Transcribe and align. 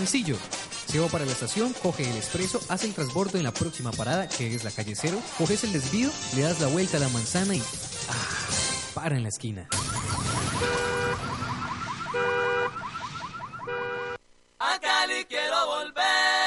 Sencillo. 0.00 0.38
Llevo 0.94 1.08
para 1.08 1.26
la 1.26 1.32
estación, 1.32 1.74
coge 1.74 2.08
el 2.08 2.16
expreso, 2.16 2.58
hace 2.70 2.86
el 2.86 2.94
transbordo 2.94 3.36
en 3.36 3.44
la 3.44 3.52
próxima 3.52 3.92
parada, 3.92 4.26
que 4.30 4.54
es 4.54 4.64
la 4.64 4.70
calle 4.70 4.94
cero, 4.96 5.20
coges 5.36 5.62
el 5.64 5.74
desvío, 5.74 6.10
le 6.36 6.40
das 6.40 6.58
la 6.58 6.68
vuelta 6.68 6.96
a 6.96 7.00
la 7.00 7.08
manzana 7.10 7.54
y... 7.54 7.60
¡Ah! 7.60 8.94
Para 8.94 9.16
en 9.16 9.24
la 9.24 9.28
esquina. 9.28 9.68
A 14.58 14.78
Cali 14.80 15.26
quiero 15.26 15.66
volver. 15.66 16.39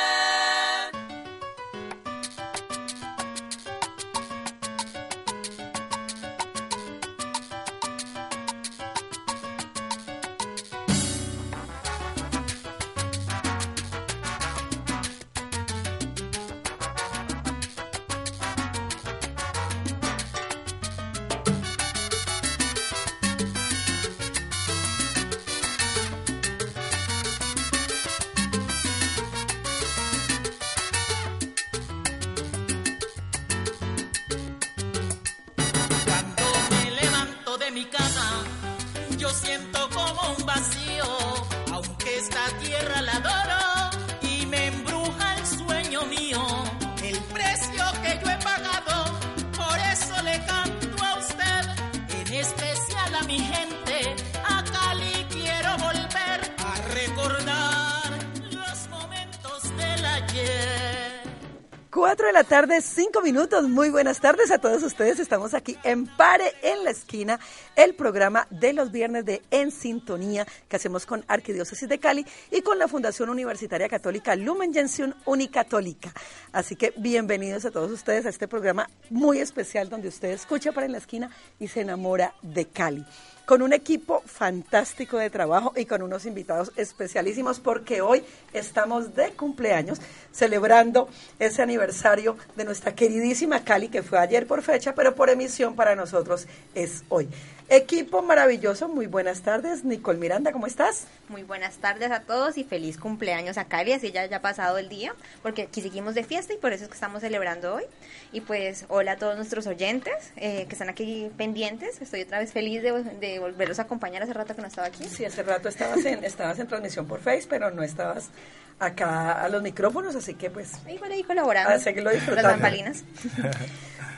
4 61.94 62.26
de 62.26 62.34
la 62.34 62.44
tarde, 62.44 62.82
5 62.82 63.22
minutos. 63.22 63.70
Muy 63.70 63.92
buenas 63.92 64.20
tardes 64.20 64.50
a 64.50 64.58
todos 64.58 64.82
ustedes. 64.82 65.20
Estamos 65.20 65.54
aquí 65.54 65.78
en 65.84 66.08
Pare 66.08 66.52
en 66.64 66.84
la 66.84 66.90
Esquina, 66.90 67.40
el 67.76 67.94
programa 67.94 68.48
de 68.50 68.74
los 68.74 68.92
viernes 68.92 69.26
de 69.26 69.44
En 69.52 69.70
Sintonía 69.70 70.48
que 70.68 70.76
hacemos 70.76 71.06
con 71.06 71.24
Arquidiócesis 71.28 71.88
de 71.88 72.00
Cali 72.00 72.26
y 72.50 72.62
con 72.62 72.80
la 72.80 72.88
Fundación 72.88 73.30
Universitaria 73.30 73.88
Católica 73.88 74.36
Lumen 74.36 74.74
Gentium 74.74 75.14
Unicatólica. 75.26 76.12
Así 76.52 76.76
que 76.76 76.94
bienvenidos 76.98 77.64
a 77.66 77.72
todos 77.72 77.92
ustedes 77.92 78.26
a 78.26 78.30
este 78.30 78.48
programa 78.48 78.90
muy 79.12 79.38
especial 79.38 79.88
donde 79.88 80.08
usted 80.08 80.32
escucha 80.32 80.72
Pare 80.72 80.88
en 80.88 80.94
la 80.94 80.98
Esquina 80.98 81.30
y 81.60 81.68
se 81.68 81.82
enamora 81.82 82.34
de 82.42 82.66
Cali 82.66 83.06
con 83.46 83.62
un 83.62 83.74
equipo 83.74 84.24
fantástico 84.26 85.18
de 85.18 85.30
trabajo 85.30 85.74
y 85.76 85.86
con 85.86 86.02
unos 86.02 86.26
invitados 86.26 86.72
especialísimos 86.76 87.60
porque 87.60 88.02
hoy 88.02 88.24
estamos 88.54 89.16
de 89.16 89.32
cumpleaños 89.32 90.00
celebrando 90.32 91.10
ese 91.40 91.62
aniversario 91.62 92.38
de 92.56 92.64
nuestra 92.64 92.96
queridísima 92.96 93.64
Cali 93.64 93.90
que 93.90 94.04
fue 94.04 94.20
ayer 94.20 94.48
por 94.48 94.62
fecha, 94.62 94.96
pero 94.96 95.16
por 95.16 95.30
emisión 95.30 95.76
para 95.76 95.96
nosotros 95.96 96.48
es 96.74 97.04
hoy. 97.10 97.28
Equipo 97.74 98.22
maravilloso, 98.22 98.88
muy 98.88 99.08
buenas 99.08 99.42
tardes. 99.42 99.84
Nicole 99.84 100.20
Miranda, 100.20 100.52
¿cómo 100.52 100.68
estás? 100.68 101.08
Muy 101.28 101.42
buenas 101.42 101.78
tardes 101.78 102.12
a 102.12 102.20
todos 102.20 102.60
y 102.60 102.64
feliz 102.64 103.00
cumpleaños 103.00 103.58
a 103.58 103.66
Cali, 103.66 103.94
así 103.94 104.12
ya 104.12 104.28
ya 104.28 104.38
ha 104.38 104.42
pasado 104.42 104.78
el 104.78 104.90
día, 104.90 105.16
porque 105.42 105.64
aquí 105.64 105.82
seguimos 105.82 106.14
de 106.14 106.24
fiesta 106.24 106.54
y 106.54 106.58
por 106.58 106.72
eso 106.72 106.84
es 106.84 106.90
que 106.90 106.94
estamos 106.94 107.22
celebrando 107.22 107.74
hoy. 107.74 107.86
Y 108.32 108.42
pues 108.42 108.86
hola 108.90 109.14
a 109.14 109.18
todos 109.18 109.38
nuestros 109.38 109.66
oyentes 109.66 110.14
eh, 110.36 110.68
que 110.68 110.74
están 110.74 110.88
aquí 110.88 111.32
pendientes, 111.36 112.00
estoy 112.00 112.22
otra 112.22 112.38
vez 112.38 112.54
feliz 112.54 112.84
de, 112.84 112.92
de 112.92 113.40
volverlos 113.40 113.80
a 113.80 113.82
acompañar 113.82 114.22
hace 114.22 114.34
rato 114.34 114.56
que 114.56 114.62
no 114.62 114.68
estaba 114.68 114.86
aquí. 114.86 115.06
Sí, 115.06 115.26
hace 115.26 115.42
rato 115.42 115.68
estabas 115.68 116.06
en, 116.06 116.24
estabas 116.24 116.60
en 116.60 116.68
transmisión 116.68 117.08
por 117.08 117.22
Face, 117.22 117.48
pero 117.50 117.72
no 117.72 117.82
estabas 117.82 118.30
acá 118.78 119.44
a 119.44 119.50
los 119.50 119.64
micrófonos, 119.64 120.16
así 120.16 120.36
que 120.36 120.52
pues... 120.52 120.74
Ahí 120.86 121.00
por 121.00 121.12
ahí 121.12 121.24
colaborando. 121.24 121.74
A 121.74 121.80
seguirlo 121.80 122.12
disfrutando. 122.12 122.50
Las 122.50 122.52
bambalinas. 122.52 123.04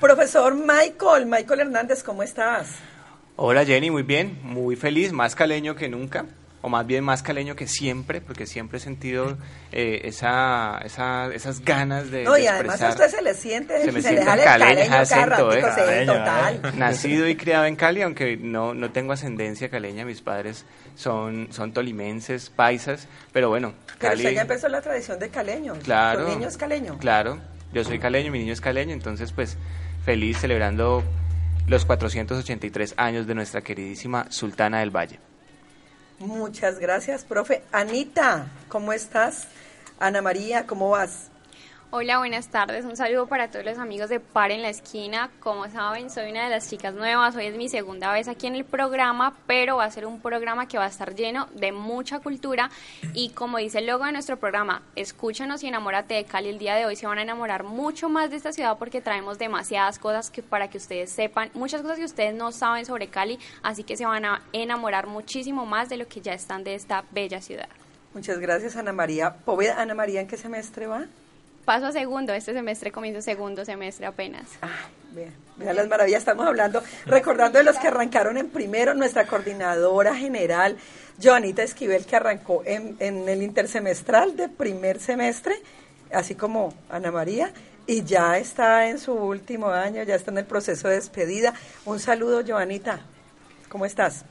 Profesor 0.02 0.54
Michael, 0.56 1.26
Michael 1.26 1.62
Hernández, 1.62 2.04
¿cómo 2.04 2.22
estás? 2.22 2.68
Hola 3.38 3.66
Jenny, 3.66 3.92
muy 3.92 4.04
bien, 4.04 4.40
muy 4.44 4.78
feliz, 4.78 5.12
más 5.12 5.36
caleño 5.36 5.76
que 5.76 5.90
nunca, 5.90 6.26
o 6.62 6.70
más 6.70 6.88
bien 6.88 7.04
más 7.04 7.22
caleño 7.22 7.58
que 7.58 7.68
siempre, 7.68 8.22
porque 8.22 8.48
siempre 8.48 8.78
he 8.78 8.80
sentido 8.80 9.38
eh, 9.74 10.04
esa, 10.06 10.80
esa, 10.86 11.28
esas 11.34 11.60
ganas 11.60 12.12
de, 12.12 12.24
No, 12.24 12.36
de 12.36 12.44
y 12.44 12.48
además 12.48 12.82
a 12.82 12.92
usted 12.92 13.10
se 13.10 13.22
le 13.22 13.34
siente, 13.34 13.82
Se 13.82 13.92
me 13.92 14.02
se 14.02 14.08
siente 14.08 14.26
caleño, 14.42 14.96
acento, 14.96 15.52
¿eh? 15.54 15.62
Caleño, 15.62 16.14
total. 16.14 16.62
Nacido 16.78 17.28
y 17.28 17.36
criado 17.36 17.66
en 17.66 17.76
Cali, 17.76 18.04
aunque 18.04 18.38
no, 18.38 18.74
no 18.74 18.92
tengo 18.92 19.12
ascendencia 19.12 19.68
caleña, 19.68 20.06
mis 20.06 20.22
padres 20.22 20.66
son, 20.96 21.50
son 21.52 21.74
tolimenses, 21.74 22.50
paisas, 22.50 23.10
pero 23.34 23.50
bueno, 23.50 23.74
Pero 24.00 24.12
Cali... 24.12 24.24
usted 24.24 24.36
ya 24.36 24.42
empezó 24.44 24.70
la 24.70 24.82
tradición 24.82 25.20
de 25.20 25.28
caleño. 25.28 25.74
Claro. 25.84 26.26
Su 26.26 26.36
niño 26.38 26.48
es 26.48 26.56
caleño. 26.56 26.98
Claro, 27.00 27.42
yo 27.74 27.84
soy 27.84 28.00
caleño, 28.00 28.32
mi 28.32 28.40
niño 28.40 28.54
es 28.54 28.62
caleño, 28.62 28.94
entonces 28.94 29.34
pues 29.34 29.58
feliz 30.06 30.38
celebrando 30.38 31.04
los 31.68 31.86
483 31.86 32.94
años 32.98 33.28
de 33.28 33.36
nuestra 33.36 33.62
queridísima 33.62 34.28
Sultana 34.30 34.80
del 34.80 34.96
Valle. 34.96 35.20
Muchas 36.20 36.80
gracias, 36.80 37.26
profe. 37.26 37.64
Anita, 37.72 38.48
¿cómo 38.70 38.94
estás? 38.94 39.48
Ana 40.00 40.22
María, 40.22 40.66
¿cómo 40.66 40.90
vas? 40.90 41.30
Hola, 41.92 42.18
buenas 42.18 42.50
tardes. 42.50 42.84
Un 42.84 42.98
saludo 42.98 43.28
para 43.28 43.50
todos 43.50 43.64
los 43.64 43.78
amigos 43.78 44.10
de 44.10 44.20
Par 44.20 44.52
en 44.52 44.64
la 44.64 44.70
Esquina. 44.70 45.30
Como 45.40 45.70
saben, 45.70 46.10
soy 46.10 46.32
una 46.32 46.44
de 46.44 46.50
las 46.50 46.68
chicas 46.68 46.94
nuevas. 46.96 47.36
Hoy 47.36 47.46
es 47.46 47.56
mi 47.56 47.70
segunda 47.70 48.12
vez 48.12 48.28
aquí 48.28 48.48
en 48.48 48.56
el 48.56 48.66
programa, 48.66 49.38
pero 49.46 49.78
va 49.78 49.86
a 49.86 49.92
ser 49.92 50.06
un 50.06 50.20
programa 50.20 50.68
que 50.68 50.80
va 50.80 50.86
a 50.86 50.90
estar 50.90 51.16
lleno 51.16 51.48
de 51.54 51.72
mucha 51.72 52.20
cultura. 52.20 52.70
Y 53.14 53.30
como 53.30 53.60
dice 53.60 53.80
el 53.80 53.86
logo 53.86 54.04
de 54.04 54.12
nuestro 54.12 54.38
programa, 54.38 54.82
escúchanos 54.96 55.64
y 55.64 55.68
enamórate 55.68 56.16
de 56.16 56.26
Cali. 56.26 56.50
El 56.50 56.58
día 56.58 56.76
de 56.76 56.86
hoy 56.86 56.96
se 56.96 57.06
van 57.06 57.20
a 57.20 57.22
enamorar 57.22 57.64
mucho 57.64 58.10
más 58.10 58.30
de 58.32 58.38
esta 58.38 58.52
ciudad 58.52 58.78
porque 58.78 59.00
traemos 59.00 59.38
demasiadas 59.38 60.00
cosas 60.00 60.32
que 60.32 60.42
para 60.42 60.70
que 60.70 60.80
ustedes 60.80 61.12
sepan, 61.12 61.52
muchas 61.54 61.82
cosas 61.82 62.00
que 62.00 62.06
ustedes 62.06 62.34
no 62.34 62.52
saben 62.52 62.86
sobre 62.86 63.08
Cali, 63.08 63.40
así 63.62 63.84
que 63.84 63.96
se 63.96 64.06
van 64.06 64.26
a 64.26 64.42
enamorar 64.54 65.06
muchísimo 65.08 65.66
más 65.66 65.88
de 65.88 65.98
lo 65.98 66.08
que 66.08 66.20
ya 66.20 66.34
están 66.34 66.64
de 66.64 66.76
esta 66.76 67.06
bella 67.12 67.42
ciudad. 67.42 67.70
Muchas 68.16 68.40
gracias, 68.40 68.76
Ana 68.76 68.92
María. 68.92 69.36
Poveda, 69.46 69.80
Ana 69.82 69.94
María, 69.94 70.20
¿en 70.20 70.28
qué 70.28 70.36
semestre 70.36 70.88
va? 70.88 71.06
Paso 71.66 71.88
a 71.88 71.92
segundo, 71.92 72.32
este 72.34 72.54
semestre 72.54 72.92
comienzo 72.92 73.24
segundo 73.24 73.66
semestre 73.66 74.06
apenas. 74.06 74.48
Ah, 74.62 74.88
mira 75.58 75.74
las 75.74 75.88
maravillas, 75.88 76.20
estamos 76.20 76.46
hablando, 76.46 76.84
recordando 77.08 77.58
de 77.58 77.64
los 77.64 77.78
que 77.78 77.88
arrancaron 77.88 78.38
en 78.38 78.50
primero, 78.50 78.94
nuestra 78.94 79.26
coordinadora 79.26 80.14
general, 80.16 80.78
Joanita 81.22 81.64
Esquivel, 81.64 82.06
que 82.06 82.16
arrancó 82.18 82.62
en, 82.66 82.96
en 83.00 83.28
el 83.28 83.42
intersemestral 83.42 84.38
de 84.38 84.48
primer 84.48 85.00
semestre, 85.00 85.56
así 86.14 86.36
como 86.36 86.72
Ana 86.88 87.12
María, 87.12 87.52
y 87.88 88.04
ya 88.04 88.38
está 88.38 88.88
en 88.88 89.00
su 89.00 89.14
último 89.14 89.70
año, 89.70 90.04
ya 90.04 90.14
está 90.14 90.30
en 90.30 90.38
el 90.38 90.46
proceso 90.46 90.88
de 90.88 90.96
despedida. 90.96 91.56
Un 91.86 92.00
saludo, 92.00 92.44
Joanita, 92.46 93.00
¿cómo 93.70 93.88
estás? 93.88 94.24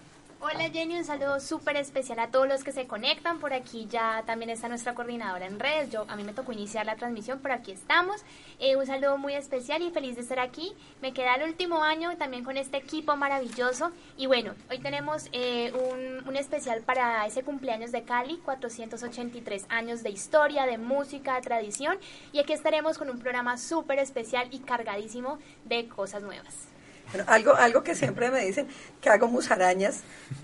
Hola 0.46 0.68
Jenny, 0.70 0.98
un 0.98 1.06
saludo 1.06 1.40
súper 1.40 1.78
especial 1.78 2.18
a 2.18 2.28
todos 2.28 2.46
los 2.46 2.62
que 2.62 2.70
se 2.70 2.86
conectan. 2.86 3.38
Por 3.38 3.54
aquí 3.54 3.86
ya 3.90 4.24
también 4.26 4.50
está 4.50 4.68
nuestra 4.68 4.94
coordinadora 4.94 5.46
en 5.46 5.58
redes. 5.58 5.88
Yo 5.88 6.04
a 6.06 6.16
mí 6.16 6.22
me 6.22 6.34
tocó 6.34 6.52
iniciar 6.52 6.84
la 6.84 6.96
transmisión, 6.96 7.40
pero 7.42 7.54
aquí 7.54 7.72
estamos. 7.72 8.20
Eh, 8.58 8.76
un 8.76 8.84
saludo 8.84 9.16
muy 9.16 9.32
especial 9.32 9.80
y 9.80 9.90
feliz 9.90 10.16
de 10.16 10.20
estar 10.20 10.38
aquí. 10.38 10.74
Me 11.00 11.14
queda 11.14 11.36
el 11.36 11.48
último 11.48 11.82
año 11.82 12.14
también 12.18 12.44
con 12.44 12.58
este 12.58 12.76
equipo 12.76 13.16
maravilloso. 13.16 13.90
Y 14.18 14.26
bueno, 14.26 14.52
hoy 14.70 14.80
tenemos 14.80 15.30
eh, 15.32 15.72
un, 15.72 16.28
un 16.28 16.36
especial 16.36 16.82
para 16.82 17.24
ese 17.24 17.42
cumpleaños 17.42 17.90
de 17.90 18.02
Cali, 18.02 18.36
483 18.44 19.64
años 19.70 20.02
de 20.02 20.10
historia, 20.10 20.66
de 20.66 20.76
música, 20.76 21.36
de 21.36 21.40
tradición. 21.40 21.96
Y 22.32 22.38
aquí 22.38 22.52
estaremos 22.52 22.98
con 22.98 23.08
un 23.08 23.18
programa 23.18 23.56
súper 23.56 23.98
especial 23.98 24.48
y 24.50 24.58
cargadísimo 24.58 25.38
de 25.64 25.88
cosas 25.88 26.22
nuevas. 26.22 26.73
Bueno, 27.10 27.24
algo, 27.28 27.54
algo 27.54 27.82
que 27.82 27.94
siempre 27.94 28.30
me 28.30 28.44
dicen, 28.44 28.66
que 29.00 29.08
hago 29.08 29.28
musarañas, 29.28 30.00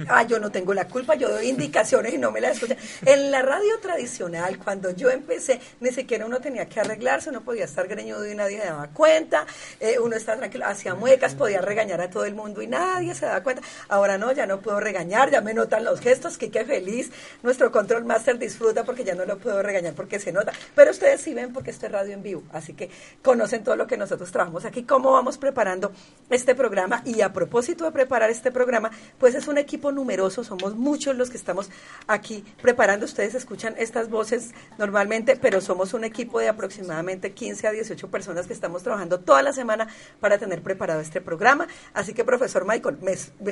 ah, 0.08 0.22
yo 0.22 0.38
no 0.38 0.52
tengo 0.52 0.74
la 0.74 0.86
culpa, 0.86 1.14
yo 1.14 1.28
doy 1.28 1.48
indicaciones 1.48 2.14
y 2.14 2.18
no 2.18 2.30
me 2.30 2.40
las 2.40 2.52
escuchan. 2.52 2.76
En 3.04 3.30
la 3.30 3.42
radio 3.42 3.78
tradicional, 3.80 4.58
cuando 4.58 4.90
yo 4.90 5.10
empecé, 5.10 5.60
ni 5.80 5.90
siquiera 5.90 6.26
uno 6.26 6.40
tenía 6.40 6.66
que 6.66 6.80
arreglarse, 6.80 7.30
uno 7.30 7.40
podía 7.40 7.64
estar 7.64 7.88
greñudo 7.88 8.30
y 8.30 8.34
nadie 8.34 8.60
se 8.60 8.66
daba 8.66 8.88
cuenta, 8.88 9.46
eh, 9.80 9.98
uno 9.98 10.14
estaba 10.16 10.38
tranquilo, 10.38 10.66
hacía 10.66 10.94
muecas, 10.94 11.34
podía 11.34 11.60
regañar 11.60 12.00
a 12.00 12.10
todo 12.10 12.24
el 12.24 12.34
mundo 12.34 12.62
y 12.62 12.66
nadie 12.66 13.14
se 13.14 13.26
daba 13.26 13.42
cuenta. 13.42 13.62
Ahora 13.88 14.18
no, 14.18 14.30
ya 14.32 14.46
no 14.46 14.60
puedo 14.60 14.78
regañar, 14.78 15.30
ya 15.30 15.40
me 15.40 15.54
notan 15.54 15.84
los 15.84 16.00
gestos, 16.00 16.38
que 16.38 16.50
qué 16.50 16.64
feliz, 16.64 17.10
nuestro 17.42 17.72
control 17.72 18.04
master 18.04 18.38
disfruta 18.38 18.84
porque 18.84 19.04
ya 19.04 19.14
no 19.14 19.24
lo 19.24 19.38
puedo 19.38 19.62
regañar 19.62 19.94
porque 19.94 20.18
se 20.18 20.32
nota, 20.32 20.52
pero 20.74 20.90
ustedes 20.90 21.20
sí 21.20 21.34
ven 21.34 21.52
porque 21.52 21.70
esto 21.70 21.86
es 21.86 21.92
radio 21.92 22.14
en 22.14 22.22
vivo, 22.22 22.42
así 22.52 22.74
que 22.74 22.90
conocen 23.22 23.64
todo 23.64 23.76
lo 23.76 23.86
que 23.86 23.96
nosotros 23.96 24.30
trabajamos 24.30 24.64
aquí, 24.64 24.84
cómo 24.84 25.12
vamos 25.12 25.38
preparando 25.38 25.92
este 26.28 26.49
programa 26.54 27.02
y 27.04 27.20
a 27.20 27.32
propósito 27.32 27.84
de 27.84 27.92
preparar 27.92 28.30
este 28.30 28.50
programa, 28.50 28.90
pues 29.18 29.34
es 29.34 29.48
un 29.48 29.58
equipo 29.58 29.92
numeroso, 29.92 30.44
somos 30.44 30.76
muchos 30.76 31.16
los 31.16 31.30
que 31.30 31.36
estamos 31.36 31.70
aquí 32.06 32.44
preparando, 32.62 33.04
ustedes 33.04 33.34
escuchan 33.34 33.74
estas 33.78 34.10
voces 34.10 34.52
normalmente, 34.78 35.36
pero 35.36 35.60
somos 35.60 35.94
un 35.94 36.04
equipo 36.04 36.38
de 36.40 36.48
aproximadamente 36.48 37.32
15 37.32 37.68
a 37.68 37.70
18 37.72 38.08
personas 38.08 38.46
que 38.46 38.52
estamos 38.52 38.82
trabajando 38.82 39.20
toda 39.20 39.42
la 39.42 39.52
semana 39.52 39.88
para 40.20 40.38
tener 40.38 40.62
preparado 40.62 41.00
este 41.00 41.20
programa, 41.20 41.66
así 41.94 42.12
que 42.12 42.24
profesor 42.24 42.66
Michael, 42.66 42.98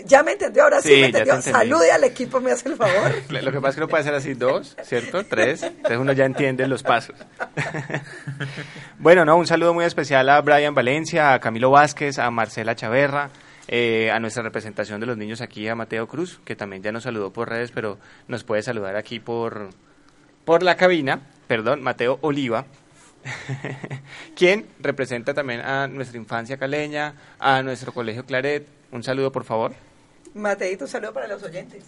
ya 0.04 0.22
me 0.22 0.32
entendió, 0.32 0.64
ahora 0.64 0.80
sí, 0.80 0.90
me 0.90 1.06
entendió, 1.06 1.40
salude 1.42 1.90
al 1.92 2.04
equipo, 2.04 2.40
me 2.40 2.52
hace 2.52 2.68
el 2.68 2.76
favor. 2.76 3.12
Lo 3.42 3.52
que 3.52 3.60
pasa 3.60 3.70
es 3.70 3.74
que 3.76 3.80
no 3.80 3.88
puede 3.88 4.04
ser 4.04 4.14
así 4.14 4.34
dos, 4.34 4.76
¿cierto? 4.82 5.24
Tres, 5.24 5.62
entonces 5.62 5.98
uno 5.98 6.12
ya 6.12 6.24
entiende 6.24 6.66
los 6.66 6.82
pasos. 6.82 7.16
bueno, 8.98 9.24
no, 9.24 9.36
un 9.36 9.46
saludo 9.46 9.74
muy 9.74 9.84
especial 9.84 10.28
a 10.28 10.40
Brian 10.40 10.74
Valencia, 10.74 11.34
a 11.34 11.40
Camilo 11.40 11.70
Vázquez, 11.70 12.18
a 12.18 12.30
Marcela 12.30 12.74
Chaverra, 12.88 13.28
eh, 13.68 14.10
a 14.10 14.18
nuestra 14.18 14.42
representación 14.42 14.98
de 14.98 15.04
los 15.04 15.18
niños 15.18 15.42
aquí, 15.42 15.68
a 15.68 15.74
Mateo 15.74 16.08
Cruz, 16.08 16.40
que 16.46 16.56
también 16.56 16.82
ya 16.82 16.90
nos 16.90 17.02
saludó 17.02 17.34
por 17.34 17.50
redes, 17.50 17.70
pero 17.70 17.98
nos 18.28 18.44
puede 18.44 18.62
saludar 18.62 18.96
aquí 18.96 19.20
por, 19.20 19.68
por 20.46 20.62
la 20.62 20.78
cabina, 20.78 21.20
perdón, 21.46 21.82
Mateo 21.82 22.18
Oliva, 22.22 22.64
quien 24.34 24.68
representa 24.80 25.34
también 25.34 25.60
a 25.60 25.86
nuestra 25.86 26.16
infancia 26.16 26.56
caleña, 26.56 27.12
a 27.38 27.62
nuestro 27.62 27.92
colegio 27.92 28.24
Claret. 28.24 28.66
Un 28.90 29.02
saludo, 29.02 29.30
por 29.30 29.44
favor. 29.44 29.74
Mateito, 30.32 30.86
un 30.86 30.90
saludo 30.90 31.12
para 31.12 31.28
los 31.28 31.42
oyentes. 31.42 31.84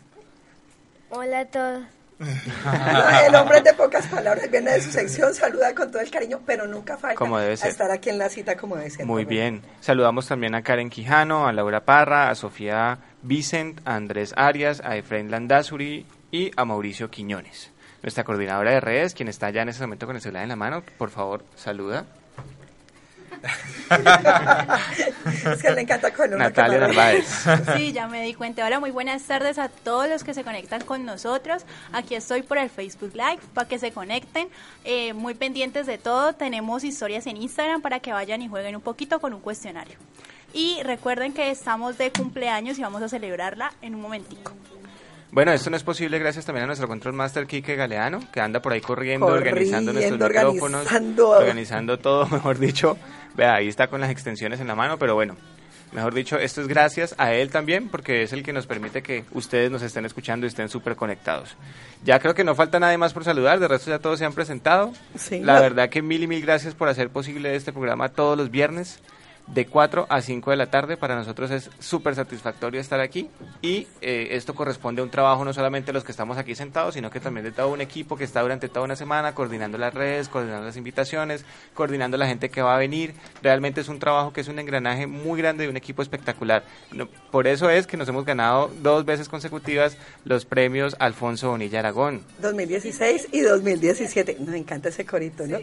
Hola 1.08 1.40
a 1.40 1.44
todos. 1.46 1.99
El 2.20 3.34
hombre 3.34 3.62
de 3.62 3.72
pocas 3.72 4.06
palabras 4.06 4.50
viene 4.50 4.72
de 4.72 4.80
su 4.82 4.90
sección, 4.90 5.32
saluda 5.34 5.74
con 5.74 5.90
todo 5.90 6.02
el 6.02 6.10
cariño, 6.10 6.40
pero 6.44 6.66
nunca 6.66 6.96
falta 6.96 7.24
a 7.24 7.52
estar 7.52 7.90
aquí 7.90 8.10
en 8.10 8.18
la 8.18 8.28
cita 8.28 8.56
como 8.56 8.76
debe 8.76 8.90
ser. 8.90 9.06
Muy 9.06 9.24
bien. 9.24 9.62
Saludamos 9.80 10.26
también 10.26 10.54
a 10.54 10.62
Karen 10.62 10.90
Quijano, 10.90 11.46
a 11.46 11.52
Laura 11.52 11.84
Parra, 11.84 12.30
a 12.30 12.34
Sofía 12.34 12.98
Vicent, 13.22 13.80
a 13.86 13.96
Andrés 13.96 14.34
Arias, 14.36 14.82
a 14.84 14.96
Efraín 14.96 15.30
Landazuri 15.30 16.06
y 16.30 16.50
a 16.56 16.64
Mauricio 16.64 17.10
Quiñones. 17.10 17.70
Nuestra 18.02 18.24
coordinadora 18.24 18.72
de 18.72 18.80
redes, 18.80 19.14
quien 19.14 19.28
está 19.28 19.50
ya 19.50 19.62
en 19.62 19.70
ese 19.70 19.82
momento 19.82 20.06
con 20.06 20.16
el 20.16 20.22
celular 20.22 20.42
en 20.42 20.48
la 20.50 20.56
mano, 20.56 20.82
por 20.98 21.10
favor, 21.10 21.44
saluda. 21.54 22.06
es 25.52 25.62
que 25.62 25.70
le 25.70 25.80
encanta 25.80 26.12
con 26.12 26.34
una 26.34 26.44
Natalia 26.44 26.80
Narváez. 26.80 27.26
Sí, 27.76 27.92
ya 27.92 28.06
me 28.06 28.22
di 28.22 28.34
cuenta. 28.34 28.64
Hola, 28.64 28.80
muy 28.80 28.90
buenas 28.90 29.22
tardes 29.24 29.58
a 29.58 29.68
todos 29.68 30.08
los 30.08 30.24
que 30.24 30.34
se 30.34 30.44
conectan 30.44 30.84
con 30.84 31.04
nosotros. 31.04 31.64
Aquí 31.92 32.14
estoy 32.14 32.42
por 32.42 32.58
el 32.58 32.70
Facebook 32.70 33.12
Live 33.14 33.40
para 33.54 33.68
que 33.68 33.78
se 33.78 33.92
conecten. 33.92 34.48
Eh, 34.84 35.12
muy 35.12 35.34
pendientes 35.34 35.86
de 35.86 35.98
todo. 35.98 36.34
Tenemos 36.34 36.84
historias 36.84 37.26
en 37.26 37.36
Instagram 37.36 37.82
para 37.82 38.00
que 38.00 38.12
vayan 38.12 38.42
y 38.42 38.48
jueguen 38.48 38.76
un 38.76 38.82
poquito 38.82 39.20
con 39.20 39.32
un 39.32 39.40
cuestionario. 39.40 39.96
Y 40.52 40.82
recuerden 40.82 41.32
que 41.32 41.50
estamos 41.50 41.96
de 41.96 42.10
cumpleaños 42.10 42.78
y 42.78 42.82
vamos 42.82 43.02
a 43.02 43.08
celebrarla 43.08 43.72
en 43.82 43.94
un 43.94 44.02
momentico. 44.02 44.52
Bueno, 45.32 45.52
esto 45.52 45.70
no 45.70 45.76
es 45.76 45.84
posible 45.84 46.18
gracias 46.18 46.44
también 46.44 46.64
a 46.64 46.66
nuestro 46.66 46.88
control 46.88 47.14
master 47.14 47.46
Kike 47.46 47.76
Galeano, 47.76 48.20
que 48.32 48.40
anda 48.40 48.60
por 48.60 48.72
ahí 48.72 48.80
corriendo, 48.80 49.26
organizando 49.26 49.92
nuestros 49.92 50.18
micrófonos, 50.18 50.86
organizando 51.18 52.00
todo, 52.00 52.26
mejor 52.30 52.58
dicho. 52.58 52.96
Vea, 53.40 53.54
ahí 53.54 53.68
está 53.68 53.86
con 53.86 54.02
las 54.02 54.10
extensiones 54.10 54.60
en 54.60 54.66
la 54.66 54.74
mano, 54.74 54.98
pero 54.98 55.14
bueno, 55.14 55.34
mejor 55.92 56.12
dicho, 56.12 56.38
esto 56.38 56.60
es 56.60 56.68
gracias 56.68 57.14
a 57.16 57.32
él 57.32 57.48
también, 57.48 57.88
porque 57.88 58.22
es 58.22 58.34
el 58.34 58.42
que 58.42 58.52
nos 58.52 58.66
permite 58.66 59.02
que 59.02 59.24
ustedes 59.32 59.70
nos 59.70 59.80
estén 59.80 60.04
escuchando 60.04 60.44
y 60.44 60.48
estén 60.48 60.68
súper 60.68 60.94
conectados. 60.94 61.56
Ya 62.04 62.18
creo 62.18 62.34
que 62.34 62.44
no 62.44 62.54
falta 62.54 62.78
nadie 62.78 62.98
más 62.98 63.14
por 63.14 63.24
saludar, 63.24 63.58
de 63.58 63.66
resto 63.66 63.88
ya 63.88 63.98
todos 63.98 64.18
se 64.18 64.26
han 64.26 64.34
presentado. 64.34 64.92
la 65.30 65.58
verdad 65.58 65.88
que 65.88 66.02
mil 66.02 66.22
y 66.22 66.26
mil 66.26 66.42
gracias 66.42 66.74
por 66.74 66.90
hacer 66.90 67.08
posible 67.08 67.56
este 67.56 67.72
programa 67.72 68.10
todos 68.10 68.36
los 68.36 68.50
viernes 68.50 69.00
de 69.54 69.66
4 69.66 70.06
a 70.08 70.20
5 70.20 70.50
de 70.50 70.56
la 70.56 70.70
tarde. 70.70 70.96
Para 70.96 71.16
nosotros 71.16 71.50
es 71.50 71.70
súper 71.78 72.14
satisfactorio 72.14 72.80
estar 72.80 73.00
aquí 73.00 73.28
y 73.62 73.86
eh, 74.00 74.28
esto 74.32 74.54
corresponde 74.54 75.00
a 75.00 75.04
un 75.04 75.10
trabajo 75.10 75.44
no 75.44 75.52
solamente 75.52 75.86
de 75.86 75.92
los 75.92 76.04
que 76.04 76.12
estamos 76.12 76.38
aquí 76.38 76.54
sentados, 76.54 76.94
sino 76.94 77.10
que 77.10 77.20
también 77.20 77.44
de 77.44 77.52
todo 77.52 77.68
un 77.68 77.80
equipo 77.80 78.16
que 78.16 78.24
está 78.24 78.42
durante 78.42 78.68
toda 78.68 78.84
una 78.84 78.96
semana 78.96 79.34
coordinando 79.34 79.78
las 79.78 79.92
redes, 79.92 80.28
coordinando 80.28 80.66
las 80.66 80.76
invitaciones, 80.76 81.44
coordinando 81.74 82.16
la 82.16 82.26
gente 82.26 82.50
que 82.50 82.62
va 82.62 82.76
a 82.76 82.78
venir. 82.78 83.14
Realmente 83.42 83.80
es 83.80 83.88
un 83.88 83.98
trabajo 83.98 84.32
que 84.32 84.40
es 84.40 84.48
un 84.48 84.58
engranaje 84.58 85.06
muy 85.06 85.40
grande 85.40 85.64
y 85.64 85.68
un 85.68 85.76
equipo 85.76 86.02
espectacular. 86.02 86.62
por 87.30 87.46
eso 87.46 87.70
es 87.70 87.86
que 87.86 87.96
nos 87.96 88.08
hemos 88.08 88.24
ganado 88.24 88.70
dos 88.82 89.04
veces 89.04 89.28
consecutivas 89.28 89.96
los 90.24 90.44
premios 90.44 90.96
Alfonso 90.98 91.50
Bonilla 91.50 91.80
Aragón. 91.80 92.22
2016 92.40 93.28
y 93.32 93.40
2017. 93.40 94.36
Nos 94.40 94.54
encanta 94.54 94.88
ese 94.88 95.04
corito, 95.04 95.46
¿no? 95.46 95.58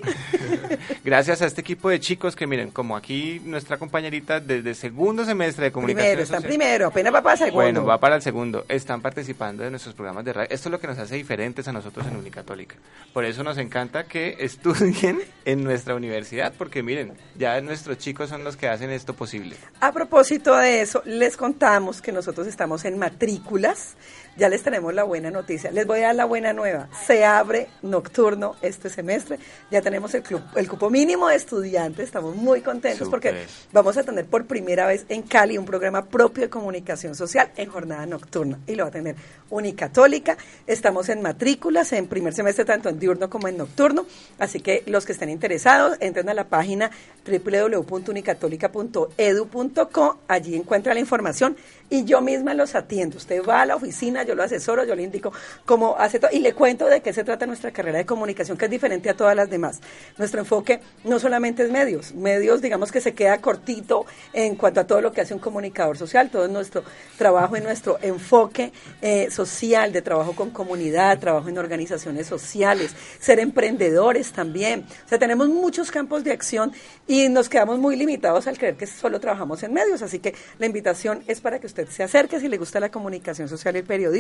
Gracias 1.04 1.42
a 1.42 1.46
este 1.46 1.62
equipo 1.62 1.90
de 1.90 2.00
chicos 2.00 2.36
que 2.36 2.48
miren, 2.48 2.72
como 2.72 2.96
aquí 2.96 3.42
nuestra 3.44 3.77
compañerita 3.78 4.40
desde 4.40 4.74
segundo 4.74 5.26
semestre 5.26 5.66
de 5.66 5.72
comunicación. 5.72 6.08
Primero, 6.08 6.24
están 6.24 6.44
primero, 6.44 6.88
apenas 6.88 7.14
va 7.14 7.22
para 7.22 7.34
el 7.34 7.40
segundo. 7.40 7.56
Bueno, 7.56 7.86
va 7.86 8.00
para 8.00 8.16
el 8.16 8.22
segundo. 8.22 8.66
Están 8.68 9.02
participando 9.02 9.64
de 9.64 9.70
nuestros 9.70 9.96
programas 9.96 10.26
de 10.26 10.34
radio. 10.34 10.50
Esto 10.52 10.70
es 10.70 10.72
lo 10.72 10.80
que 10.80 10.88
nos 10.88 10.98
hace 10.98 11.16
diferentes 11.16 11.68
a 11.68 11.72
nosotros 11.72 12.06
en 12.08 12.18
Unicatólica. 12.18 12.76
Por 13.14 13.26
eso 13.26 13.44
nos 13.44 13.58
encanta 13.58 14.06
que 14.06 14.38
estudien 14.40 15.20
en 15.46 15.64
nuestra 15.64 15.96
universidad, 15.96 16.54
porque 16.58 16.84
miren, 16.84 17.14
ya 17.38 17.60
nuestros 17.62 17.98
chicos 17.98 18.30
son 18.30 18.44
los 18.44 18.58
que 18.58 18.68
hacen 18.68 18.90
esto 18.90 19.14
posible. 19.14 19.56
A 19.80 19.92
propósito 19.92 20.56
de 20.56 20.82
eso, 20.82 21.02
les 21.06 21.38
contamos 21.38 22.02
que 22.02 22.12
nosotros 22.12 22.48
estamos 22.48 22.86
en 22.86 22.98
matrículas 22.98 23.96
ya 24.38 24.50
les 24.50 24.62
tenemos 24.62 24.94
la 24.94 25.04
buena 25.04 25.32
noticia. 25.32 25.72
Les 25.72 25.88
voy 25.88 26.00
a 26.00 26.08
dar 26.08 26.16
la 26.16 26.26
buena 26.26 26.54
nueva. 26.54 26.88
Se 27.06 27.26
abre 27.26 27.68
nocturno 27.82 28.56
este 28.62 28.90
semestre. 28.90 29.40
Ya 29.72 29.82
tenemos 29.82 30.14
el, 30.14 30.24
club, 30.24 30.42
el 30.56 30.70
cupo 30.70 30.90
mínimo 30.90 31.28
de 31.28 31.36
estudiantes. 31.36 32.06
Estamos 32.06 32.36
muy 32.36 32.62
contentos 32.62 33.10
porque 33.10 33.46
vamos 33.72 33.98
a 33.98 34.04
tener 34.04 34.26
por 34.26 34.46
primera 34.46 34.88
vez 34.88 35.06
en 35.10 35.24
Cali 35.24 35.58
un 35.58 35.66
programa 35.66 36.06
propio 36.06 36.44
de 36.44 36.50
comunicación 36.50 37.16
social 37.16 37.52
en 37.56 37.70
jornada 37.70 38.06
nocturna. 38.06 38.60
Y 38.68 38.76
lo 38.76 38.84
va 38.84 38.90
a 38.90 38.92
tener 38.92 39.16
Unicatólica. 39.50 40.38
Estamos 40.66 41.10
en 41.10 41.22
matrículas 41.22 41.92
en 41.94 42.08
primer 42.08 42.34
semestre 42.34 42.66
tanto 42.66 42.90
en 42.90 43.00
diurno 43.00 43.30
como 43.30 43.48
en 43.48 43.58
nocturno. 43.58 44.08
Así 44.40 44.60
que 44.60 44.82
los 44.86 45.06
que 45.06 45.14
estén 45.14 45.30
interesados, 45.30 45.96
entren 46.00 46.28
a 46.30 46.34
la 46.34 46.46
página 46.46 46.90
www.unicatólica.edu.co. 47.26 50.18
Allí 50.28 50.56
encuentra 50.56 50.94
la 50.94 51.00
información 51.00 51.58
y 51.90 52.04
yo 52.04 52.22
misma 52.22 52.54
los 52.54 52.76
atiendo. 52.76 53.18
Usted 53.18 53.42
va 53.44 53.62
a 53.62 53.66
la 53.66 53.76
oficina, 53.76 54.24
yo 54.28 54.36
lo 54.36 54.44
asesoro, 54.44 54.84
yo 54.84 54.96
le 54.96 55.04
indico 55.04 55.32
cómo 55.66 55.96
hace 55.98 56.20
todo. 56.20 56.32
Y 56.32 56.40
le 56.40 56.54
cuento 56.54 56.86
de 56.86 57.02
qué 57.02 57.14
se 57.14 57.24
trata 57.24 57.46
nuestra 57.46 57.72
carrera 57.72 57.98
de 57.98 58.06
comunicación, 58.06 58.58
que 58.58 58.66
es 58.66 58.72
diferente 58.72 59.10
a 59.10 59.16
todas 59.16 59.36
las 59.36 59.50
demás. 59.50 59.80
Nuestro 60.18 60.40
enfoque 60.40 60.82
no 61.04 61.20
solamente 61.20 61.64
es 61.64 61.72
medios, 61.72 62.14
medios 62.14 62.62
digamos 62.62 62.92
que 62.92 63.02
se 63.02 63.14
queda 63.14 63.40
cortito 63.40 64.06
en 64.34 64.56
cuanto 64.56 64.82
a 64.82 64.84
todo 64.86 65.02
lo 65.02 65.12
que 65.12 65.22
hace 65.22 65.34
un 65.34 65.40
comunicador 65.40 65.98
social, 65.98 66.30
todo 66.30 66.48
nuestro 66.48 66.84
trabajo 67.18 67.58
y 67.58 67.62
nuestro 67.62 67.98
enfoque 68.02 68.72
eh, 69.02 69.30
social 69.32 69.92
de 69.94 70.02
trabajo 70.02 70.36
con 70.36 70.52
comunidad, 70.52 71.20
trabajo 71.20 71.50
en 71.50 71.58
organizaciones 71.58 72.28
sociales, 72.28 72.96
ser 73.20 73.40
emprendedores 73.40 74.32
también. 74.32 74.86
O 75.06 75.10
sea, 75.10 75.18
tenemos 75.18 75.48
muchos 75.50 75.92
campos 75.92 76.24
de 76.24 76.32
acción 76.32 76.74
y 77.08 77.30
nos 77.30 77.50
quedamos 77.50 77.80
muy 77.80 77.96
limitados 77.96 78.48
al 78.48 78.58
creer 78.58 78.76
que 78.76 78.88
solo 78.88 79.20
trabajamos 79.20 79.64
en 79.64 79.74
medios, 79.74 80.02
así 80.02 80.20
que 80.20 80.36
la 80.60 80.66
invitación 80.66 81.24
es 81.28 81.42
para 81.42 81.60
que 81.60 81.68
usted 81.68 81.88
se 81.90 82.04
acerque 82.04 82.40
si 82.40 82.48
le 82.48 82.58
gusta 82.58 82.80
la 82.80 82.92
comunicación 82.92 83.48
social 83.48 83.76
y 83.76 83.80
el 83.80 83.86
periodismo 83.86 84.17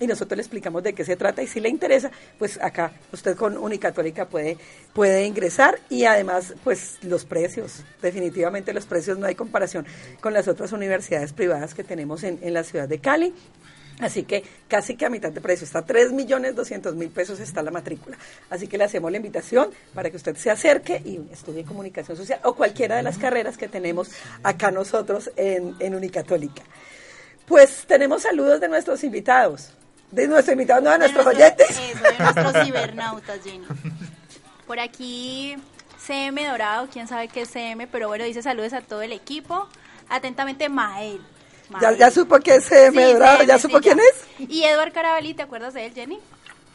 y 0.00 0.06
nosotros 0.06 0.36
le 0.36 0.42
explicamos 0.42 0.82
de 0.82 0.92
qué 0.92 1.04
se 1.04 1.16
trata 1.16 1.42
y 1.42 1.46
si 1.46 1.60
le 1.60 1.68
interesa, 1.68 2.10
pues 2.38 2.60
acá 2.62 2.92
usted 3.12 3.36
con 3.36 3.56
Unicatólica 3.56 4.26
puede, 4.26 4.58
puede 4.92 5.24
ingresar 5.24 5.78
y 5.90 6.04
además 6.04 6.54
pues 6.64 6.98
los 7.02 7.24
precios, 7.24 7.84
definitivamente 8.00 8.72
los 8.72 8.86
precios 8.86 9.18
no 9.18 9.26
hay 9.26 9.34
comparación 9.34 9.86
con 10.20 10.32
las 10.32 10.48
otras 10.48 10.72
universidades 10.72 11.32
privadas 11.32 11.74
que 11.74 11.84
tenemos 11.84 12.24
en, 12.24 12.38
en 12.42 12.54
la 12.54 12.64
ciudad 12.64 12.88
de 12.88 12.98
Cali. 12.98 13.34
Así 14.00 14.24
que 14.24 14.42
casi 14.66 14.96
que 14.96 15.06
a 15.06 15.10
mitad 15.10 15.30
de 15.30 15.40
precio, 15.40 15.64
está 15.64 15.82
tres 15.82 16.10
millones 16.10 16.56
doscientos 16.56 16.96
mil 16.96 17.10
pesos 17.10 17.38
está 17.38 17.62
la 17.62 17.70
matrícula. 17.70 18.18
Así 18.50 18.66
que 18.66 18.76
le 18.76 18.84
hacemos 18.84 19.10
la 19.10 19.18
invitación 19.18 19.70
para 19.94 20.10
que 20.10 20.16
usted 20.16 20.36
se 20.36 20.50
acerque 20.50 21.00
y 21.04 21.20
estudie 21.32 21.64
comunicación 21.64 22.16
social 22.16 22.40
o 22.42 22.54
cualquiera 22.54 22.96
de 22.96 23.04
las 23.04 23.18
carreras 23.18 23.56
que 23.56 23.68
tenemos 23.68 24.10
acá 24.42 24.72
nosotros 24.72 25.30
en, 25.36 25.76
en 25.78 25.94
Unicatólica. 25.94 26.62
Pues 27.46 27.84
tenemos 27.86 28.22
saludos 28.22 28.60
de 28.60 28.68
nuestros 28.68 29.04
invitados. 29.04 29.70
De 30.10 30.28
nuestros 30.28 30.52
invitados, 30.52 30.82
no 30.82 30.90
de 30.90 30.98
nuestros 30.98 31.26
oyentes. 31.26 31.70
Eso, 31.70 32.02
de 32.02 32.18
nuestros 32.18 32.64
cibernautas, 32.64 33.40
Jenny. 33.42 33.66
Por 34.66 34.78
aquí, 34.78 35.56
CM 35.98 36.46
Dorado, 36.46 36.88
quién 36.92 37.08
sabe 37.08 37.28
qué 37.28 37.42
es 37.42 37.50
CM, 37.50 37.86
pero 37.86 38.08
bueno, 38.08 38.24
dice 38.24 38.42
saludos 38.42 38.72
a 38.72 38.80
todo 38.80 39.02
el 39.02 39.12
equipo. 39.12 39.68
Atentamente, 40.08 40.68
Mael. 40.68 41.20
Ya, 41.80 41.92
ya 41.92 42.10
supo 42.10 42.38
que 42.40 42.56
es 42.56 42.70
eh, 42.72 42.90
ya 43.46 43.58
supo 43.58 43.80
quién 43.80 43.98
es. 43.98 44.48
Y 44.50 44.64
Edward 44.64 44.92
Carabalí, 44.92 45.34
¿te 45.34 45.42
acuerdas 45.42 45.74
de 45.74 45.86
él, 45.86 45.94
Jenny? 45.94 46.20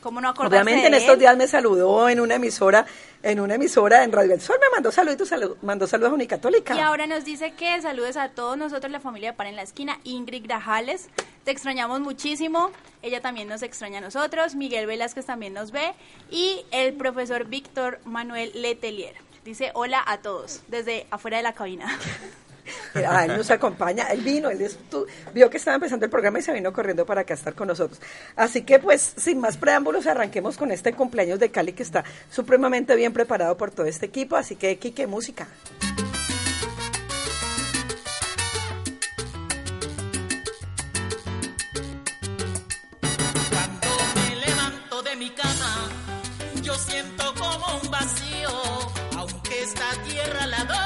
¿Cómo 0.01 0.21
no 0.21 0.31
Obviamente 0.31 0.87
en 0.87 0.93
estos 0.93 1.19
días 1.19 1.35
me 1.35 1.47
saludó 1.47 2.07
en 2.07 2.21
una 2.21 2.35
emisora, 2.35 2.85
en 3.21 3.39
una 3.39 3.55
emisora 3.55 4.03
en 4.03 4.11
Radio 4.11 4.33
El 4.33 4.41
Sol, 4.41 4.57
me 4.61 4.69
mandó 4.73 4.91
saludos, 4.91 5.27
salud, 5.27 5.57
mandó 5.61 5.87
saludos 5.87 6.11
a 6.11 6.15
Unicatólica. 6.15 6.73
Y 6.75 6.79
ahora 6.79 7.05
nos 7.05 7.25
dice 7.25 7.51
que 7.51 7.81
saludes 7.81 8.15
a 8.15 8.29
todos 8.29 8.57
nosotros, 8.57 8.91
la 8.91 9.01
familia 9.01 9.31
de 9.31 9.37
Par 9.37 9.47
en 9.47 9.57
la 9.57 9.61
Esquina, 9.61 9.99
Ingrid 10.05 10.45
Grajales, 10.45 11.09
te 11.43 11.51
extrañamos 11.51 11.99
muchísimo, 11.99 12.71
ella 13.01 13.21
también 13.21 13.49
nos 13.49 13.61
extraña 13.61 13.97
a 13.97 14.01
nosotros, 14.01 14.55
Miguel 14.55 14.87
Velázquez 14.87 15.25
también 15.25 15.53
nos 15.53 15.71
ve, 15.71 15.93
y 16.31 16.63
el 16.71 16.93
profesor 16.93 17.45
Víctor 17.45 17.99
Manuel 18.05 18.51
Letelier. 18.55 19.15
Dice 19.43 19.71
hola 19.73 20.01
a 20.05 20.19
todos, 20.19 20.61
desde 20.67 21.07
afuera 21.11 21.37
de 21.37 21.43
la 21.43 21.53
cabina. 21.53 21.97
Él 22.95 23.37
nos 23.37 23.51
acompaña, 23.51 24.07
él 24.07 24.21
vino, 24.21 24.49
él 24.49 24.67
vio 25.33 25.49
que 25.49 25.57
estaba 25.57 25.75
empezando 25.75 26.05
el 26.05 26.11
programa 26.11 26.39
y 26.39 26.41
se 26.41 26.53
vino 26.53 26.71
corriendo 26.73 27.05
para 27.05 27.21
acá 27.21 27.33
estar 27.33 27.53
con 27.53 27.67
nosotros. 27.67 27.99
Así 28.35 28.63
que 28.63 28.79
pues, 28.79 29.13
sin 29.17 29.39
más 29.39 29.57
preámbulos, 29.57 30.07
arranquemos 30.07 30.57
con 30.57 30.71
este 30.71 30.93
cumpleaños 30.93 31.39
de 31.39 31.51
Cali 31.51 31.73
que 31.73 31.83
está 31.83 32.03
supremamente 32.31 32.95
bien 32.95 33.13
preparado 33.13 33.57
por 33.57 33.71
todo 33.71 33.85
este 33.85 34.05
equipo. 34.07 34.35
Así 34.35 34.55
que, 34.55 34.77
Kike, 34.77 35.07
música. 35.07 35.47
Cuando 43.49 43.89
me 44.15 44.35
levanto 44.45 45.03
de 45.03 45.15
mi 45.15 45.29
cama, 45.31 45.89
yo 46.61 46.73
siento 46.75 47.33
como 47.35 47.79
un 47.81 47.91
vacío, 47.91 48.49
aunque 49.17 49.63
esta 49.63 49.91
tierra 50.05 50.47
la 50.47 50.57
adoro 50.57 50.78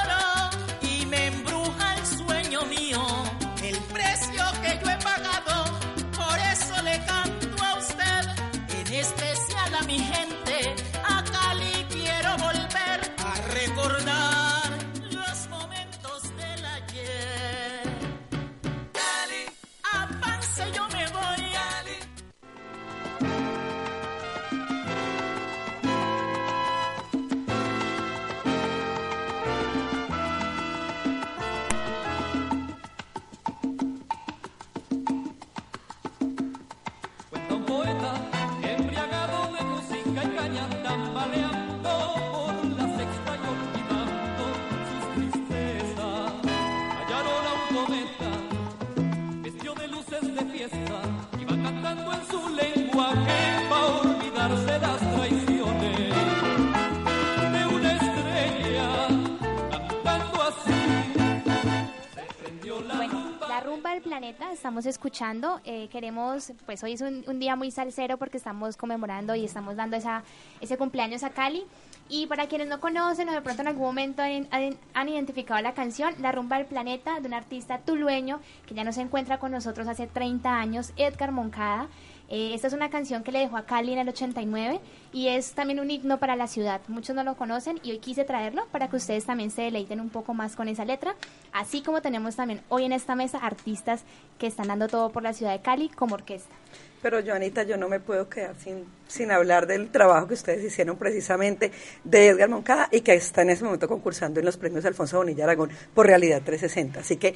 estamos 64.64 64.86
escuchando. 64.86 65.60
Eh, 65.66 65.88
queremos, 65.92 66.54
pues 66.64 66.82
hoy 66.82 66.94
es 66.94 67.02
un, 67.02 67.38
día 67.38 67.54
muy 67.54 67.70
salsero 67.70 68.16
porque 68.16 68.38
estamos 68.38 68.78
conmemorando 68.78 69.34
y 69.34 69.44
estamos 69.44 69.76
dando 69.76 69.94
esa, 69.94 70.22
ese 70.62 70.78
cumpleaños 70.78 71.22
a 71.22 71.28
Cali. 71.28 71.64
Y 72.08 72.26
para 72.28 72.46
quienes 72.46 72.68
no 72.68 72.80
conocen 72.80 73.28
o 73.28 73.32
de 73.32 73.42
pronto 73.42 73.60
en 73.60 73.68
algún 73.68 73.84
momento 73.84 74.22
han, 74.22 75.08
identificado 75.10 75.60
la 75.60 75.74
canción 75.74 76.14
La 76.22 76.32
Rumba 76.32 76.56
del 76.56 76.64
Planeta 76.64 77.20
de 77.20 77.26
un 77.26 77.34
artista 77.34 77.80
tulueño 77.80 78.40
que 78.66 78.74
ya 78.74 78.84
no 78.84 78.94
se 78.94 79.02
encuentra 79.02 79.38
con 79.38 79.52
nosotros 79.52 79.86
hace 79.86 80.06
30 80.06 80.58
años, 80.58 80.94
Edgar 80.96 81.30
Moncada. 81.30 81.88
Eh, 82.28 82.54
esta 82.54 82.68
es 82.68 82.72
una 82.72 82.90
canción 82.90 83.22
que 83.22 83.32
le 83.32 83.40
dejó 83.40 83.56
a 83.56 83.66
Cali 83.66 83.92
en 83.92 83.98
el 83.98 84.08
89 84.08 84.80
y 85.12 85.28
es 85.28 85.52
también 85.52 85.80
un 85.80 85.90
himno 85.90 86.18
para 86.18 86.36
la 86.36 86.46
ciudad. 86.46 86.80
Muchos 86.88 87.14
no 87.14 87.22
lo 87.22 87.36
conocen 87.36 87.78
y 87.82 87.90
hoy 87.90 87.98
quise 87.98 88.24
traerlo 88.24 88.66
para 88.72 88.88
que 88.88 88.96
ustedes 88.96 89.26
también 89.26 89.50
se 89.50 89.62
deleiten 89.62 90.00
un 90.00 90.10
poco 90.10 90.34
más 90.34 90.56
con 90.56 90.68
esa 90.68 90.84
letra, 90.84 91.14
así 91.52 91.82
como 91.82 92.00
tenemos 92.00 92.36
también 92.36 92.62
hoy 92.68 92.84
en 92.84 92.92
esta 92.92 93.14
mesa 93.14 93.38
artistas 93.38 94.04
que 94.38 94.46
están 94.46 94.68
dando 94.68 94.88
todo 94.88 95.10
por 95.10 95.22
la 95.22 95.32
ciudad 95.32 95.52
de 95.52 95.60
Cali 95.60 95.88
como 95.90 96.14
orquesta. 96.14 96.54
Pero 97.02 97.22
Joanita, 97.22 97.64
yo 97.64 97.76
no 97.76 97.88
me 97.88 98.00
puedo 98.00 98.28
quedar 98.30 98.54
sin, 98.56 98.86
sin 99.06 99.30
hablar 99.30 99.66
del 99.66 99.90
trabajo 99.90 100.26
que 100.26 100.34
ustedes 100.34 100.64
hicieron 100.64 100.96
precisamente 100.96 101.70
de 102.04 102.28
Edgar 102.28 102.48
Moncada 102.48 102.88
y 102.90 103.00
que 103.00 103.14
está 103.14 103.42
en 103.42 103.50
ese 103.50 103.64
momento 103.64 103.88
concursando 103.88 104.40
en 104.40 104.46
los 104.46 104.56
premios 104.56 104.84
Alfonso 104.84 105.18
Bonilla 105.18 105.44
Aragón 105.44 105.70
por 105.94 106.06
Realidad 106.06 106.42
360. 106.44 107.00
Así 107.00 107.16
que 107.16 107.34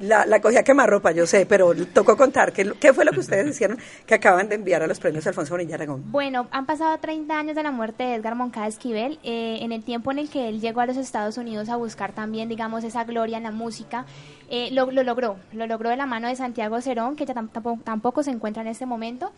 la, 0.00 0.26
la 0.26 0.40
cogí 0.40 0.56
a 0.56 0.62
quemarropa, 0.62 1.12
yo 1.12 1.26
sé, 1.26 1.46
pero 1.46 1.74
tocó 1.92 2.16
contar 2.16 2.52
qué, 2.52 2.72
qué 2.80 2.92
fue 2.92 3.04
lo 3.04 3.12
que 3.12 3.20
ustedes 3.20 3.48
hicieron 3.48 3.78
que 4.06 4.14
acaban 4.14 4.48
de 4.48 4.56
enviar 4.56 4.82
a 4.82 4.86
los 4.86 5.00
premios 5.00 5.26
Alfonso 5.26 5.54
Bonilla 5.54 5.74
Aragón. 5.76 6.10
Bueno, 6.10 6.48
han 6.50 6.66
pasado 6.66 6.98
30 6.98 7.38
años 7.38 7.56
de 7.56 7.62
la 7.62 7.70
muerte 7.70 8.02
de 8.04 8.14
Edgar 8.14 8.34
Moncada 8.34 8.66
Esquivel. 8.66 9.18
Eh, 9.22 9.58
en 9.60 9.72
el 9.72 9.84
tiempo 9.84 10.10
en 10.10 10.18
el 10.18 10.30
que 10.30 10.48
él 10.48 10.60
llegó 10.60 10.80
a 10.80 10.86
los 10.86 10.96
Estados 10.96 11.36
Unidos 11.38 11.68
a 11.68 11.76
buscar 11.76 12.12
también, 12.12 12.48
digamos, 12.48 12.84
esa 12.84 13.04
gloria 13.04 13.36
en 13.36 13.44
la 13.44 13.50
música, 13.50 14.06
eh, 14.48 14.70
lo, 14.72 14.90
lo, 14.90 15.02
logró. 15.02 15.36
Lo 15.52 15.66
logró 15.66 15.90
de 15.90 15.96
la 15.96 16.06
mano 16.06 16.28
de 16.28 16.36
Santiago 16.36 16.80
Cerón, 16.80 17.16
que 17.16 17.26
ya 17.26 17.34
tampoco, 17.34 17.78
tampoco 17.84 18.22
se 18.22 18.30
encuentra 18.30 18.62
en 18.62 18.68
este 18.68 18.86
momento 18.86 19.32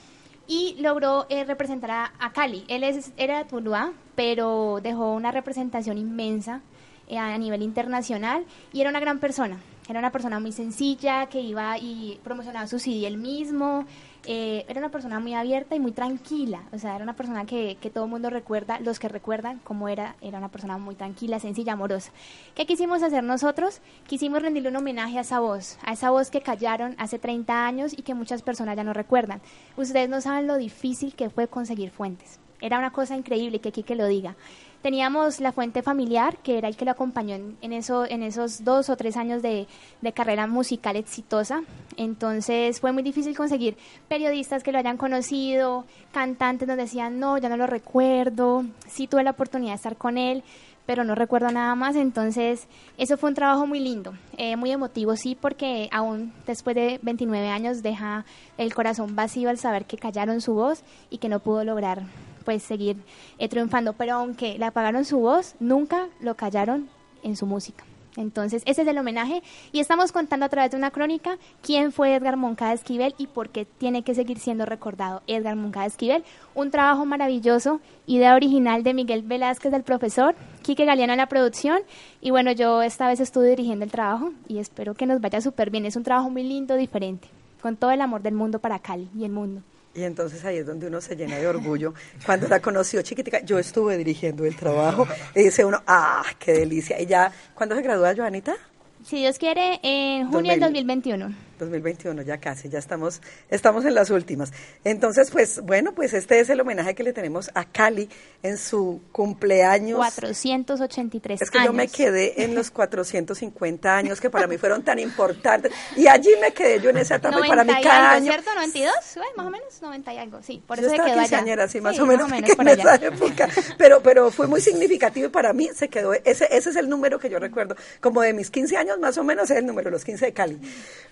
y 0.47 0.77
logró 0.81 1.27
eh, 1.29 1.45
representar 1.45 1.91
a, 2.19 2.33
Cali. 2.33 2.65
Él 2.69 2.85
es, 2.85 3.13
era 3.17 3.39
de 3.39 3.45
Tuluá, 3.45 3.93
pero 4.15 4.81
dejó 4.83 5.13
una 5.13 5.31
representación 5.31 5.99
inmensa 5.99 6.61
eh, 7.09 7.19
a 7.19 7.37
nivel 7.39 7.63
internacional 7.63 8.45
y 8.73 8.81
era 8.81 8.91
una 8.91 9.01
gran 9.01 9.19
persona. 9.19 9.59
Era 9.89 9.99
una 9.99 10.13
persona 10.13 10.41
muy 10.41 10.53
sencilla 10.53 11.27
que 11.27 11.41
iba 11.41 11.77
y 11.79 12.19
promocionaba 12.25 12.67
su 12.67 12.79
CD 12.79 13.07
él 13.07 13.19
mismo. 13.19 13.85
Eh, 14.27 14.65
era 14.69 14.81
una 14.81 14.91
persona 14.91 15.21
muy 15.21 15.35
abierta 15.35 15.75
y 15.75 15.81
muy 15.81 15.93
tranquila. 15.93 16.63
O 16.73 16.79
sea, 16.79 16.95
era 16.95 17.05
una 17.05 17.15
persona 17.15 17.45
que, 17.45 17.77
que 17.81 17.91
todo 17.91 18.05
el 18.05 18.11
mundo 18.11 18.31
recuerda, 18.31 18.81
los 18.81 18.99
que 18.99 19.09
recuerdan 19.09 19.61
cómo 19.65 19.89
era, 19.89 20.17
era 20.23 20.39
una 20.39 20.49
persona 20.49 20.79
muy 20.79 20.95
tranquila, 20.95 21.39
sencilla, 21.41 21.75
amorosa. 21.75 22.11
¿Qué 22.55 22.65
quisimos 22.65 23.03
hacer 23.03 23.23
nosotros? 23.23 23.81
Quisimos 24.07 24.41
rendirle 24.41 24.71
un 24.71 24.77
homenaje 24.77 25.19
a 25.19 25.23
esa 25.23 25.41
voz, 25.41 25.79
a 25.85 25.93
esa 25.93 26.11
voz 26.11 26.31
que 26.31 26.41
callaron 26.41 26.95
hace 26.99 27.19
30 27.19 27.67
años 27.67 27.93
y 27.93 28.03
que 28.03 28.15
muchas 28.15 28.43
personas 28.43 28.77
ya 28.77 28.85
no 28.85 28.95
recuerdan. 28.95 29.41
Ustedes 29.77 30.09
no 30.09 30.21
saben 30.21 30.47
lo 30.47 30.57
difícil 30.57 31.15
que 31.15 31.29
fue 31.29 31.49
conseguir 31.49 31.91
fuentes. 31.91 32.41
Era 32.61 32.79
una 32.79 32.93
cosa 32.93 33.17
increíble 33.17 33.61
que 33.61 33.69
aquí 33.69 33.83
que 33.83 33.95
lo 33.95 34.07
diga. 34.07 34.37
Teníamos 34.85 35.41
la 35.41 35.51
fuente 35.51 35.81
familiar, 35.81 36.37
que 36.43 36.59
era 36.59 36.69
el 36.69 36.77
que 36.77 36.85
lo 36.85 36.91
acompañó 36.91 37.37
en, 37.63 37.73
eso, 37.73 38.05
en 38.05 38.23
esos 38.23 38.65
dos 38.65 38.91
o 38.91 38.97
tres 38.99 39.17
años 39.17 39.41
de, 39.41 39.67
carrera 40.13 40.47
musical 40.47 40.97
exitosa. 40.97 41.63
Entonces 41.97 42.81
fue 42.81 42.93
muy 42.93 43.03
difícil 43.03 43.35
conseguir 43.35 43.79
periodistas 44.09 44.63
que 44.63 44.73
lo 44.73 44.79
hayan 44.79 44.99
conocido, 44.99 45.87
cantantes 46.13 46.69
nos 46.69 46.77
decían, 46.77 47.19
no, 47.19 47.39
ya 47.39 47.49
no 47.49 47.57
lo 47.57 47.67
recuerdo, 47.67 48.67
sí 48.87 49.07
tuve 49.07 49.25
la 49.25 49.31
oportunidad 49.31 49.71
de 49.73 49.77
estar 49.77 49.97
con 49.97 50.19
él, 50.19 50.45
pero 50.85 51.03
no 51.03 51.15
recuerdo 51.15 51.51
nada 51.51 51.75
más. 51.75 51.97
Entonces, 51.97 52.69
eso 52.99 53.17
fue 53.17 53.31
un 53.31 53.37
trabajo 53.37 53.67
muy 53.67 53.81
lindo, 53.81 54.13
eh, 54.37 54.57
muy 54.57 54.71
emotivo, 54.71 55.17
sí, 55.17 55.35
porque 55.35 55.89
aún 55.93 56.35
después 56.47 56.77
de 56.77 57.01
29 57.01 57.49
años 57.49 57.83
deja 57.83 58.27
el 58.59 58.75
corazón 58.75 59.17
vacío 59.17 59.49
al 59.49 59.57
saber 59.57 59.87
que 59.87 59.97
callaron 59.97 60.43
su 60.43 60.53
voz 60.53 60.83
y 61.09 61.17
que 61.17 61.31
no 61.31 61.41
pudo 61.41 61.65
lograr 61.65 62.03
pues 62.45 62.63
seguir 62.63 62.97
eh, 63.39 63.49
triunfando. 63.49 63.93
Pero 63.95 64.15
aunque 64.15 64.59
le 64.59 64.65
apagaron 64.65 65.05
su 65.05 65.19
voz, 65.19 65.55
nunca 65.61 66.09
lo 66.21 66.35
callaron 66.35 66.89
en 67.23 67.37
su 67.37 67.47
música. 67.47 67.85
Entonces, 68.17 68.63
ese 68.67 68.83
es 68.83 68.89
el 68.89 68.99
homenaje 68.99 69.43
y 69.73 69.81
estamos 69.81 70.13
contando 70.13 70.47
a 70.47 70.49
través 70.49 70.71
de 70.71 70.77
una 70.77 70.91
crónica 70.91 71.39
quién 71.63 71.91
fue 71.91 72.15
Edgar 72.15 72.37
Moncada 72.37 72.73
Esquivel 72.73 73.15
y 73.19 73.27
por 73.27 73.49
qué 73.49 73.65
tiene 73.65 74.03
que 74.03 74.15
seguir 74.15 74.39
siendo 74.39 74.67
recordado 74.67 75.23
Edgar 75.27 75.57
Moncada 75.57 75.87
Esquivel. 75.87 76.25
Un 76.55 76.71
trabajo 76.71 77.05
maravilloso, 77.07 77.81
idea 78.07 78.35
original 78.35 78.85
de 78.85 78.95
Miguel 78.95 79.23
Velázquez, 79.23 79.73
del 79.73 79.83
profesor, 79.83 80.35
Quique 80.63 80.85
Galeano 80.85 81.13
en 81.13 81.19
la 81.19 81.29
producción 81.29 81.81
y 82.21 82.31
bueno, 82.31 82.53
yo 82.53 82.83
esta 82.83 83.09
vez 83.09 83.21
estuve 83.21 83.49
dirigiendo 83.49 83.85
el 83.85 83.91
trabajo 83.91 84.33
y 84.47 84.59
espero 84.59 84.95
que 84.95 85.07
nos 85.07 85.21
vaya 85.21 85.41
súper 85.41 85.71
bien. 85.71 85.87
Es 85.87 85.97
un 85.97 86.05
trabajo 86.05 86.31
muy 86.31 86.45
lindo, 86.45 86.77
diferente, 86.77 87.29
con 87.61 87.77
todo 87.77 87.91
el 87.91 88.01
amor 88.01 88.23
del 88.23 88.35
mundo 88.35 88.61
para 88.61 88.79
Cali 88.79 89.09
y 89.19 89.25
el 89.25 89.33
mundo. 89.33 89.63
Y 89.95 90.03
entonces 90.03 90.45
ahí 90.45 90.59
es 90.59 90.67
donde 90.67 90.89
uno 90.89 91.01
se 91.01 91.15
llena 91.15 91.37
de 91.37 91.47
orgullo. 91.47 91.95
Cuando 92.27 92.49
la 92.49 92.61
conoció 92.61 93.03
chiquitica, 93.03 93.41
yo 93.45 93.59
estuve 93.59 93.97
dirigiendo 93.97 94.45
el 94.45 94.57
trabajo 94.57 95.07
y 95.35 95.45
dice 95.45 95.65
uno, 95.65 95.83
¡ah, 95.87 96.25
qué 96.39 96.53
delicia! 96.53 97.01
¿Y 97.01 97.07
ya 97.07 97.31
cuándo 97.55 97.77
se 97.77 97.83
gradúa 97.83 98.15
Joanita? 98.15 98.57
Si 99.05 99.19
Dios 99.19 99.39
quiere, 99.39 99.81
en 99.83 100.31
junio 100.31 100.53
del 100.53 100.61
2021. 100.61 101.35
2021, 101.59 102.23
ya 102.23 102.39
casi, 102.39 102.69
ya 102.69 102.79
estamos, 102.79 103.21
estamos 103.49 103.85
en 103.85 103.95
las 103.95 104.11
últimas. 104.11 104.53
Entonces, 104.85 105.31
pues 105.31 105.61
bueno, 105.61 105.95
pues 105.95 106.15
este 106.15 106.41
es 106.41 106.51
el 106.51 106.61
homenaje 106.61 106.95
que 106.95 107.03
le 107.03 107.13
tenemos 107.13 107.51
a 107.55 107.65
Cali 107.65 108.09
en 108.43 108.59
su 108.59 109.03
cumpleaños. 109.13 109.97
483 109.99 111.43
Es 111.43 111.51
que 111.51 111.65
yo 111.65 111.73
me 111.73 111.89
quedé 111.89 112.43
en 112.45 112.55
los 112.55 112.71
450 112.75 113.97
años 113.97 114.21
que 114.21 114.31
para 114.31 114.47
mí 114.47 114.59
fueron 114.59 114.83
tan 114.83 114.99
importantes. 114.99 115.73
Y 115.97 116.07
allí 116.07 116.31
me 116.41 116.53
quedé 116.53 116.81
yo 116.81 116.91
en 116.91 116.99
esa 116.99 117.17
etapa 117.17 117.39
y 117.45 117.49
para 117.49 117.65
mí 117.65 117.73
cada 117.83 118.13
algo, 118.13 118.29
año... 118.29 118.33
¿cierto? 118.33 118.51
¿92? 118.51 118.91
más 119.37 119.47
o 119.47 119.51
menos, 119.51 119.83
90 119.83 120.15
y 120.15 120.19
algo, 120.19 120.43
sí. 120.43 120.63
Por 120.67 120.81
yo 120.81 120.87
eso 120.87 120.97
se 120.97 121.03
quedó 121.03 121.21
allá. 121.21 121.69
sí, 121.69 121.81
más, 121.81 121.99
o 121.99 122.07
menos, 122.07 122.29
más 122.29 122.41
o 122.41 122.57
menos 122.57 122.59
en 122.59 122.69
esa 122.69 122.95
época. 122.97 123.49
Pero, 123.79 124.03
pero 124.03 124.31
fue 124.31 124.47
muy 124.47 124.61
significativo 124.61 125.27
y 125.27 125.31
para 125.31 125.53
mí 125.53 125.71
se 125.75 125.89
quedó, 125.89 126.13
ese, 126.13 126.49
ese 126.51 126.71
es 126.71 126.77
el 126.77 126.89
número 126.89 127.19
que 127.19 127.29
yo 127.29 127.39
recuerdo, 127.39 127.77
como 128.01 128.23
de 128.23 128.33
mis 128.33 128.51
15 128.51 128.77
años 128.77 128.99
más 128.99 129.17
o 129.19 129.25
menos 129.25 129.51
es 129.51 129.59
el 129.59 129.67
número, 129.67 129.91
los 129.91 130.05
15 130.05 130.27
de 130.27 130.33
Cali. 130.33 130.61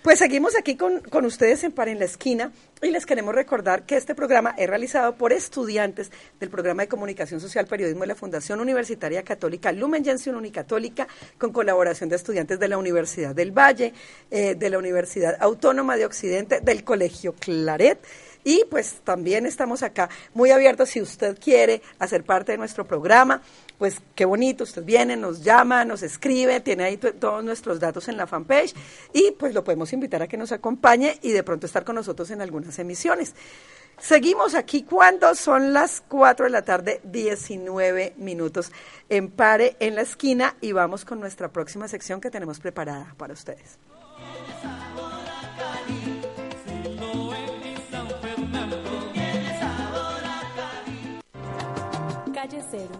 Pues 0.01 0.19
seguimos 0.19 0.32
aquí 0.57 0.75
con, 0.75 0.99
con 1.01 1.25
ustedes 1.25 1.63
en 1.63 1.71
Par 1.71 1.89
en 1.89 1.99
la 1.99 2.05
Esquina 2.05 2.51
y 2.81 2.89
les 2.89 3.05
queremos 3.05 3.35
recordar 3.35 3.85
que 3.85 3.95
este 3.95 4.15
programa 4.15 4.55
es 4.57 4.67
realizado 4.67 5.15
por 5.15 5.31
estudiantes 5.31 6.11
del 6.39 6.49
programa 6.49 6.81
de 6.81 6.87
Comunicación 6.87 7.39
Social 7.39 7.67
Periodismo 7.67 8.01
de 8.01 8.07
la 8.07 8.15
Fundación 8.15 8.59
Universitaria 8.59 9.21
Católica 9.21 9.71
Lumen 9.71 10.03
Gentium 10.03 10.37
Unicatólica 10.37 11.07
con 11.37 11.53
colaboración 11.53 12.09
de 12.09 12.15
estudiantes 12.15 12.59
de 12.59 12.67
la 12.67 12.79
Universidad 12.79 13.35
del 13.35 13.51
Valle, 13.51 13.93
eh, 14.31 14.55
de 14.55 14.69
la 14.71 14.79
Universidad 14.79 15.37
Autónoma 15.39 15.97
de 15.97 16.05
Occidente, 16.05 16.61
del 16.61 16.83
Colegio 16.83 17.33
Claret. 17.33 17.99
Y 18.43 18.65
pues 18.69 18.95
también 19.03 19.45
estamos 19.45 19.83
acá 19.83 20.09
muy 20.33 20.49
abiertos 20.49 20.89
si 20.89 20.99
usted 20.99 21.37
quiere 21.39 21.81
hacer 21.99 22.23
parte 22.23 22.53
de 22.53 22.57
nuestro 22.57 22.85
programa, 22.85 23.41
pues 23.77 24.01
qué 24.15 24.25
bonito, 24.25 24.63
usted 24.63 24.83
viene, 24.83 25.15
nos 25.15 25.43
llama, 25.43 25.85
nos 25.85 26.03
escribe, 26.03 26.59
tiene 26.59 26.83
ahí 26.83 26.97
todos 26.97 27.43
nuestros 27.43 27.79
datos 27.79 28.07
en 28.07 28.17
la 28.17 28.27
fanpage 28.27 28.73
y 29.13 29.31
pues 29.31 29.53
lo 29.53 29.63
podemos 29.63 29.91
invitar 29.93 30.21
a 30.21 30.27
que 30.27 30.37
nos 30.37 30.51
acompañe 30.51 31.19
y 31.21 31.31
de 31.31 31.43
pronto 31.43 31.65
estar 31.65 31.83
con 31.83 31.95
nosotros 31.95 32.31
en 32.31 32.41
algunas 32.41 32.77
emisiones. 32.79 33.35
Seguimos 33.99 34.55
aquí 34.55 34.83
cuando 34.83 35.35
son 35.35 35.71
las 35.71 36.01
4 36.07 36.45
de 36.45 36.51
la 36.51 36.63
tarde, 36.63 36.99
19 37.03 38.15
minutos 38.17 38.71
en 39.09 39.29
pare 39.29 39.77
en 39.79 39.95
la 39.95 40.01
esquina 40.01 40.55
y 40.61 40.71
vamos 40.71 41.05
con 41.05 41.19
nuestra 41.19 41.51
próxima 41.51 41.87
sección 41.87 42.19
que 42.19 42.31
tenemos 42.31 42.59
preparada 42.59 43.13
para 43.17 43.33
ustedes. 43.33 43.77
Calle 52.43 52.61
Cero, 52.69 52.91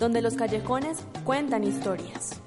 donde 0.00 0.20
los 0.20 0.34
callejones 0.34 1.04
cuentan 1.24 1.62
historias. 1.62 2.40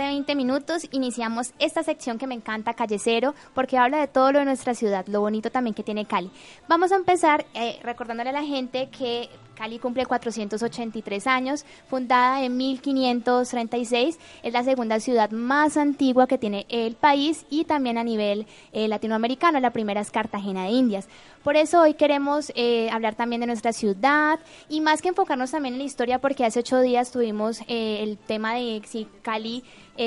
Tarde, 0.00 0.14
20 0.14 0.34
minutos, 0.34 0.88
iniciamos 0.92 1.52
esta 1.58 1.82
sección 1.82 2.18
que 2.18 2.26
me 2.26 2.34
encanta, 2.34 2.74
Calle 2.74 2.98
Cero, 2.98 3.34
porque 3.54 3.76
habla 3.76 3.98
de 3.98 4.08
todo 4.08 4.32
lo 4.32 4.38
de 4.38 4.46
nuestra 4.46 4.74
ciudad, 4.74 5.06
lo 5.06 5.20
bonito 5.20 5.50
también 5.50 5.74
que 5.74 5.82
tiene 5.82 6.06
Cali. 6.06 6.30
Vamos 6.68 6.90
a 6.92 6.96
empezar 6.96 7.44
eh, 7.54 7.78
recordándole 7.82 8.30
a 8.30 8.32
la 8.32 8.42
gente 8.42 8.88
que 8.88 9.28
Cali 9.60 9.78
cumple 9.78 10.06
483 10.06 11.26
años, 11.26 11.66
fundada 11.86 12.42
en 12.42 12.56
1536, 12.56 14.18
es 14.42 14.52
la 14.54 14.64
segunda 14.64 15.00
ciudad 15.00 15.30
más 15.32 15.76
antigua 15.76 16.26
que 16.26 16.38
tiene 16.38 16.64
el 16.70 16.94
país 16.94 17.44
y 17.50 17.66
también 17.66 17.98
a 17.98 18.02
nivel 18.02 18.46
eh, 18.72 18.88
latinoamericano, 18.88 19.60
la 19.60 19.70
primera 19.70 20.00
es 20.00 20.10
Cartagena 20.10 20.64
de 20.64 20.70
Indias. 20.70 21.08
Por 21.44 21.56
eso 21.56 21.82
hoy 21.82 21.92
queremos 21.92 22.52
eh, 22.54 22.88
hablar 22.90 23.16
también 23.16 23.42
de 23.42 23.48
nuestra 23.48 23.74
ciudad 23.74 24.40
y 24.70 24.80
más 24.80 25.02
que 25.02 25.08
enfocarnos 25.08 25.50
también 25.50 25.74
en 25.74 25.80
la 25.80 25.84
historia, 25.84 26.20
porque 26.20 26.46
hace 26.46 26.60
ocho 26.60 26.80
días 26.80 27.10
tuvimos 27.12 27.60
eh, 27.68 27.98
el 28.00 28.16
tema 28.16 28.54
de 28.54 28.80
si 28.86 29.06
Cali 29.20 29.62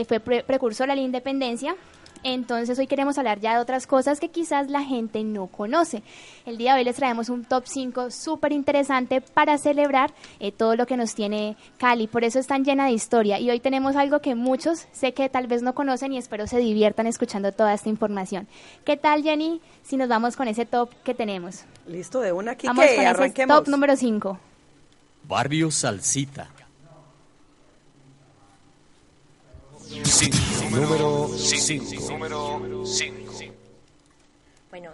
fue 0.08 0.20
precursor 0.20 0.90
a 0.90 0.96
la 0.96 1.02
independencia, 1.02 1.76
entonces 2.24 2.80
hoy 2.80 2.88
queremos 2.88 3.18
hablar 3.18 3.40
ya 3.40 3.56
de 3.56 3.62
otras 3.62 3.88
cosas 3.88 4.20
que 4.20 4.30
quizás 4.30 4.70
la 4.70 4.84
gente 4.84 5.24
no 5.24 5.48
conoce. 5.48 6.04
El 6.46 6.58
día 6.58 6.74
de 6.74 6.80
hoy 6.80 6.86
les 6.86 6.96
traemos 6.96 7.30
un 7.30 7.44
top 7.46 7.64
5 7.66 8.12
súper 8.12 8.52
interesante 8.52 9.22
para 9.22 9.58
celebrar 9.58 10.14
eh, 10.40 10.52
todo 10.52 10.76
lo 10.76 10.86
que 10.86 10.98
nos 10.98 11.16
tiene 11.16 11.58
Cali. 11.78 12.08
Por 12.08 12.24
eso 12.24 12.40
es 12.40 12.48
tan 12.48 12.64
llena 12.64 12.86
de 12.86 12.92
historia. 12.92 13.40
Y 13.40 13.50
hoy 13.50 13.60
tenemos 13.60 13.96
algo 13.96 14.20
que 14.20 14.36
muchos 14.36 14.88
sé 14.92 15.14
que 15.14 15.30
tal 15.30 15.48
vez 15.48 15.62
no 15.62 15.74
conocen 15.74 16.14
y 16.14 16.18
espero 16.18 16.48
se 16.48 16.58
diviertan 16.58 17.08
escuchando 17.08 17.52
toda 17.52 17.74
esta 17.74 17.90
información. 17.90 18.48
¿Qué 18.86 18.98
tal 18.98 19.24
Jenny 19.24 19.62
si 19.84 19.98
nos 19.98 20.10
vamos 20.10 20.36
con 20.36 20.48
ese 20.48 20.66
top 20.66 20.90
que 21.04 21.14
tenemos? 21.14 21.66
Listo, 21.88 22.22
de 22.22 22.32
una 22.32 22.52
aquí 22.52 22.68
Vamos 22.68 22.86
con 22.96 23.06
ese 23.06 23.48
top 23.48 23.68
número 23.68 23.96
5. 23.96 24.40
Barrio 25.28 25.72
Salsita. 25.72 26.50
Número 30.74 31.28
5. 31.28 32.10
Número 32.10 32.84
5. 32.84 33.34
Bueno, 34.72 34.90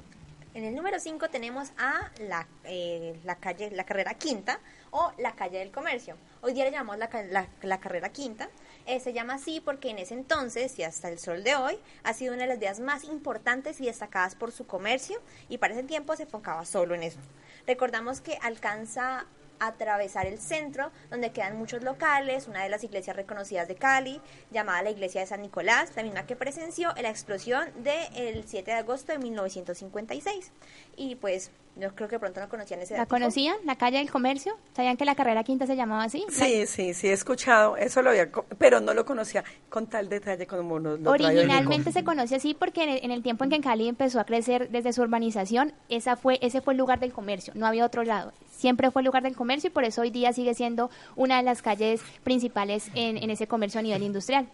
en 0.53 0.65
el 0.65 0.75
número 0.75 0.99
5 0.99 1.29
tenemos 1.29 1.69
a 1.77 2.11
la, 2.19 2.45
eh, 2.65 3.17
la 3.23 3.37
calle, 3.37 3.71
la 3.71 3.85
carrera 3.85 4.13
quinta 4.15 4.59
o 4.91 5.13
la 5.19 5.35
calle 5.35 5.59
del 5.59 5.71
comercio. 5.71 6.17
Hoy 6.41 6.51
día 6.51 6.65
le 6.65 6.71
llamamos 6.71 6.97
la, 6.97 7.47
la, 7.61 7.79
carrera 7.79 8.09
quinta. 8.09 8.49
Eh, 8.87 8.99
se 8.99 9.13
llama 9.13 9.35
así 9.35 9.61
porque 9.61 9.91
en 9.91 9.99
ese 9.99 10.15
entonces 10.15 10.77
y 10.77 10.83
hasta 10.83 11.07
el 11.07 11.17
sol 11.17 11.45
de 11.45 11.55
hoy 11.55 11.79
ha 12.03 12.13
sido 12.13 12.33
una 12.33 12.43
de 12.43 12.49
las 12.49 12.59
vías 12.59 12.81
más 12.81 13.05
importantes 13.05 13.79
y 13.79 13.85
destacadas 13.85 14.35
por 14.35 14.51
su 14.51 14.67
comercio 14.67 15.21
y 15.47 15.59
para 15.59 15.75
ese 15.75 15.83
tiempo 15.83 16.13
se 16.17 16.23
enfocaba 16.23 16.65
solo 16.65 16.93
en 16.93 17.03
eso. 17.03 17.19
Recordamos 17.65 18.19
que 18.19 18.37
alcanza 18.41 19.27
atravesar 19.59 20.25
el 20.25 20.39
centro, 20.39 20.91
donde 21.09 21.31
quedan 21.31 21.57
muchos 21.57 21.83
locales, 21.83 22.47
una 22.47 22.63
de 22.63 22.69
las 22.69 22.83
iglesias 22.83 23.15
reconocidas 23.15 23.67
de 23.67 23.75
Cali, 23.75 24.21
llamada 24.51 24.83
la 24.83 24.91
iglesia 24.91 25.21
de 25.21 25.27
San 25.27 25.41
Nicolás, 25.41 25.91
la 25.95 26.03
misma 26.03 26.25
que 26.25 26.35
presenció 26.35 26.93
la 27.01 27.09
explosión 27.09 27.69
del 27.83 28.43
7 28.45 28.71
de 28.71 28.77
agosto 28.77 29.11
de 29.11 29.19
1956. 29.19 30.51
Y 30.95 31.15
pues 31.15 31.51
yo 31.79 31.95
creo 31.95 32.09
que 32.09 32.19
pronto 32.19 32.39
no 32.39 32.49
conocían 32.49 32.81
ese 32.81 32.97
¿La 32.97 33.05
conocían? 33.05 33.55
¿La 33.65 33.75
calle 33.75 33.97
del 33.97 34.11
comercio? 34.11 34.57
¿Sabían 34.75 34.97
que 34.97 35.05
la 35.05 35.15
carrera 35.15 35.43
quinta 35.43 35.65
se 35.65 35.75
llamaba 35.75 36.03
así? 36.03 36.25
Sí, 36.29 36.65
sí, 36.67 36.93
sí, 36.93 37.07
he 37.07 37.13
escuchado, 37.13 37.77
eso 37.77 38.01
lo 38.01 38.09
había, 38.09 38.29
pero 38.57 38.79
no 38.79 38.93
lo 38.93 39.05
conocía 39.05 39.43
con 39.69 39.87
tal 39.87 40.09
detalle 40.09 40.45
como 40.45 40.79
nos 40.79 40.99
lo 40.99 41.11
Originalmente 41.11 41.91
se 41.91 42.03
conoce 42.03 42.35
así 42.35 42.53
porque 42.53 42.99
en 43.03 43.11
el, 43.11 43.23
tiempo 43.23 43.43
en 43.43 43.49
que 43.49 43.61
Cali 43.61 43.87
empezó 43.87 44.19
a 44.19 44.25
crecer 44.25 44.69
desde 44.69 44.93
su 44.93 45.01
urbanización, 45.01 45.73
esa 45.87 46.15
fue, 46.15 46.39
ese 46.41 46.61
fue 46.61 46.73
el 46.73 46.77
lugar 46.77 46.99
del 46.99 47.13
comercio, 47.13 47.53
no 47.55 47.65
había 47.65 47.85
otro 47.85 48.03
lado. 48.03 48.33
Siempre 48.51 48.91
fue 48.91 49.01
el 49.01 49.05
lugar 49.05 49.23
del 49.23 49.35
comercio 49.35 49.69
y 49.69 49.71
por 49.71 49.85
eso 49.85 50.01
hoy 50.01 50.09
día 50.09 50.33
sigue 50.33 50.53
siendo 50.53 50.89
una 51.15 51.37
de 51.37 51.43
las 51.43 51.61
calles 51.61 52.01
principales 52.23 52.89
en, 52.93 53.17
en 53.17 53.29
ese 53.29 53.47
comercio 53.47 53.79
a 53.79 53.83
nivel 53.83 54.03
industrial. 54.03 54.47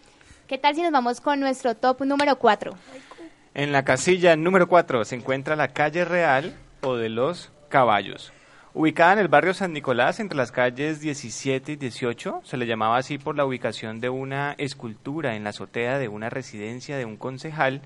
¿Qué 0.46 0.58
tal 0.58 0.76
si 0.76 0.82
nos 0.82 0.92
vamos 0.92 1.20
con 1.20 1.40
nuestro 1.40 1.74
top 1.74 2.02
número 2.02 2.38
4? 2.38 2.72
En 3.54 3.72
la 3.72 3.84
casilla 3.84 4.36
número 4.36 4.68
4 4.68 5.04
se 5.04 5.16
encuentra 5.16 5.56
la 5.56 5.68
calle 5.68 6.04
Real 6.04 6.54
de 6.94 7.08
los 7.08 7.50
Caballos. 7.68 8.32
Ubicada 8.72 9.14
en 9.14 9.18
el 9.18 9.28
barrio 9.28 9.54
San 9.54 9.72
Nicolás, 9.72 10.20
entre 10.20 10.36
las 10.36 10.52
calles 10.52 11.00
17 11.00 11.72
y 11.72 11.76
18, 11.76 12.42
se 12.44 12.56
le 12.56 12.66
llamaba 12.66 12.98
así 12.98 13.18
por 13.18 13.34
la 13.36 13.44
ubicación 13.44 13.98
de 14.00 14.10
una 14.10 14.54
escultura 14.58 15.34
en 15.34 15.42
la 15.42 15.50
azotea 15.50 15.98
de 15.98 16.06
una 16.06 16.30
residencia 16.30 16.96
de 16.96 17.04
un 17.04 17.16
concejal 17.16 17.80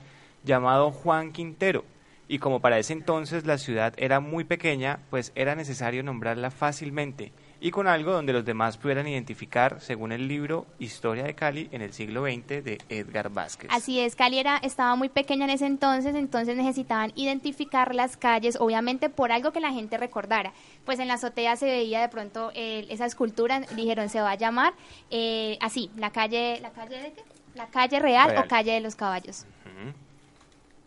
llamado 0.45 0.91
Juan 0.91 1.33
Quintero. 1.33 1.85
Y 2.29 2.41
como 2.41 2.61
para 2.61 2.79
ese 2.79 2.93
entonces 2.93 3.47
la 3.47 3.57
ciudad 3.57 3.95
era 3.97 4.21
muy 4.21 4.45
pequeña, 4.45 4.99
pues 5.09 5.33
era 5.35 5.55
necesario 5.55 6.03
nombrarla 6.03 6.51
fácilmente. 6.51 7.33
Y 7.61 7.71
con 7.71 7.87
algo 7.87 8.13
donde 8.13 8.33
los 8.33 8.45
demás 8.45 8.77
pudieran 8.77 9.07
identificar 9.07 9.81
según 9.81 10.13
el 10.13 10.27
libro 10.27 10.67
Historia 10.79 11.25
de 11.25 11.35
Cali 11.35 11.69
en 11.73 11.83
el 11.83 11.93
siglo 11.93 12.25
XX 12.25 12.47
de 12.65 12.79
Edgar 12.89 13.29
Vázquez. 13.31 13.71
Así 13.73 14.01
es, 14.01 14.17
Cali 14.17 14.39
era, 14.39 14.57
estaba 14.59 14.97
muy 14.97 15.09
pequeña 15.09 15.45
en 15.45 15.51
ese 15.51 15.67
entonces, 15.67 16.15
entonces 16.15 16.57
necesitaban 16.57 17.13
identificar 17.15 17.95
las 17.95 18.17
calles, 18.17 18.57
obviamente 18.59 19.11
por 19.11 19.31
algo 19.33 19.53
que 19.53 19.61
la 19.61 19.73
gente 19.73 19.99
recordara. 19.99 20.53
Pues 20.85 20.99
en 20.99 21.09
la 21.09 21.15
azotea 21.15 21.57
se 21.57 21.67
veía 21.67 22.01
de 22.01 22.09
pronto 22.09 22.51
eh, 22.55 22.87
esa 22.89 23.05
escultura, 23.05 23.61
dijeron 23.77 24.09
se 24.09 24.21
va 24.21 24.33
a 24.33 24.37
llamar 24.37 24.73
eh, 25.11 25.59
así, 25.61 25.91
la 25.97 26.11
calle, 26.11 26.59
¿la 26.61 26.71
calle 26.71 26.97
de 26.97 27.13
qué? 27.13 27.25
La 27.55 27.67
calle 27.67 27.99
real, 27.99 28.37
o 28.39 28.49
calle 28.49 28.73
de 28.73 28.81
los 28.81 28.95
caballos. 28.95 29.45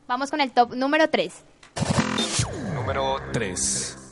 Vamos 0.08 0.32
con 0.32 0.42
el 0.42 0.52
top 0.52 0.76
número 0.76 1.10
3. 1.10 1.44
Número 2.74 3.18
3. 3.32 4.03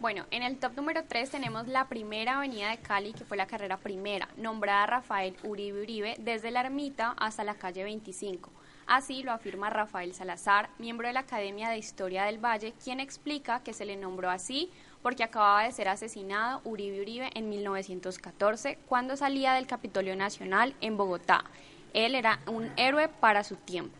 Bueno, 0.00 0.24
en 0.30 0.42
el 0.42 0.56
top 0.56 0.76
número 0.76 1.04
3 1.04 1.28
tenemos 1.28 1.68
la 1.68 1.86
primera 1.88 2.38
avenida 2.38 2.70
de 2.70 2.78
Cali, 2.78 3.12
que 3.12 3.26
fue 3.26 3.36
la 3.36 3.46
carrera 3.46 3.76
primera, 3.76 4.30
nombrada 4.38 4.86
Rafael 4.86 5.36
Uribe 5.44 5.82
Uribe, 5.82 6.16
desde 6.18 6.50
la 6.50 6.60
ermita 6.60 7.14
hasta 7.18 7.44
la 7.44 7.56
calle 7.56 7.84
25. 7.84 8.50
Así 8.86 9.22
lo 9.22 9.30
afirma 9.30 9.68
Rafael 9.68 10.14
Salazar, 10.14 10.70
miembro 10.78 11.06
de 11.06 11.12
la 11.12 11.20
Academia 11.20 11.68
de 11.68 11.76
Historia 11.76 12.24
del 12.24 12.42
Valle, 12.42 12.72
quien 12.82 12.98
explica 12.98 13.62
que 13.62 13.74
se 13.74 13.84
le 13.84 13.98
nombró 13.98 14.30
así 14.30 14.70
porque 15.02 15.22
acababa 15.22 15.64
de 15.64 15.72
ser 15.72 15.88
asesinado 15.88 16.62
Uribe 16.64 17.02
Uribe 17.02 17.28
en 17.34 17.50
1914 17.50 18.78
cuando 18.86 19.18
salía 19.18 19.52
del 19.52 19.66
Capitolio 19.66 20.16
Nacional 20.16 20.74
en 20.80 20.96
Bogotá. 20.96 21.44
Él 21.92 22.14
era 22.14 22.40
un 22.46 22.72
héroe 22.78 23.08
para 23.08 23.44
su 23.44 23.56
tiempo. 23.56 23.99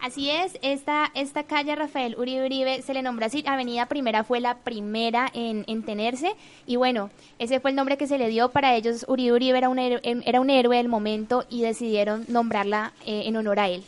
Así 0.00 0.30
es, 0.30 0.58
esta, 0.62 1.10
esta 1.14 1.42
calle 1.44 1.76
Rafael 1.76 2.16
Uribe 2.18 2.46
Uribe 2.46 2.80
se 2.80 2.94
le 2.94 3.02
nombró 3.02 3.26
así, 3.26 3.44
Avenida 3.46 3.84
Primera 3.84 4.24
fue 4.24 4.40
la 4.40 4.56
primera 4.56 5.30
en, 5.34 5.64
en, 5.66 5.82
tenerse 5.82 6.32
y 6.66 6.76
bueno, 6.76 7.10
ese 7.38 7.60
fue 7.60 7.70
el 7.70 7.76
nombre 7.76 7.98
que 7.98 8.06
se 8.06 8.16
le 8.16 8.28
dio 8.28 8.50
para 8.50 8.74
ellos, 8.74 9.04
Uribe 9.08 9.34
Uribe 9.34 9.58
era 9.58 9.68
un 9.68 9.78
héroe, 9.78 10.00
era 10.02 10.40
un 10.40 10.48
héroe 10.48 10.78
del 10.78 10.88
momento 10.88 11.44
y 11.50 11.60
decidieron 11.60 12.24
nombrarla 12.28 12.94
eh, 13.04 13.24
en 13.26 13.36
honor 13.36 13.60
a 13.60 13.68
él. 13.68 13.84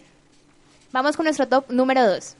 Vamos 0.92 1.16
con 1.16 1.24
nuestro 1.24 1.48
top 1.48 1.70
número 1.70 2.06
2. 2.06 2.36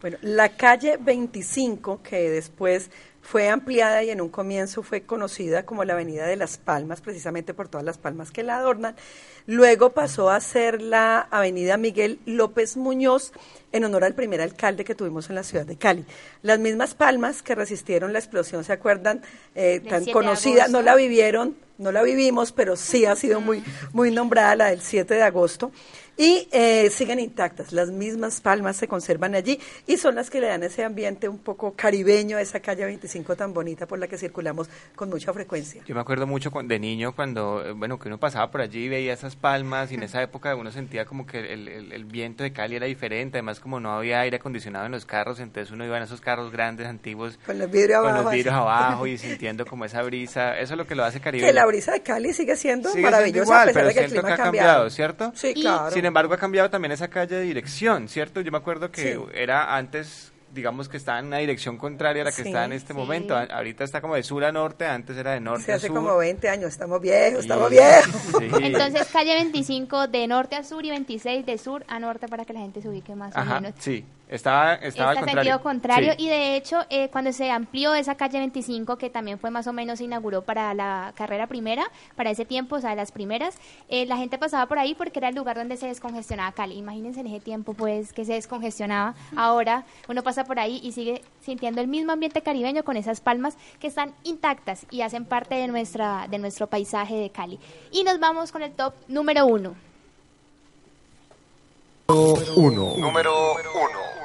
Bueno, 0.00 0.18
la 0.20 0.50
calle 0.50 0.98
25, 0.98 2.00
que 2.02 2.30
después 2.30 2.90
fue 3.24 3.48
ampliada 3.48 4.02
y 4.02 4.10
en 4.10 4.20
un 4.20 4.28
comienzo 4.28 4.82
fue 4.82 5.02
conocida 5.02 5.64
como 5.64 5.84
la 5.84 5.94
Avenida 5.94 6.26
de 6.26 6.36
las 6.36 6.58
Palmas, 6.58 7.00
precisamente 7.00 7.54
por 7.54 7.68
todas 7.68 7.84
las 7.84 7.96
palmas 7.96 8.30
que 8.30 8.42
la 8.42 8.58
adornan. 8.58 8.96
Luego 9.46 9.90
pasó 9.90 10.28
a 10.28 10.38
ser 10.40 10.82
la 10.82 11.20
Avenida 11.30 11.78
Miguel 11.78 12.20
López 12.26 12.76
Muñoz 12.76 13.32
en 13.72 13.84
honor 13.84 14.04
al 14.04 14.14
primer 14.14 14.42
alcalde 14.42 14.84
que 14.84 14.94
tuvimos 14.94 15.30
en 15.30 15.36
la 15.36 15.42
ciudad 15.42 15.64
de 15.64 15.76
Cali. 15.76 16.04
Las 16.42 16.58
mismas 16.58 16.94
palmas 16.94 17.42
que 17.42 17.54
resistieron 17.54 18.12
la 18.12 18.18
explosión, 18.18 18.62
¿se 18.62 18.74
acuerdan? 18.74 19.22
Eh, 19.54 19.80
tan 19.80 20.04
conocida, 20.04 20.68
no 20.68 20.82
la 20.82 20.94
vivieron, 20.94 21.56
no 21.78 21.92
la 21.92 22.02
vivimos, 22.02 22.52
pero 22.52 22.76
sí 22.76 23.06
ha 23.06 23.16
sido 23.16 23.40
muy, 23.40 23.64
muy 23.94 24.10
nombrada 24.10 24.54
la 24.54 24.66
del 24.66 24.82
7 24.82 25.14
de 25.14 25.22
agosto 25.22 25.72
y 26.16 26.48
eh, 26.52 26.90
siguen 26.90 27.20
intactas. 27.20 27.72
Las 27.72 27.90
mismas 27.90 28.40
palmas 28.40 28.76
se 28.76 28.88
conservan 28.88 29.34
allí 29.34 29.58
y 29.86 29.96
son 29.96 30.14
las 30.14 30.30
que 30.30 30.40
le 30.40 30.48
dan 30.48 30.62
ese 30.62 30.84
ambiente 30.84 31.28
un 31.28 31.38
poco 31.38 31.74
caribeño 31.74 32.36
a 32.36 32.40
esa 32.40 32.60
calle 32.60 32.84
25 32.84 33.36
tan 33.36 33.52
bonita 33.52 33.86
por 33.86 33.98
la 33.98 34.06
que 34.06 34.18
circulamos 34.18 34.68
con 34.94 35.08
mucha 35.08 35.32
frecuencia. 35.32 35.82
Yo 35.86 35.94
me 35.94 36.00
acuerdo 36.00 36.26
mucho 36.26 36.50
de 36.64 36.78
niño 36.78 37.14
cuando, 37.14 37.64
eh, 37.64 37.72
bueno, 37.72 37.98
que 37.98 38.08
uno 38.08 38.18
pasaba 38.18 38.50
por 38.50 38.60
allí 38.60 38.84
y 38.84 38.88
veía 38.88 39.12
esas 39.12 39.36
palmas 39.36 39.90
y 39.92 39.94
en 39.94 40.02
esa 40.02 40.22
época 40.22 40.54
uno 40.54 40.70
sentía 40.70 41.04
como 41.04 41.26
que 41.26 41.52
el, 41.52 41.68
el, 41.68 42.04
viento 42.04 42.42
de 42.42 42.52
Cali 42.52 42.76
era 42.76 42.86
diferente, 42.86 43.38
además 43.38 43.60
como 43.60 43.80
no 43.80 43.92
había 43.92 44.20
aire 44.20 44.36
acondicionado 44.36 44.86
en 44.86 44.92
los 44.92 45.06
carros, 45.06 45.40
entonces 45.40 45.72
uno 45.72 45.84
iba 45.84 45.96
en 45.96 46.04
esos 46.04 46.20
carros 46.20 46.52
grandes, 46.52 46.86
antiguos, 46.86 47.38
con 47.44 47.58
los 47.58 47.70
vidrios 47.70 48.00
con 48.00 48.10
abajo, 48.10 48.24
los 48.24 48.32
vidrios 48.32 48.54
abajo 48.54 49.06
y 49.06 49.18
sintiendo 49.24 49.66
como 49.66 49.84
esa 49.84 50.02
brisa, 50.02 50.58
eso 50.58 50.74
es 50.74 50.78
lo 50.78 50.86
que 50.86 50.94
lo 50.94 51.04
hace 51.04 51.20
caribeño. 51.20 51.48
Que 51.48 51.54
la 51.54 51.66
brisa 51.66 51.92
de 51.92 52.02
Cali 52.02 52.32
sigue 52.32 52.56
siendo 52.56 52.94
maravillosa 52.94 53.62
a 53.62 53.66
pesar 53.66 53.86
de 53.86 53.94
que 53.94 54.00
el 54.00 54.10
clima 54.10 54.34
ha 54.34 54.36
cambiado, 54.36 54.90
¿cierto? 54.90 55.32
Sí, 55.34 55.54
claro. 55.54 55.90
Sin 55.90 56.03
embargo 56.06 56.34
ha 56.34 56.38
cambiado 56.38 56.70
también 56.70 56.92
esa 56.92 57.08
calle 57.08 57.36
de 57.36 57.42
dirección, 57.42 58.08
¿cierto? 58.08 58.40
Yo 58.40 58.50
me 58.50 58.58
acuerdo 58.58 58.90
que 58.90 59.18
era 59.34 59.76
antes 59.76 60.32
digamos 60.54 60.88
que 60.88 60.96
está 60.96 61.18
en 61.18 61.26
una 61.26 61.38
dirección 61.38 61.76
contraria 61.76 62.22
a 62.22 62.26
la 62.26 62.32
que 62.32 62.42
está 62.42 62.64
en 62.64 62.72
este 62.72 62.94
momento. 62.94 63.36
ahorita 63.36 63.84
está 63.84 64.00
como 64.00 64.14
de 64.14 64.22
sur 64.22 64.44
a 64.44 64.52
norte, 64.52 64.86
antes 64.86 65.16
era 65.16 65.32
de 65.32 65.40
norte 65.40 65.72
a 65.72 65.78
sur. 65.78 65.86
hace 65.86 65.88
como 65.88 66.16
20 66.16 66.48
años, 66.48 66.70
estamos 66.70 67.00
viejos, 67.00 67.40
estamos 67.40 67.70
viejos. 67.70 68.14
Entonces, 68.62 69.08
calle 69.12 69.34
25 69.34 70.08
de 70.08 70.26
norte 70.26 70.56
a 70.56 70.62
sur 70.62 70.84
y 70.84 70.90
26 70.90 71.44
de 71.44 71.58
sur 71.58 71.84
a 71.88 71.98
norte 71.98 72.28
para 72.28 72.44
que 72.44 72.52
la 72.52 72.60
gente 72.60 72.80
se 72.80 72.88
ubique 72.88 73.14
más 73.14 73.34
o 73.36 73.44
menos. 73.44 73.74
Sí, 73.78 74.04
estaba, 74.28 74.74
estaba 74.74 75.10
al 75.10 75.16
contrario. 75.16 75.42
sentido 75.42 75.62
contrario. 75.62 76.12
Y 76.18 76.28
de 76.28 76.56
hecho, 76.56 76.78
eh, 76.90 77.08
cuando 77.10 77.32
se 77.32 77.50
amplió 77.50 77.94
esa 77.94 78.14
calle 78.14 78.38
25, 78.38 78.96
que 78.96 79.10
también 79.10 79.38
fue 79.38 79.50
más 79.50 79.66
o 79.66 79.72
menos, 79.72 79.98
se 79.98 80.04
inauguró 80.04 80.42
para 80.42 80.74
la 80.74 81.12
carrera 81.14 81.46
primera, 81.46 81.84
para 82.16 82.30
ese 82.30 82.44
tiempo, 82.44 82.76
o 82.76 82.80
sea, 82.80 82.94
las 82.94 83.12
primeras, 83.12 83.58
eh, 83.88 84.06
la 84.06 84.16
gente 84.16 84.38
pasaba 84.38 84.66
por 84.66 84.78
ahí 84.78 84.94
porque 84.94 85.18
era 85.18 85.28
el 85.28 85.34
lugar 85.34 85.56
donde 85.56 85.76
se 85.76 85.86
descongestionaba 85.86 86.52
Cali. 86.52 86.76
Imagínense 86.76 87.20
en 87.20 87.26
ese 87.26 87.40
tiempo, 87.40 87.74
pues, 87.74 88.12
que 88.12 88.24
se 88.24 88.34
descongestionaba. 88.34 89.14
Ahora 89.36 89.84
uno 90.08 90.22
pasa 90.22 90.44
por 90.44 90.58
ahí 90.58 90.80
y 90.82 90.92
sigue 90.92 91.22
sintiendo 91.40 91.80
el 91.80 91.88
mismo 91.88 92.12
ambiente 92.12 92.42
caribeño 92.42 92.84
con 92.84 92.96
esas 92.96 93.20
palmas 93.20 93.56
que 93.78 93.86
están 93.86 94.14
intactas 94.24 94.86
y 94.90 95.02
hacen 95.02 95.24
parte 95.24 95.54
de, 95.54 95.68
nuestra, 95.68 96.26
de 96.28 96.38
nuestro 96.38 96.66
paisaje 96.66 97.14
de 97.14 97.30
Cali. 97.30 97.58
Y 97.92 98.04
nos 98.04 98.18
vamos 98.18 98.52
con 98.52 98.62
el 98.62 98.72
top 98.72 98.94
número 99.08 99.46
uno. 99.46 99.74
Uno. 102.08 102.96
Número 102.98 103.32
uno. 103.54 104.23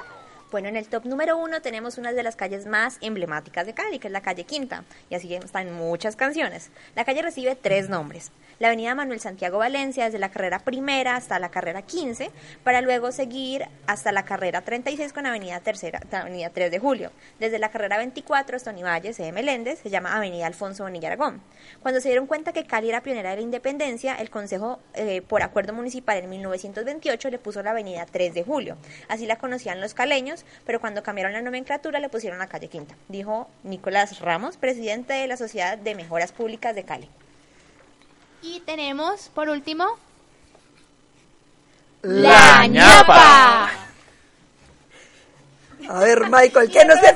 Bueno, 0.52 0.68
en 0.68 0.78
el 0.78 0.88
top 0.88 1.06
número 1.06 1.38
uno 1.38 1.62
tenemos 1.62 2.00
una 2.00 2.12
de 2.12 2.24
las 2.24 2.36
calles 2.36 2.66
más 2.66 2.98
emblemáticas 3.02 3.68
de 3.68 3.76
Cali, 3.76 4.00
que 4.00 4.08
es 4.08 4.12
la 4.12 4.22
calle 4.22 4.46
Quinta, 4.46 4.84
y 5.08 5.14
así 5.14 5.32
está 5.36 5.62
en 5.62 5.74
muchas 5.74 6.16
canciones. 6.16 6.72
La 6.96 7.06
calle 7.06 7.22
recibe 7.22 7.56
tres 7.56 7.88
nombres. 7.88 8.32
La 8.58 8.70
avenida 8.70 8.96
Manuel 8.96 9.20
Santiago 9.20 9.60
Valencia, 9.60 10.06
desde 10.06 10.18
la 10.18 10.32
carrera 10.32 10.60
primera 10.60 11.16
hasta 11.16 11.38
la 11.38 11.50
carrera 11.50 11.84
15, 11.84 12.32
para 12.64 12.82
luego 12.82 13.12
seguir 13.12 13.68
hasta 13.86 14.12
la 14.12 14.26
carrera 14.26 14.62
36 14.62 15.14
con 15.14 15.28
avenida 15.28 15.60
tercera, 15.60 16.02
avenida 16.12 16.50
3 16.50 16.72
de 16.72 16.80
julio. 16.80 17.12
Desde 17.40 17.60
la 17.60 17.70
carrera 17.70 17.98
24 17.98 18.58
hasta 18.58 18.72
Univalle, 18.72 19.14
C. 19.14 19.32
Meléndez, 19.32 19.80
se 19.80 19.92
llama 19.92 20.18
avenida 20.18 20.48
Alfonso 20.48 20.84
Bonilla 20.84 21.10
Aragón. 21.10 21.42
Cuando 21.82 22.02
se 22.02 22.10
dieron 22.10 22.26
cuenta 22.26 22.54
que 22.54 22.66
Cali 22.66 22.90
era 22.90 23.02
pionera 23.02 23.30
de 23.30 23.36
la 23.38 23.42
independencia, 23.44 24.16
el 24.16 24.32
Consejo, 24.32 24.80
eh, 24.96 25.22
por 25.22 25.44
acuerdo 25.44 25.74
municipal 25.74 26.18
en 26.18 26.30
1928, 26.30 27.30
le 27.30 27.38
puso 27.38 27.62
la 27.62 27.72
avenida 27.72 28.08
3 28.08 28.34
de 28.34 28.44
julio. 28.44 28.78
Así 29.08 29.28
la 29.28 29.38
conocían 29.38 29.80
los 29.80 29.94
caleños 29.94 30.39
pero 30.66 30.80
cuando 30.80 31.04
cambiaron 31.04 31.34
la 31.34 31.42
nomenclatura 31.42 32.00
le 32.00 32.10
pusieron 32.10 32.40
la 32.40 32.48
calle 32.48 32.68
Quinta, 32.68 32.96
dijo 33.08 33.50
Nicolás 33.64 34.20
Ramos, 34.20 34.58
presidente 34.58 35.14
de 35.14 35.28
la 35.28 35.38
Sociedad 35.38 35.78
de 35.78 35.96
Mejoras 35.96 36.32
Públicas 36.32 36.76
de 36.76 36.84
Cali. 36.84 37.10
Y 38.42 38.62
tenemos, 38.62 39.30
por 39.30 39.50
último, 39.50 39.86
La, 42.02 42.66
ñapa. 42.68 43.70
A 45.90 46.00
ver, 46.02 46.30
Michael, 46.30 46.70
¿qué 46.72 46.86
no 46.86 46.94
se, 46.96 47.14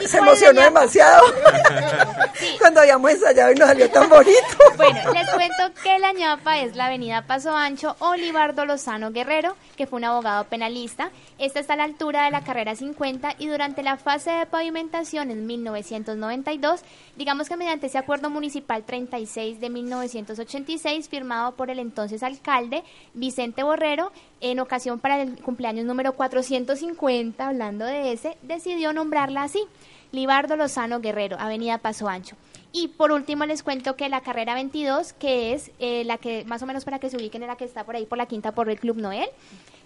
se, 0.00 0.08
se 0.08 0.18
emocionó 0.18 0.60
demasiado 0.60 1.26
cuando 2.58 2.80
habíamos 2.80 3.10
ensayado 3.10 3.52
y 3.52 3.54
nos 3.54 3.68
salió 3.68 3.90
tan 3.90 4.08
bonito. 4.08 4.32
Bueno, 4.76 5.12
les 5.12 5.30
cuento 5.30 5.80
que 5.82 5.98
la 5.98 6.12
ñapa 6.12 6.60
es 6.60 6.76
la 6.76 6.86
avenida 6.86 7.26
Paso 7.26 7.56
Ancho 7.56 7.96
Olivardo 7.98 8.66
Lozano 8.66 9.10
Guerrero, 9.10 9.56
que 9.76 9.86
fue 9.86 9.96
un 9.96 10.04
abogado 10.04 10.44
penalista. 10.44 11.10
Esta 11.38 11.60
está 11.60 11.72
a 11.74 11.76
la 11.76 11.84
altura 11.84 12.26
de 12.26 12.30
la 12.30 12.44
carrera 12.44 12.76
50 12.76 13.36
y 13.38 13.46
durante 13.48 13.82
la 13.82 13.96
fase 13.96 14.30
de 14.30 14.46
pavimentación 14.46 15.30
en 15.30 15.46
1992, 15.46 16.82
digamos 17.16 17.48
que 17.48 17.56
mediante 17.56 17.86
ese 17.86 17.98
acuerdo 17.98 18.28
municipal 18.28 18.84
36 18.84 19.60
de 19.60 19.70
1986, 19.70 21.08
firmado 21.08 21.56
por 21.56 21.70
el 21.70 21.78
entonces 21.78 22.22
alcalde 22.22 22.84
Vicente 23.14 23.62
Borrero, 23.62 24.12
en 24.40 24.60
ocasión 24.60 24.98
para 24.98 25.22
el 25.22 25.36
cumpleaños 25.42 25.86
número 25.86 26.12
450, 26.12 27.46
hablando 27.46 27.84
de 27.84 28.12
ese, 28.12 28.36
decidió 28.42 28.92
nombrarla 28.92 29.44
así, 29.44 29.62
Libardo 30.12 30.56
Lozano 30.56 31.00
Guerrero, 31.00 31.36
Avenida 31.38 31.78
Paso 31.78 32.08
Ancho. 32.08 32.36
Y 32.72 32.88
por 32.88 33.12
último 33.12 33.46
les 33.46 33.62
cuento 33.62 33.96
que 33.96 34.08
la 34.08 34.20
carrera 34.20 34.54
22, 34.54 35.14
que 35.14 35.54
es 35.54 35.70
eh, 35.78 36.04
la 36.04 36.18
que 36.18 36.44
más 36.44 36.62
o 36.62 36.66
menos 36.66 36.84
para 36.84 36.98
que 36.98 37.08
se 37.08 37.16
ubiquen 37.16 37.42
en 37.42 37.48
la 37.48 37.56
que 37.56 37.64
está 37.64 37.84
por 37.84 37.96
ahí 37.96 38.06
por 38.06 38.18
la 38.18 38.26
quinta 38.26 38.52
por 38.52 38.68
el 38.68 38.78
Club 38.78 38.98
Noel, 38.98 39.28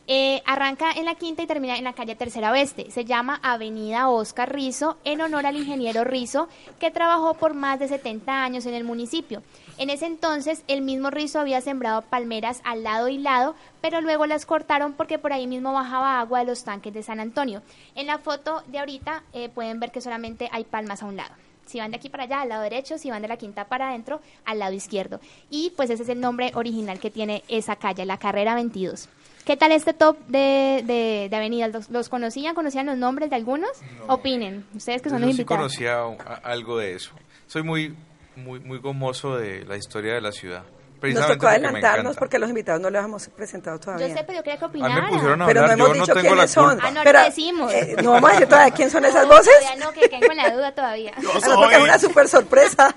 eh, 0.06 0.42
arranca 0.44 0.90
en 0.92 1.04
la 1.04 1.14
quinta 1.14 1.42
y 1.42 1.46
termina 1.46 1.76
en 1.76 1.84
la 1.84 1.92
calle 1.92 2.16
Tercera 2.16 2.50
Oeste. 2.50 2.90
Se 2.90 3.04
llama 3.04 3.38
Avenida 3.42 4.08
Oscar 4.08 4.52
Rizo 4.52 4.98
en 5.04 5.20
honor 5.20 5.46
al 5.46 5.56
ingeniero 5.56 6.04
Rizo 6.04 6.48
que 6.78 6.90
trabajó 6.90 7.34
por 7.34 7.54
más 7.54 7.78
de 7.78 7.88
70 7.88 8.42
años 8.42 8.66
en 8.66 8.74
el 8.74 8.84
municipio. 8.84 9.42
En 9.78 9.88
ese 9.88 10.06
entonces 10.06 10.64
el 10.66 10.82
mismo 10.82 11.10
Rizo 11.10 11.40
había 11.40 11.60
sembrado 11.60 12.02
palmeras 12.02 12.60
al 12.64 12.82
lado 12.82 13.08
y 13.08 13.18
lado, 13.18 13.54
pero 13.80 14.00
luego 14.00 14.26
las 14.26 14.46
cortaron 14.46 14.94
porque 14.94 15.18
por 15.18 15.32
ahí 15.32 15.46
mismo 15.46 15.72
bajaba 15.72 16.20
agua 16.20 16.40
de 16.40 16.46
los 16.46 16.64
tanques 16.64 16.92
de 16.92 17.02
San 17.02 17.20
Antonio. 17.20 17.62
En 17.94 18.06
la 18.06 18.18
foto 18.18 18.62
de 18.66 18.78
ahorita 18.78 19.22
eh, 19.32 19.48
pueden 19.48 19.80
ver 19.80 19.92
que 19.92 20.00
solamente 20.00 20.48
hay 20.52 20.64
palmas 20.64 21.02
a 21.02 21.06
un 21.06 21.16
lado. 21.16 21.34
Si 21.66 21.78
van 21.78 21.92
de 21.92 21.98
aquí 21.98 22.08
para 22.08 22.24
allá, 22.24 22.40
al 22.40 22.48
lado 22.48 22.62
derecho, 22.62 22.98
si 22.98 23.10
van 23.10 23.22
de 23.22 23.28
la 23.28 23.36
quinta 23.36 23.68
para 23.68 23.90
adentro, 23.90 24.20
al 24.44 24.58
lado 24.58 24.72
izquierdo. 24.72 25.20
Y 25.50 25.70
pues 25.76 25.88
ese 25.88 26.02
es 26.02 26.08
el 26.08 26.20
nombre 26.20 26.50
original 26.56 26.98
que 26.98 27.12
tiene 27.12 27.44
esa 27.46 27.76
calle, 27.76 28.04
la 28.04 28.18
carrera 28.18 28.56
22. 28.56 29.08
¿Qué 29.44 29.56
tal 29.56 29.72
este 29.72 29.94
top 29.94 30.18
de, 30.28 30.82
de, 30.86 31.28
de 31.30 31.36
avenidas? 31.36 31.90
¿Los, 31.90 32.08
conocían? 32.08 32.54
¿Conocían 32.54 32.86
los 32.86 32.96
nombres 32.96 33.30
de 33.30 33.36
algunos? 33.36 33.70
Opinen, 34.06 34.66
ustedes 34.74 35.02
que 35.02 35.10
son 35.10 35.20
los 35.20 35.30
invitados. 35.30 35.72
Sí 35.72 35.84
conocía 35.84 36.04
algo 36.42 36.78
de 36.78 36.94
eso. 36.94 37.12
Soy 37.46 37.62
muy, 37.62 37.96
muy, 38.36 38.60
muy 38.60 38.78
gomoso 38.78 39.36
de 39.36 39.64
la 39.64 39.76
historia 39.76 40.14
de 40.14 40.20
la 40.20 40.32
ciudad. 40.32 40.64
Nos 41.02 41.26
tocó 41.26 41.48
adelantarnos 41.48 42.16
porque 42.16 42.38
los 42.38 42.48
invitados 42.48 42.80
no 42.80 42.90
los 42.90 43.04
hemos 43.04 43.28
presentado 43.28 43.78
todavía. 43.78 44.08
Yo 44.08 44.14
sé, 44.14 44.24
pero 44.24 44.38
yo 44.38 44.42
quería 44.42 44.58
que 44.58 44.64
opinaran. 44.64 45.46
pero 45.46 45.66
no 45.66 45.72
hemos 45.72 45.92
dicho 45.94 46.14
quiénes 46.14 46.50
son. 46.50 46.78
Ah, 46.82 46.90
no, 46.90 47.00
pero, 47.02 47.22
decimos. 47.24 47.72
Eh, 47.72 47.96
no 48.02 48.12
vamos 48.12 48.30
a 48.30 48.32
decir 48.34 48.48
todavía 48.48 48.74
quién 48.74 48.90
son 48.90 49.04
esas 49.04 49.26
voces. 49.26 49.52
Todavía 49.60 49.84
no, 49.84 49.92
que 49.92 50.00
queden 50.08 50.26
con 50.26 50.36
la 50.36 50.50
duda 50.50 50.72
todavía. 50.72 51.12
Yo 51.20 51.30
porque 51.56 51.76
es 51.76 51.82
una 51.82 51.98
super 51.98 52.28
sorpresa. 52.28 52.94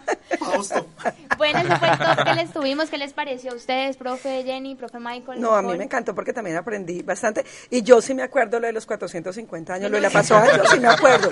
bueno, 1.38 1.60
ese 1.60 1.78
fue 1.78 1.90
el 1.90 1.98
top 1.98 2.24
que 2.24 2.34
les 2.36 2.54
tuvimos. 2.54 2.90
¿Qué 2.90 2.98
les 2.98 3.14
pareció 3.14 3.52
a 3.52 3.56
ustedes, 3.56 3.98
profe 3.98 4.44
Jenny, 4.44 4.76
profe 4.76 5.00
Michael? 5.00 5.40
No, 5.40 5.56
a 5.56 5.62
mí 5.62 5.78
me 5.78 5.86
encantó 5.86 6.14
porque 6.14 6.34
también 6.34 6.58
aprendí 6.58 7.02
bastante. 7.02 7.46
Y 7.70 7.82
yo 7.84 8.02
sí 8.02 8.14
me 8.14 8.24
acuerdo 8.24 8.60
lo 8.60 8.68
de 8.68 8.74
los 8.74 8.86
450 8.86 9.74
años, 9.74 9.92
lo 9.92 9.98
de 9.98 10.02
la 10.02 10.10
paso 10.10 10.36
ancho, 10.36 10.66
sí 10.68 10.80
me 10.80 10.88
acuerdo. 10.90 11.32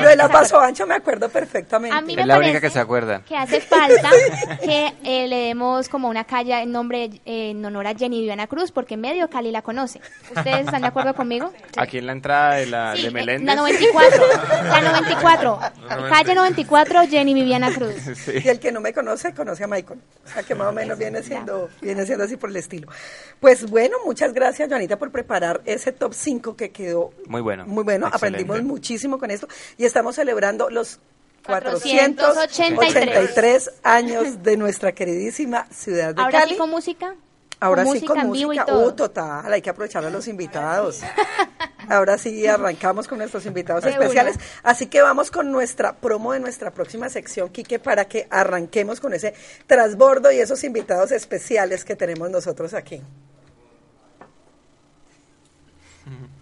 Lo 0.00 0.08
de 0.08 0.16
la 0.16 0.28
paso 0.28 0.60
ancho 0.60 0.86
me 0.86 0.94
acuerdo 0.94 1.28
perfectamente. 1.28 1.96
A 1.96 2.00
mí 2.00 2.14
me 2.14 2.22
es 2.22 2.28
la 2.28 2.38
única 2.38 2.60
que 2.60 2.70
se 2.70 2.80
acuerda. 2.80 3.22
Que 3.24 3.36
hace 3.36 3.60
falta 3.60 4.10
que 4.62 4.92
eh, 5.04 5.26
le 5.28 5.36
demos 5.46 5.88
como 5.88 6.08
una 6.12 6.24
calle 6.24 6.62
en 6.62 6.70
nombre 6.70 7.10
en 7.24 7.64
honor 7.64 7.86
a 7.88 7.94
Jenny 7.94 8.20
Viviana 8.20 8.46
Cruz, 8.46 8.70
porque 8.70 8.96
medio 8.96 9.28
Cali 9.28 9.50
la 9.50 9.62
conoce. 9.62 10.00
¿Ustedes 10.36 10.66
están 10.66 10.82
de 10.82 10.88
acuerdo 10.88 11.14
conmigo? 11.14 11.52
Aquí 11.76 11.98
en 11.98 12.06
la 12.06 12.12
entrada 12.12 12.54
de 12.54 12.66
la 12.66 12.94
de 12.94 13.10
Meléndez. 13.10 13.46
La 13.46 13.56
94, 13.56 14.24
la 14.64 14.80
94, 14.92 15.58
calle 16.08 16.34
94, 16.34 17.00
Jenny 17.08 17.34
Viviana 17.34 17.72
Cruz. 17.72 17.94
Y 18.44 18.48
el 18.48 18.60
que 18.60 18.70
no 18.72 18.80
me 18.80 18.92
conoce, 18.92 19.34
conoce 19.34 19.64
a 19.64 19.66
Michael. 19.66 20.00
O 20.24 20.28
sea, 20.28 20.42
que 20.42 20.54
más 20.54 20.68
o 20.68 20.72
menos 20.72 20.98
viene 20.98 21.22
siendo, 21.22 21.68
viene 21.80 22.06
siendo 22.06 22.24
así 22.24 22.36
por 22.36 22.50
el 22.50 22.56
estilo. 22.56 22.88
Pues 23.40 23.68
bueno, 23.68 23.96
muchas 24.04 24.32
gracias, 24.32 24.68
Joanita, 24.68 24.98
por 24.98 25.10
preparar 25.10 25.60
ese 25.64 25.92
top 25.92 26.14
5 26.14 26.56
que 26.56 26.70
quedó 26.70 27.10
muy 27.26 27.40
bueno. 27.40 27.66
Muy 27.66 27.84
bueno, 27.84 28.08
aprendimos 28.10 28.62
muchísimo 28.62 29.18
con 29.18 29.30
esto 29.30 29.48
y 29.78 29.84
estamos 29.84 30.16
celebrando 30.16 30.70
los 30.70 31.00
483 31.44 33.72
años 33.82 34.42
de 34.42 34.56
nuestra 34.56 34.92
queridísima 34.92 35.66
ciudad 35.70 36.14
de 36.14 36.22
Ahora 36.22 36.40
Cali. 36.40 36.52
Sí 36.52 36.58
con 36.58 36.70
música. 36.70 37.14
Ahora 37.60 37.84
sí 37.84 38.02
con 38.04 38.26
música. 38.26 38.66
Uh, 38.74 38.92
total, 38.92 39.52
hay 39.52 39.60
que 39.62 39.70
aprovechar 39.70 40.04
a 40.04 40.10
los 40.10 40.28
invitados. 40.28 41.00
Ahora 41.88 42.18
sí 42.18 42.46
arrancamos 42.46 43.08
con 43.08 43.18
nuestros 43.18 43.44
invitados 43.46 43.84
especiales. 43.84 44.38
Así 44.62 44.86
que 44.86 45.02
vamos 45.02 45.30
con 45.30 45.52
nuestra 45.52 45.96
promo 45.96 46.32
de 46.32 46.40
nuestra 46.40 46.72
próxima 46.72 47.08
sección, 47.08 47.50
Quique, 47.50 47.78
para 47.78 48.06
que 48.06 48.26
arranquemos 48.30 49.00
con 49.00 49.14
ese 49.14 49.34
transbordo 49.66 50.32
y 50.32 50.38
esos 50.38 50.64
invitados 50.64 51.12
especiales 51.12 51.84
que 51.84 51.96
tenemos 51.96 52.30
nosotros 52.30 52.74
aquí. 52.74 53.02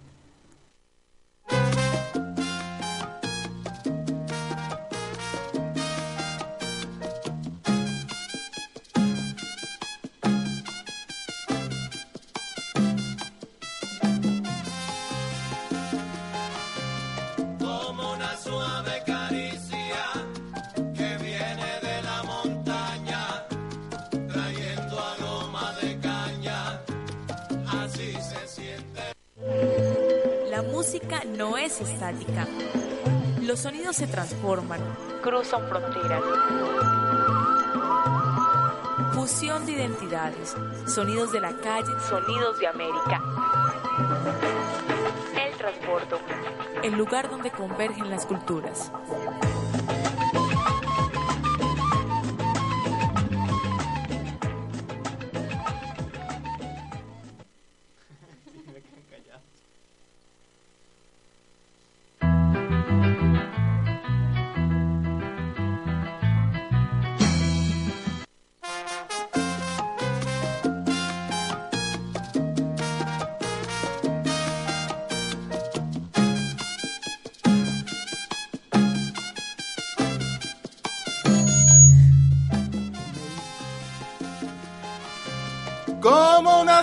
música 30.81 31.21
no 31.37 31.59
es 31.59 31.79
estática. 31.83 32.47
Los 33.43 33.61
sonidos 33.61 33.97
se 33.97 34.07
transforman, 34.07 34.81
cruzan 35.23 35.69
fronteras. 35.69 36.23
Fusión 39.13 39.67
de 39.67 39.73
identidades, 39.73 40.57
sonidos 40.87 41.33
de 41.33 41.41
la 41.41 41.53
calle, 41.53 41.93
sonidos 42.09 42.59
de 42.61 42.67
América. 42.67 43.23
El 45.37 45.55
transbordo, 45.59 46.19
el 46.83 46.95
lugar 46.95 47.29
donde 47.29 47.51
convergen 47.51 48.09
las 48.09 48.25
culturas. 48.25 48.91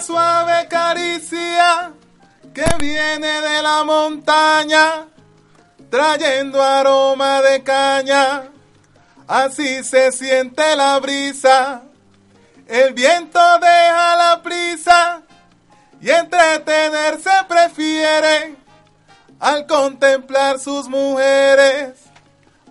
Suave 0.07 0.67
caricia 0.69 1.91
que 2.53 2.65
viene 2.79 3.41
de 3.41 3.61
la 3.61 3.83
montaña, 3.83 5.05
trayendo 5.89 6.63
aroma 6.63 7.41
de 7.41 7.61
caña. 7.61 8.43
Así 9.27 9.83
se 9.83 10.13
siente 10.13 10.77
la 10.77 10.99
brisa, 10.99 11.81
el 12.67 12.93
viento 12.93 13.39
deja 13.59 14.15
la 14.15 14.41
prisa 14.41 15.23
y 15.99 16.09
entretenerse 16.09 17.31
prefiere 17.49 18.55
al 19.41 19.67
contemplar 19.67 20.57
sus 20.57 20.87
mujeres. 20.87 21.99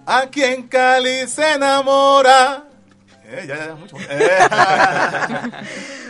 A 0.06 0.22
quien 0.28 0.68
Cali 0.68 1.26
se 1.26 1.54
enamora. 1.54 2.62
Eh, 3.24 3.74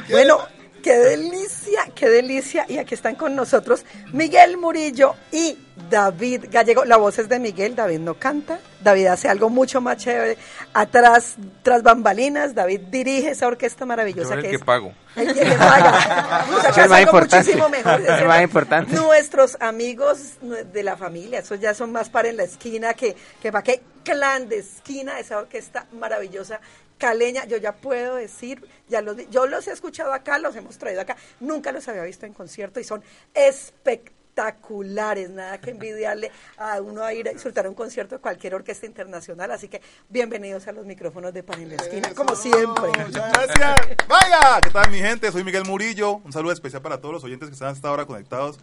bueno, 0.11 0.56
qué 0.87 0.99
delicia, 1.01 1.81
qué 1.97 2.09
delicia. 2.09 2.65
Y 2.69 2.79
aquí 2.79 2.95
están 2.95 3.17
con 3.17 3.35
nosotros 3.35 3.85
Miguel 4.13 4.57
Murillo 4.57 5.17
y 5.33 5.59
David 5.91 6.45
Gallego. 6.49 6.85
La 6.85 6.97
voz 6.97 7.19
es 7.19 7.29
de 7.29 7.41
Miguel, 7.41 7.75
David 7.75 7.99
no 7.99 8.15
canta. 8.15 8.61
David 8.85 9.07
hace 9.07 9.29
algo 9.29 9.51
mucho 9.51 9.81
más 9.81 9.97
chévere. 9.97 10.39
Atrás, 10.73 11.35
tras 11.65 11.83
bambalinas, 11.83 12.55
David 12.55 12.83
dirige 12.83 13.31
esa 13.31 13.49
orquesta 13.49 13.85
maravillosa 13.85 14.37
Yo 14.37 14.43
que 14.43 14.49
el 14.49 14.55
es. 14.55 14.61
que 14.61 14.65
pago. 14.65 14.93
El 15.17 15.35
que 15.35 15.45
paga. 15.57 16.47
es 16.77 16.89
más 16.89 17.01
importante. 17.01 17.37
Muchísimo 17.37 17.69
mejor. 17.69 18.01
Es 18.03 18.25
más 18.25 18.43
importante. 18.43 18.95
Nuestros 18.95 19.57
amigos 19.59 20.35
de 20.73 20.83
la 20.85 20.97
familia, 20.97 21.41
esos 21.41 21.59
ya 21.59 21.75
son 21.75 21.91
más 21.91 22.11
para 22.11 22.29
en 22.29 22.37
la 22.37 22.45
esquina 22.45 22.95
que, 22.95 23.17
que 23.43 23.51
para 23.51 23.65
qué 23.65 23.83
clandestina 24.05 25.19
esa 25.19 25.39
orquesta 25.39 25.87
maravillosa 25.99 26.61
caleña, 26.99 27.45
yo 27.47 27.57
ya 27.57 27.73
puedo 27.73 28.17
decir, 28.17 28.63
ya 28.89 29.01
los, 29.01 29.29
yo 29.31 29.47
los 29.47 29.67
he 29.69 29.73
escuchado 29.73 30.13
acá, 30.13 30.39
los 30.39 30.57
hemos 30.57 30.79
traído 30.79 31.01
acá, 31.01 31.17
nunca 31.41 31.73
los 31.73 31.87
había 31.89 32.03
visto 32.03 32.27
en 32.27 32.33
concierto 32.33 32.81
y 32.81 32.85
son 32.85 33.03
espectaculares, 33.35 35.31
nada 35.31 35.61
que 35.61 35.71
envidiarle 35.71 36.31
a 36.57 36.81
uno 36.81 37.03
a 37.03 37.13
ir 37.13 37.29
a 37.29 37.33
disfrutar 37.33 37.69
un 37.69 37.75
concierto 37.75 38.17
de 38.17 38.21
cualquier 38.21 38.55
orquesta 38.55 38.87
internacional, 38.87 39.51
así 39.51 39.69
que 39.69 39.83
bienvenidos 40.09 40.67
a 40.69 40.73
los 40.73 40.87
micrófonos 40.87 41.33
de 41.35 41.43
Pan 41.43 41.61
en 41.61 41.71
la 41.71 41.77
Esquina, 41.77 42.15
como 42.15 42.35
siempre. 42.35 42.89
Muchas 42.89 43.33
gracias. 43.33 43.97
Vaya, 44.09 44.61
¿qué 44.63 44.71
tal 44.71 44.91
mi 44.91 44.99
gente? 44.99 45.31
Soy 45.33 45.45
Miguel 45.45 45.65
Murillo, 45.65 46.17
un 46.17 46.33
saludo 46.33 46.53
especial 46.53 46.83
para 46.83 47.01
todos 47.01 47.15
los 47.15 47.25
oyentes 47.25 47.49
que 47.49 47.55
están 47.55 47.69
hasta 47.69 47.89
ahora 47.89 48.07
conectados. 48.07 48.59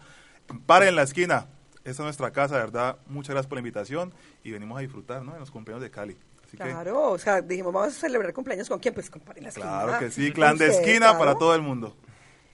Paren 0.66 0.90
en 0.90 0.96
la 0.96 1.02
Esquina, 1.02 1.46
esta 1.78 1.90
es 1.90 2.00
nuestra 2.00 2.32
casa, 2.32 2.56
de 2.56 2.62
verdad, 2.62 2.98
muchas 3.06 3.30
gracias 3.30 3.46
por 3.46 3.56
la 3.56 3.60
invitación 3.60 4.12
y 4.42 4.50
venimos 4.50 4.78
a 4.78 4.80
disfrutar, 4.80 5.22
¿no? 5.22 5.32
En 5.34 5.40
los 5.40 5.50
cumpleaños 5.50 5.82
de 5.82 5.90
Cali 5.90 6.16
claro, 6.56 7.10
o 7.10 7.18
sea, 7.18 7.40
dijimos, 7.40 7.72
vamos 7.72 7.96
a 7.96 8.00
celebrar 8.00 8.32
cumpleaños 8.32 8.68
con 8.68 8.78
quién, 8.78 8.94
pues 8.94 9.10
con 9.10 9.20
Par 9.20 9.36
en 9.38 9.44
la 9.44 9.48
Esquina. 9.50 9.82
Claro 9.82 9.98
que 9.98 10.10
sí, 10.10 10.32
clandestina 10.32 11.18
para 11.18 11.36
todo 11.36 11.54
el 11.54 11.62
mundo. 11.62 11.96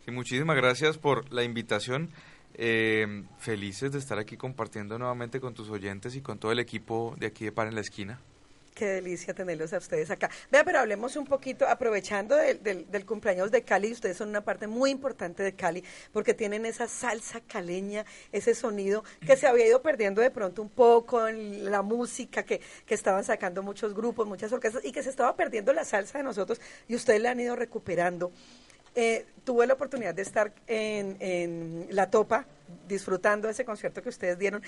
Sí, 0.05 0.11
muchísimas 0.11 0.57
gracias 0.57 0.99
por 0.99 1.33
la 1.33 1.43
invitación. 1.43 2.11
Eh, 2.55 3.25
felices 3.39 3.93
de 3.93 3.99
estar 3.99 4.19
aquí 4.19 4.37
compartiendo 4.37 4.99
nuevamente 4.99 5.41
con 5.41 5.55
tus 5.55 5.71
oyentes 5.71 6.15
y 6.17 6.21
con 6.21 6.39
todo 6.39 6.53
el 6.53 6.59
equipo 6.59 7.15
de 7.19 7.27
aquí 7.27 7.45
de 7.45 7.53
Par 7.53 7.69
en 7.69 7.75
la 7.75 7.81
Esquina. 7.81 8.21
Qué 8.81 8.87
delicia 8.87 9.35
tenerlos 9.35 9.75
a 9.75 9.77
ustedes 9.77 10.11
acá. 10.11 10.31
Vea, 10.51 10.65
pero 10.65 10.79
hablemos 10.79 11.15
un 11.17 11.27
poquito, 11.27 11.69
aprovechando 11.69 12.35
del, 12.35 13.05
cumpleaños 13.05 13.51
de 13.51 13.61
Cali, 13.61 13.93
ustedes 13.93 14.17
son 14.17 14.31
una 14.31 14.41
parte 14.41 14.67
muy 14.67 14.89
importante 14.91 15.43
de 15.43 15.53
Cali, 15.53 15.85
porque 16.15 16.33
tienen 16.33 16.65
esa 16.65 16.89
salsa 16.89 17.43
caleña, 17.43 18.07
ese 18.33 18.55
sonido 18.55 19.05
que 19.21 19.37
se 19.37 19.47
había 19.47 19.67
ido 19.67 19.83
perdiendo 19.83 20.23
de 20.23 20.31
pronto 20.31 20.63
un 20.63 20.71
poco 20.71 21.29
en 21.29 21.71
la 21.71 21.83
música, 21.83 22.43
que, 22.43 22.63
que 22.87 22.95
estaban 22.95 23.23
sacando 23.23 23.63
muchos 23.63 23.93
grupos, 23.93 24.27
muchas 24.27 24.51
orquestas, 24.51 24.83
y 24.83 24.93
que 24.93 25.03
se 25.03 25.11
estaba 25.11 25.37
perdiendo 25.37 25.75
la 25.75 25.85
salsa 25.85 26.17
de 26.17 26.25
nosotros, 26.25 26.59
y 26.89 26.95
ustedes 26.95 27.21
la 27.21 27.33
han 27.33 27.41
ido 27.41 27.57
recuperando. 27.57 28.33
Eh, 28.95 29.27
tuve 29.45 29.67
la 29.67 29.75
oportunidad 29.75 30.15
de 30.15 30.23
estar 30.23 30.55
en, 30.67 31.19
en 31.21 31.87
La 31.91 32.11
Topa 32.11 32.47
disfrutando 32.89 33.49
ese 33.49 33.65
concierto 33.65 34.03
que 34.03 34.09
ustedes 34.09 34.39
dieron 34.39 34.63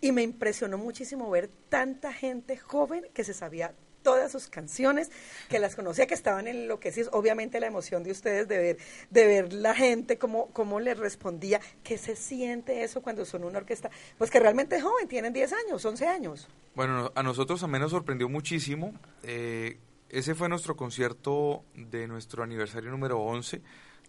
y 0.00 0.12
me 0.12 0.22
impresionó 0.22 0.78
muchísimo 0.78 1.30
ver 1.30 1.50
tanta 1.68 2.12
gente 2.12 2.56
joven 2.56 3.06
que 3.12 3.24
se 3.24 3.34
sabía 3.34 3.74
todas 4.02 4.32
sus 4.32 4.48
canciones, 4.48 5.10
que 5.48 5.58
las 5.58 5.76
conocía, 5.76 6.06
que 6.06 6.14
estaban 6.14 6.46
enloquecidos. 6.46 7.10
Obviamente 7.12 7.60
la 7.60 7.66
emoción 7.66 8.02
de 8.02 8.10
ustedes 8.10 8.48
de 8.48 8.58
ver, 8.58 8.78
de 9.10 9.26
ver 9.26 9.52
la 9.52 9.74
gente, 9.74 10.18
cómo, 10.18 10.46
cómo 10.52 10.80
les 10.80 10.98
respondía, 10.98 11.60
qué 11.82 11.98
se 11.98 12.16
siente 12.16 12.84
eso 12.84 13.02
cuando 13.02 13.24
son 13.24 13.44
una 13.44 13.58
orquesta, 13.58 13.90
pues 14.16 14.30
que 14.30 14.40
realmente 14.40 14.76
es 14.76 14.82
joven, 14.82 15.08
tienen 15.08 15.32
10 15.32 15.52
años, 15.52 15.84
11 15.84 16.06
años. 16.06 16.48
Bueno, 16.74 17.12
a 17.14 17.22
nosotros 17.22 17.60
también 17.60 17.82
nos 17.82 17.90
sorprendió 17.90 18.28
muchísimo. 18.28 18.94
Eh, 19.24 19.78
ese 20.08 20.34
fue 20.34 20.48
nuestro 20.48 20.74
concierto 20.74 21.64
de 21.74 22.08
nuestro 22.08 22.42
aniversario 22.42 22.90
número 22.90 23.20
11. 23.20 23.60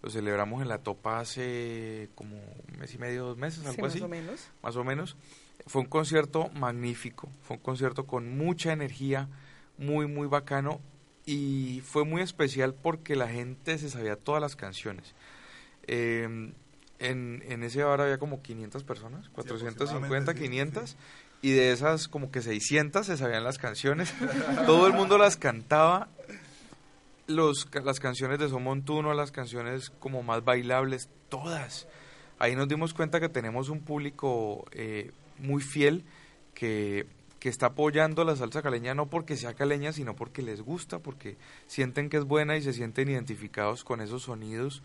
Lo 0.02 0.10
celebramos 0.10 0.62
en 0.62 0.70
la 0.70 0.78
Topa 0.78 1.20
hace 1.20 2.10
como 2.16 2.38
un 2.38 2.80
mes 2.80 2.94
y 2.94 2.98
medio, 3.00 3.26
dos 3.26 3.38
meses, 3.38 3.66
algo 3.66 3.86
así. 3.86 4.00
Más 4.00 4.06
o 4.06 4.08
menos. 4.08 4.50
Más 4.62 4.76
o 4.78 4.84
menos. 4.86 5.18
Fue 5.68 5.82
un 5.82 5.88
concierto 5.88 6.50
magnífico, 6.50 7.30
fue 7.44 7.58
un 7.58 7.64
concierto 7.64 8.06
con 8.06 8.38
mucha 8.38 8.72
energía, 8.72 9.28
muy, 9.78 10.08
muy 10.08 10.28
bacano 10.28 10.82
y 11.26 11.82
fue 11.86 12.06
muy 12.06 12.22
especial 12.22 12.74
porque 12.74 13.16
la 13.16 13.28
gente 13.28 13.78
se 13.78 13.90
sabía 13.90 14.16
todas 14.16 14.42
las 14.42 14.56
canciones. 14.56 15.14
Em, 15.88 16.54
en, 17.00 17.44
en, 17.48 17.64
ese 17.64 17.84
bar 17.84 18.02
había 18.02 18.18
como 18.18 18.42
500 18.42 18.84
personas, 18.84 19.30
450, 19.30 20.34
500, 20.34 20.98
y 21.42 21.52
de 21.52 21.72
esas 21.72 22.08
como 22.08 22.32
que 22.32 22.42
600 22.42 23.06
se 23.06 23.18
sabían 23.18 23.44
las 23.44 23.58
canciones. 23.58 24.14
Todo 24.66 24.88
el 24.88 24.94
mundo 24.94 25.18
las 25.18 25.38
cantaba. 25.38 26.10
Los, 27.28 27.68
las 27.84 28.00
canciones 28.00 28.40
de 28.40 28.50
Somontuno, 28.50 29.14
las 29.14 29.32
canciones 29.32 29.92
como 30.00 30.24
más 30.24 30.44
bailables, 30.44 31.10
todas. 31.30 31.88
Ahí 32.40 32.56
nos 32.56 32.68
dimos 32.68 32.94
cuenta 32.94 33.20
que 33.20 33.30
tenemos 33.30 33.70
un 33.70 33.82
público 33.82 34.66
eh, 34.72 35.12
muy 35.40 35.62
fiel 35.62 36.04
que 36.54 37.08
que 37.40 37.50
está 37.50 37.68
apoyando 37.68 38.24
la 38.24 38.36
salsa 38.36 38.62
caleña 38.62 38.94
no 38.94 39.10
porque 39.10 39.38
sea 39.38 39.54
caleña, 39.54 39.94
sino 39.94 40.16
porque 40.16 40.42
les 40.42 40.62
gusta, 40.62 41.00
porque 41.00 41.38
sienten 41.68 42.10
que 42.10 42.18
es 42.18 42.26
buena 42.26 42.58
y 42.58 42.62
se 42.62 42.74
sienten 42.74 43.10
identificados 43.10 43.84
con 43.84 44.02
esos 44.02 44.24
sonidos. 44.24 44.84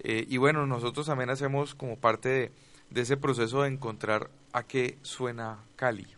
Eh, 0.00 0.26
y 0.28 0.36
bueno, 0.36 0.66
nosotros 0.66 1.06
también 1.06 1.30
hacemos 1.30 1.74
como 1.74 1.96
parte 1.96 2.52
de, 2.90 3.00
ese 3.00 3.16
proceso 3.16 3.62
de 3.62 3.68
encontrar 3.68 4.30
a 4.52 4.64
qué 4.64 4.98
suena 5.02 5.64
Cali 5.76 6.08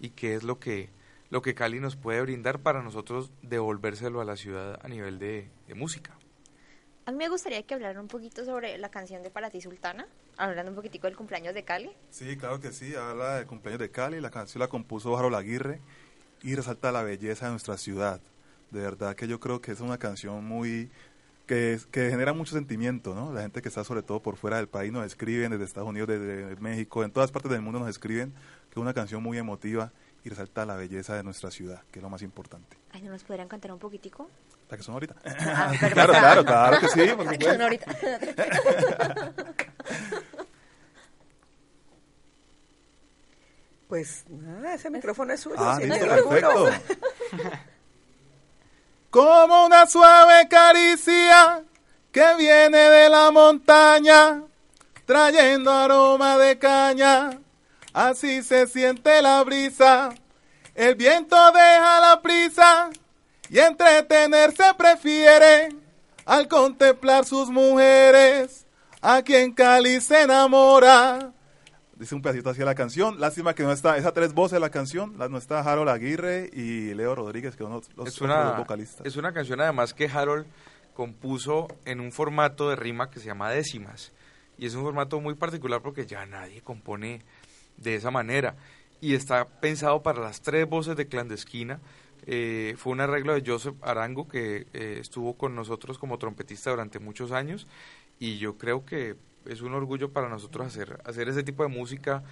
y 0.00 0.10
qué 0.10 0.34
es 0.34 0.42
lo 0.42 0.58
que, 0.58 0.88
lo 1.30 1.42
que 1.42 1.54
Cali 1.54 1.78
nos 1.78 1.96
puede 1.96 2.22
brindar 2.22 2.60
para 2.60 2.82
nosotros 2.82 3.30
devolvérselo 3.42 4.20
a 4.20 4.24
la 4.24 4.36
ciudad 4.36 4.80
a 4.82 4.88
nivel 4.88 5.18
de 5.18 5.50
música. 5.74 6.17
A 7.08 7.10
mí 7.10 7.16
me 7.16 7.30
gustaría 7.30 7.62
que 7.62 7.72
hablaran 7.72 8.02
un 8.02 8.06
poquito 8.06 8.44
sobre 8.44 8.76
la 8.76 8.90
canción 8.90 9.22
de 9.22 9.30
Para 9.30 9.48
ti 9.48 9.62
Sultana, 9.62 10.06
hablando 10.36 10.72
un 10.72 10.76
poquitico 10.76 11.06
del 11.06 11.16
cumpleaños 11.16 11.54
de 11.54 11.64
Cali. 11.64 11.90
Sí, 12.10 12.36
claro 12.36 12.60
que 12.60 12.70
sí, 12.70 12.94
habla 12.94 13.36
del 13.36 13.46
cumpleaños 13.46 13.80
de 13.80 13.90
Cali, 13.90 14.20
la 14.20 14.30
canción 14.30 14.60
la 14.60 14.68
compuso 14.68 15.16
Harold 15.16 15.34
Aguirre 15.34 15.80
y 16.42 16.54
resalta 16.54 16.92
la 16.92 17.02
belleza 17.02 17.46
de 17.46 17.52
nuestra 17.52 17.78
ciudad. 17.78 18.20
De 18.70 18.82
verdad 18.82 19.16
que 19.16 19.26
yo 19.26 19.40
creo 19.40 19.62
que 19.62 19.72
es 19.72 19.80
una 19.80 19.96
canción 19.96 20.44
muy 20.44 20.90
que, 21.46 21.80
que, 21.90 22.10
genera 22.10 22.34
mucho 22.34 22.54
sentimiento, 22.54 23.14
¿no? 23.14 23.32
La 23.32 23.40
gente 23.40 23.62
que 23.62 23.68
está 23.68 23.84
sobre 23.84 24.02
todo 24.02 24.20
por 24.20 24.36
fuera 24.36 24.58
del 24.58 24.68
país 24.68 24.92
nos 24.92 25.06
escriben, 25.06 25.50
desde 25.50 25.64
Estados 25.64 25.88
Unidos, 25.88 26.10
desde 26.10 26.56
México, 26.56 27.04
en 27.04 27.10
todas 27.10 27.32
partes 27.32 27.50
del 27.50 27.62
mundo 27.62 27.78
nos 27.78 27.88
escriben, 27.88 28.34
que 28.68 28.72
es 28.72 28.76
una 28.76 28.92
canción 28.92 29.22
muy 29.22 29.38
emotiva 29.38 29.92
y 30.24 30.28
resalta 30.28 30.66
la 30.66 30.76
belleza 30.76 31.16
de 31.16 31.22
nuestra 31.22 31.50
ciudad, 31.50 31.84
que 31.90 32.00
es 32.00 32.02
lo 32.02 32.10
más 32.10 32.20
importante. 32.20 32.76
Ay, 32.92 33.00
¿no 33.00 33.12
nos 33.12 33.24
podrían 33.24 33.48
cantar 33.48 33.72
un 33.72 33.78
poquitico? 33.78 34.28
La 34.68 34.76
que 34.76 34.82
son 34.82 34.94
ahorita. 34.94 35.14
Ah, 35.24 35.72
claro, 35.92 36.12
claro, 36.12 36.44
claro 36.44 36.80
que 36.80 36.88
sí. 36.88 37.00
La 37.24 37.36
que 37.38 37.44
son 37.44 37.62
ahorita. 37.62 37.86
Pues 43.88 44.24
nada, 44.28 44.74
ese 44.74 44.90
micrófono 44.90 45.32
es 45.32 45.40
suyo. 45.40 45.56
Ah, 45.58 45.78
listo, 45.80 46.06
perfecto. 46.06 46.70
Como 49.08 49.64
una 49.64 49.86
suave 49.86 50.46
caricia 50.46 51.64
que 52.12 52.34
viene 52.36 52.76
de 52.76 53.08
la 53.08 53.30
montaña, 53.30 54.42
trayendo 55.06 55.72
aroma 55.72 56.36
de 56.36 56.58
caña, 56.58 57.40
así 57.94 58.42
se 58.42 58.66
siente 58.66 59.22
la 59.22 59.42
brisa. 59.42 60.10
El 60.74 60.94
viento 60.94 61.36
deja 61.52 62.00
la 62.00 62.20
prisa 62.20 62.90
y 63.50 63.58
entretenerse 63.58 64.64
prefiere 64.76 65.70
al 66.24 66.48
contemplar 66.48 67.24
sus 67.24 67.48
mujeres, 67.48 68.66
a 69.00 69.22
quien 69.22 69.52
Cali 69.52 70.00
se 70.00 70.22
enamora. 70.22 71.32
Dice 71.96 72.14
un 72.14 72.22
pedacito 72.22 72.50
hacia 72.50 72.64
la 72.64 72.74
canción. 72.74 73.18
Lástima 73.18 73.54
que 73.54 73.62
no 73.62 73.72
está, 73.72 73.96
esas 73.96 74.12
tres 74.12 74.32
voces 74.32 74.52
de 74.52 74.60
la 74.60 74.70
canción, 74.70 75.16
no 75.16 75.38
está 75.38 75.60
Harold 75.60 75.88
Aguirre 75.88 76.50
y 76.52 76.94
Leo 76.94 77.14
Rodríguez, 77.14 77.56
que 77.56 77.64
son 77.64 77.72
los, 77.72 77.96
los, 77.96 78.08
es 78.08 78.20
una, 78.20 78.44
los 78.44 78.58
vocalistas. 78.58 79.04
Es 79.06 79.16
una 79.16 79.32
canción 79.32 79.60
además 79.60 79.94
que 79.94 80.06
Harold 80.06 80.46
compuso 80.94 81.68
en 81.86 82.00
un 82.00 82.12
formato 82.12 82.68
de 82.68 82.76
rima 82.76 83.10
que 83.10 83.20
se 83.20 83.26
llama 83.26 83.50
décimas. 83.50 84.12
Y 84.58 84.66
es 84.66 84.74
un 84.74 84.82
formato 84.82 85.20
muy 85.20 85.34
particular 85.34 85.80
porque 85.80 86.06
ya 86.06 86.26
nadie 86.26 86.60
compone 86.60 87.22
de 87.76 87.94
esa 87.94 88.10
manera. 88.10 88.56
Y 89.00 89.14
está 89.14 89.46
pensado 89.46 90.02
para 90.02 90.20
las 90.20 90.42
tres 90.42 90.68
voces 90.68 90.96
de 90.96 91.06
clandestina 91.06 91.80
eh, 92.26 92.74
fue 92.76 92.92
un 92.92 93.00
arreglo 93.00 93.34
de 93.34 93.42
Joseph 93.44 93.76
Arango 93.82 94.28
que 94.28 94.66
eh, 94.72 94.98
estuvo 95.00 95.34
con 95.34 95.54
nosotros 95.54 95.98
como 95.98 96.18
trompetista 96.18 96.70
durante 96.70 96.98
muchos 96.98 97.32
años 97.32 97.66
y 98.18 98.38
yo 98.38 98.58
creo 98.58 98.84
que 98.84 99.16
es 99.46 99.62
un 99.62 99.74
orgullo 99.74 100.12
para 100.12 100.28
nosotros 100.28 100.66
hacer, 100.66 101.00
hacer 101.04 101.28
ese 101.28 101.42
tipo 101.42 101.62
de 101.62 101.68
música 101.68 102.22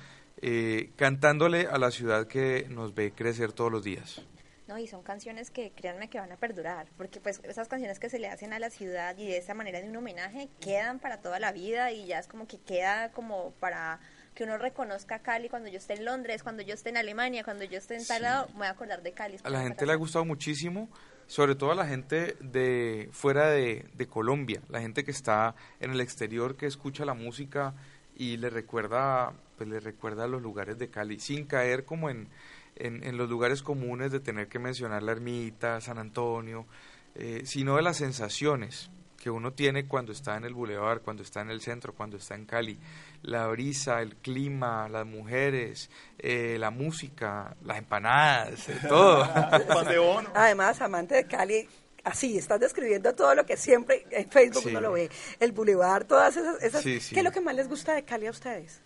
eh, 0.43 0.91
cantándole 0.97 1.67
a 1.67 1.79
la 1.79 1.91
ciudad 1.91 2.27
que 2.27 2.67
nos 2.69 2.95
ve 2.95 3.13
crecer 3.13 3.53
todos 3.53 3.73
los 3.73 3.83
días. 3.83 4.23
No, 4.69 4.79
y 4.79 4.89
son 4.89 5.03
canciones 5.03 5.51
que 5.51 5.71
créanme 5.71 6.11
que 6.11 6.19
van 6.19 6.33
a 6.33 6.37
perdurar, 6.37 6.89
porque 6.97 7.21
pues 7.21 7.41
esas 7.45 7.69
canciones 7.69 8.01
que 8.01 8.11
se 8.11 8.19
le 8.19 8.29
hacen 8.29 8.53
a 8.53 8.59
la 8.59 8.69
ciudad 8.69 9.17
y 9.17 9.27
de 9.27 9.39
esa 9.39 9.55
manera 9.55 9.81
de 9.81 9.89
un 9.89 9.97
homenaje 9.97 10.49
quedan 10.61 10.99
para 10.99 11.23
toda 11.23 11.39
la 11.39 11.53
vida 11.53 11.93
y 11.93 12.07
ya 12.07 12.19
es 12.19 12.27
como 12.27 12.49
que 12.49 12.59
queda 12.59 13.13
como 13.13 13.53
para 13.61 14.01
que 14.37 14.45
uno 14.45 14.59
reconozca 14.59 15.19
Cali 15.21 15.49
cuando 15.49 15.69
yo 15.69 15.79
esté 15.79 15.95
en 15.95 16.05
Londres, 16.05 16.43
cuando 16.43 16.63
yo 16.63 16.75
esté 16.75 16.91
en 16.91 16.99
Alemania, 16.99 17.43
cuando 17.43 17.65
yo 17.65 17.79
esté 17.79 17.97
en 17.97 18.23
lado, 18.23 18.47
me 18.53 18.59
voy 18.59 18.67
a 18.67 18.71
acordar 18.71 19.03
de 19.03 19.13
Cali. 19.13 19.39
A 19.43 19.51
la 19.51 19.63
gente 19.63 19.87
le 19.87 19.93
ha 19.93 19.97
gustado 19.97 20.25
muchísimo, 20.27 20.89
sobre 21.27 21.55
todo 21.55 21.73
a 21.73 21.75
la 21.75 21.87
gente 21.87 22.37
de 22.41 23.09
fuera 23.13 23.49
de, 23.49 23.87
de, 23.95 24.07
Colombia, 24.07 24.61
la 24.69 24.81
gente 24.83 25.05
que 25.05 25.11
está 25.11 25.57
en 25.81 25.91
el 25.91 26.01
exterior, 26.03 26.57
que 26.57 26.67
escucha 26.67 27.07
la 27.07 27.15
música 27.15 27.75
y 28.15 28.37
le 28.37 28.51
recuerda, 28.51 29.33
pues 29.57 29.71
le 29.71 29.81
recuerda 29.81 30.29
los 30.29 30.43
lugares 30.43 30.79
de 30.79 30.91
Cali, 30.91 31.19
sin 31.19 31.47
caer 31.47 31.87
como 31.87 32.11
en, 32.11 32.29
en, 32.77 33.03
en 33.05 33.17
los 33.17 33.31
lugares 33.31 33.63
comunes 33.63 34.13
de 34.13 34.21
tener 34.21 34.49
que 34.49 34.59
mencionar 34.59 35.03
la 35.03 35.13
ermita, 35.13 35.81
San 35.81 35.99
Antonio, 35.99 36.67
eh, 37.15 37.41
sino 37.47 37.77
de 37.77 37.83
las 37.83 37.97
sensaciones 37.97 38.91
que 39.17 39.31
uno 39.31 39.53
tiene 39.53 39.87
cuando 39.87 40.13
está 40.13 40.37
en 40.37 40.45
el 40.45 40.55
bulevar, 40.55 41.01
cuando 41.01 41.23
está 41.23 41.41
en 41.41 41.51
el 41.51 41.61
centro, 41.61 41.95
cuando 41.95 42.17
está 42.17 42.35
en 42.35 42.45
Cali. 42.47 42.79
La 43.23 43.47
brisa, 43.49 44.01
el 44.03 44.17
clima, 44.17 44.89
las 44.89 45.07
mujeres, 45.07 45.91
eh, 46.19 46.57
la 46.59 46.71
música, 46.71 47.57
las 47.65 47.79
empanadas, 47.79 48.69
eh, 48.69 48.79
todo. 48.89 49.25
Además, 50.35 50.81
amante 50.81 51.15
de 51.17 51.27
Cali, 51.27 51.69
así, 52.05 52.39
estás 52.39 52.61
describiendo 52.61 53.15
todo 53.15 53.35
lo 53.35 53.45
que 53.45 53.57
siempre 53.57 54.07
en 54.11 54.31
Facebook 54.31 54.63
Sí. 54.63 54.69
uno 54.71 54.81
lo 54.81 54.93
ve. 54.93 55.11
El 55.41 55.53
bulevar, 55.53 56.05
todas 56.05 56.37
esas... 56.37 56.63
esas 56.63 56.83
Sí, 56.83 57.01
sí. 57.01 57.15
¿Qué 57.15 57.21
es 57.21 57.25
lo 57.25 57.33
que 57.33 57.41
más 57.41 57.55
les 57.55 57.69
gusta 57.69 57.95
de 57.95 58.05
Cali 58.05 58.27
a 58.27 58.31
ustedes? 58.31 58.81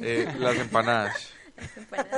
Eh, 0.00 0.30
las 0.38 0.56
empanadas. 0.56 1.32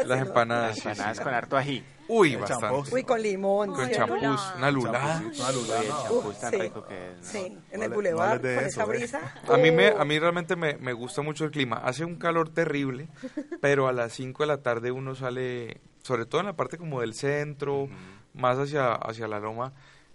Las 0.07 0.21
empanadas. 0.21 0.77
sí, 0.77 0.89
Empanadas 0.89 1.17
sí. 1.17 1.23
con 1.23 1.35
harto 1.35 1.57
ají. 1.57 1.85
Uy, 2.09 2.35
El 2.35 2.41
bastante. 2.41 2.67
champús. 2.67 2.93
Uy, 2.93 3.03
con 3.05 3.23
limón. 3.23 3.73
Con 3.73 3.91
champús, 3.91 4.53
una 4.57 4.71
lulada. 4.71 5.15
Champús, 5.21 5.41
una 5.41 5.53
lulada, 5.53 5.83
champús 5.83 6.39
tan 6.41 6.51
sí. 6.51 6.59
rico 6.59 6.85
que 6.85 7.11
es. 7.11 7.17
¿no? 7.19 7.25
Sí, 7.25 7.59
en 7.71 7.83
el 7.83 7.91
no 7.91 7.95
bulevar, 7.97 8.41
con 8.41 8.51
eso, 8.51 8.61
esa 8.61 8.83
eh. 8.83 8.87
brisa. 8.87 9.35
A 9.49 9.57
mí, 9.57 9.71
me, 9.71 9.89
a 9.89 10.05
mí 10.05 10.19
realmente 10.19 10.57
me, 10.57 10.75
me 10.75 10.93
gusta 10.93 11.23
mucho 11.23 11.45
el 11.45 11.51
clima. 11.51 11.77
Hace 11.77 12.05
un 12.05 12.17
calor 12.17 12.49
terrible, 12.51 13.09
pero 13.61 13.89
a 13.89 13.93
las 13.93 14.13
5 14.13 14.43
de 14.43 14.47
la 14.47 14.59
tarde 14.63 14.91
uno 14.91 15.15
sale, 15.15 15.81
sobre 16.03 16.27
todo 16.27 16.41
en 16.41 16.49
la 16.49 16.57
parte 16.57 16.77
como 16.77 17.01
del 17.01 17.15
centro, 17.15 17.89
más 18.35 18.59
hacia, 18.59 18.93
hacia 18.95 19.29
la 19.29 19.39
loma, 19.41 19.73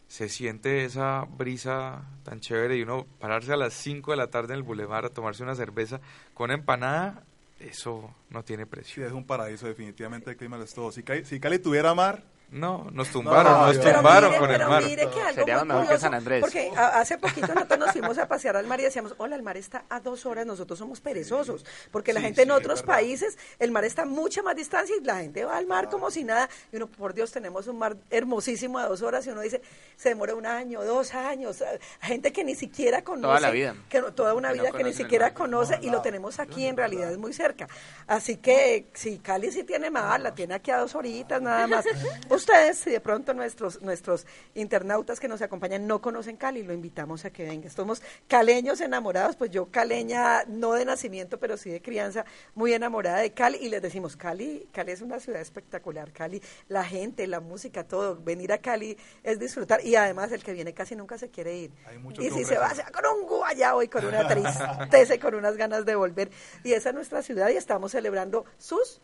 se 0.08 0.30
siente 0.30 0.86
esa 0.86 1.26
brisa 1.30 2.04
tan 2.24 2.40
chévere 2.40 2.78
y 2.78 2.82
uno 2.84 3.06
pararse 3.20 3.54
a 3.54 3.58
las 3.58 3.74
5 3.74 4.12
de 4.12 4.18
la 4.18 4.28
tarde 4.28 4.54
en 4.54 4.60
el 4.60 4.64
bulevar 4.64 5.06
a 5.06 5.10
tomarse 5.10 5.44
una 5.44 5.56
cerveza 5.56 6.00
con 6.34 6.52
empanada, 6.52 7.24
eso 7.60 8.14
no 8.30 8.44
tiene 8.44 8.64
Sí, 8.64 8.70
precio. 8.70 9.06
es 9.08 9.12
un 9.14 9.26
paraíso, 9.26 9.68
definitivamente 9.68 10.30
el 10.32 10.38
clima 10.38 10.58
es 10.64 10.74
todo. 10.74 10.92
Si 10.92 11.04
Cali, 11.04 11.26
si 11.26 11.40
Cali 11.40 11.60
tuviera 11.60 11.94
mar, 11.94 12.24
No, 12.50 12.88
nos 12.94 13.10
tumbaron, 13.10 13.68
nos 13.68 13.80
tumbaron 13.80 14.34
con 14.36 14.50
el 14.50 14.66
mar. 14.66 14.82
Mire 14.84 15.10
que 15.10 15.22
algo 15.22 15.34
Sería 15.34 15.66
mejor 15.66 15.88
que 15.88 16.00
San 16.00 16.14
Andrés. 16.14 16.40
Porque 16.40 16.72
hace 16.76 17.18
poquito 17.18 17.54
nosotros 17.54 17.80
nos 17.80 17.92
fuimos 17.92 18.18
a 18.18 18.28
pasear 18.28 18.56
al 18.56 18.66
mar 18.66 18.80
y 18.80 18.84
decíamos, 18.84 19.16
hola, 19.18 19.36
el 19.36 19.44
mar 19.44 19.58
está 19.58 19.84
a 19.90 20.00
dos 20.00 20.26
horas, 20.26 20.46
nosotros 20.46 20.80
somos 20.80 21.02
perezosos. 21.02 21.66
Porque 21.92 22.14
la 22.14 22.22
gente 22.22 22.44
en 22.44 22.52
otros 22.52 22.84
países, 22.84 23.38
el 23.60 23.72
mar 23.72 23.84
está 23.84 24.04
a 24.04 24.06
mucha 24.06 24.44
más 24.44 24.56
distancia 24.56 24.96
y 24.96 25.04
la 25.04 25.18
gente 25.18 25.44
va 25.44 25.58
al 25.58 25.68
mar 25.68 25.90
como 25.90 26.10
si 26.10 26.24
nada. 26.24 26.50
Y 26.72 26.78
uno, 26.78 26.88
por 26.88 27.14
Dios, 27.14 27.32
tenemos 27.32 27.68
un 27.68 27.80
mar 27.80 27.98
hermosísimo 28.10 28.80
a 28.80 28.88
dos 28.88 29.02
horas 29.02 29.28
y 29.28 29.30
uno 29.30 29.42
dice, 29.42 29.62
se 29.98 30.10
demora 30.10 30.34
un 30.34 30.46
año, 30.46 30.84
dos 30.86 31.14
años. 31.14 31.62
Gente 32.02 32.32
que 32.32 32.46
ni 32.46 32.56
siquiera 32.56 33.04
conoce. 33.04 33.28
Toda 33.28 33.40
la 33.42 33.52
vida. 33.52 33.76
Que 33.90 34.02
toda 34.14 34.34
una 34.34 34.54
vida 34.54 34.72
que 34.72 34.86
ni 34.86 34.94
siquiera 34.94 35.34
conoce 35.34 35.80
y 35.82 35.90
lo 35.90 36.02
tenemos 36.02 36.40
aquí 36.40 36.66
en 36.66 36.78
realidad 36.78 37.12
es 37.12 37.18
muy 37.18 37.34
cerca. 37.34 37.68
Así 38.08 38.38
que 38.38 38.88
si 38.94 39.20
Cali 39.20 39.52
sí 39.52 39.66
tiene 39.66 39.90
mar, 39.90 40.22
la 40.22 40.34
tiene 40.34 40.54
aquí 40.54 40.72
a 40.72 40.78
dos 40.78 40.96
horitas 40.96 41.42
nada 41.42 41.68
más. 41.68 41.86
Ustedes, 42.38 42.78
si 42.78 42.92
de 42.92 43.00
pronto 43.00 43.34
nuestros, 43.34 43.82
nuestros 43.82 44.28
internautas 44.54 45.20
que 45.20 45.28
nos 45.28 45.42
acompañan 45.42 45.88
no 45.88 46.02
conocen 46.02 46.38
Cali, 46.38 46.62
lo 46.62 46.72
invitamos 46.72 47.26
a 47.26 47.32
que 47.32 47.44
vengan. 47.44 47.72
Somos 47.72 48.04
caleños 48.28 48.80
enamorados, 48.80 49.36
pues 49.36 49.50
yo 49.50 49.72
caleña 49.72 50.44
no 50.46 50.74
de 50.74 50.86
nacimiento, 50.86 51.40
pero 51.40 51.58
sí 51.58 51.72
de 51.72 51.82
crianza, 51.82 52.26
muy 52.54 52.74
enamorada 52.74 53.18
de 53.18 53.32
Cali 53.32 53.58
y 53.60 53.70
les 53.70 53.82
decimos, 53.82 54.16
Cali, 54.16 54.70
Cali 54.72 54.92
es 54.92 55.02
una 55.02 55.20
ciudad 55.20 55.42
espectacular, 55.42 56.12
Cali, 56.12 56.40
la 56.70 56.84
gente, 56.84 57.26
la 57.26 57.40
música, 57.40 57.88
todo, 57.88 58.16
venir 58.18 58.54
a 58.54 58.60
Cali 58.60 58.96
es 59.24 59.40
disfrutar 59.40 59.84
y 59.84 59.96
además 59.96 60.32
el 60.32 60.44
que 60.44 60.54
viene 60.54 60.76
casi 60.76 60.96
nunca 60.96 61.18
se 61.18 61.30
quiere 61.30 61.58
ir. 61.58 61.72
Y 62.20 62.30
si 62.30 62.46
se 62.46 62.60
va, 62.60 62.70
se 62.76 62.84
va 62.84 62.92
con 62.92 63.04
un 63.18 63.26
guayabo 63.26 63.82
y 63.82 63.88
con 63.88 64.06
una 64.06 64.28
tristeza 64.92 65.16
y 65.16 65.18
con 65.18 65.34
unas 65.34 65.58
ganas 65.58 65.86
de 65.86 65.96
volver. 65.96 66.30
Y 66.64 66.74
esa 66.74 66.90
es 66.90 66.96
nuestra 66.96 67.24
ciudad 67.24 67.50
y 67.50 67.58
estamos 67.58 67.94
celebrando 67.94 68.46
sus 68.60 69.02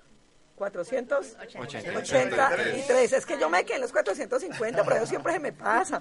483. 0.55 3.13
Es 3.13 3.25
que 3.25 3.39
yo 3.39 3.49
me 3.49 3.65
quedé 3.65 3.75
en 3.75 3.81
los 3.81 3.91
450, 3.91 4.83
pero 4.83 4.95
eso 4.97 5.07
siempre 5.07 5.33
se 5.33 5.39
me 5.39 5.51
pasa. 5.51 5.99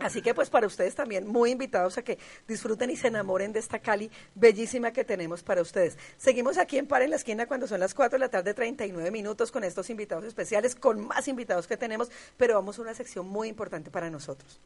Así 0.00 0.22
que 0.22 0.34
pues 0.34 0.48
para 0.48 0.66
ustedes 0.66 0.94
también 0.94 1.26
muy 1.26 1.50
invitados 1.50 1.98
a 1.98 2.02
que 2.02 2.18
disfruten 2.48 2.90
y 2.90 2.96
se 2.96 3.08
enamoren 3.08 3.52
de 3.52 3.58
esta 3.58 3.80
Cali 3.80 4.10
bellísima 4.34 4.92
que 4.92 5.04
tenemos 5.04 5.42
para 5.42 5.60
ustedes. 5.60 5.98
Seguimos 6.16 6.56
aquí 6.56 6.78
en 6.78 6.86
Par 6.86 7.02
en 7.02 7.10
la 7.10 7.16
Esquina 7.16 7.46
cuando 7.46 7.66
son 7.66 7.80
las 7.80 7.92
4 7.92 8.16
de 8.16 8.20
la 8.20 8.30
tarde, 8.30 8.54
39 8.54 9.10
minutos 9.10 9.52
con 9.52 9.62
estos 9.62 9.90
invitados 9.90 10.24
especiales, 10.24 10.74
con 10.74 11.06
más 11.06 11.28
invitados 11.28 11.66
que 11.66 11.76
tenemos, 11.76 12.10
pero 12.38 12.54
vamos 12.54 12.78
a 12.78 12.82
una 12.82 12.94
sección 12.94 13.28
muy 13.28 13.48
importante 13.48 13.90
para 13.90 14.08
nosotros. 14.08 14.58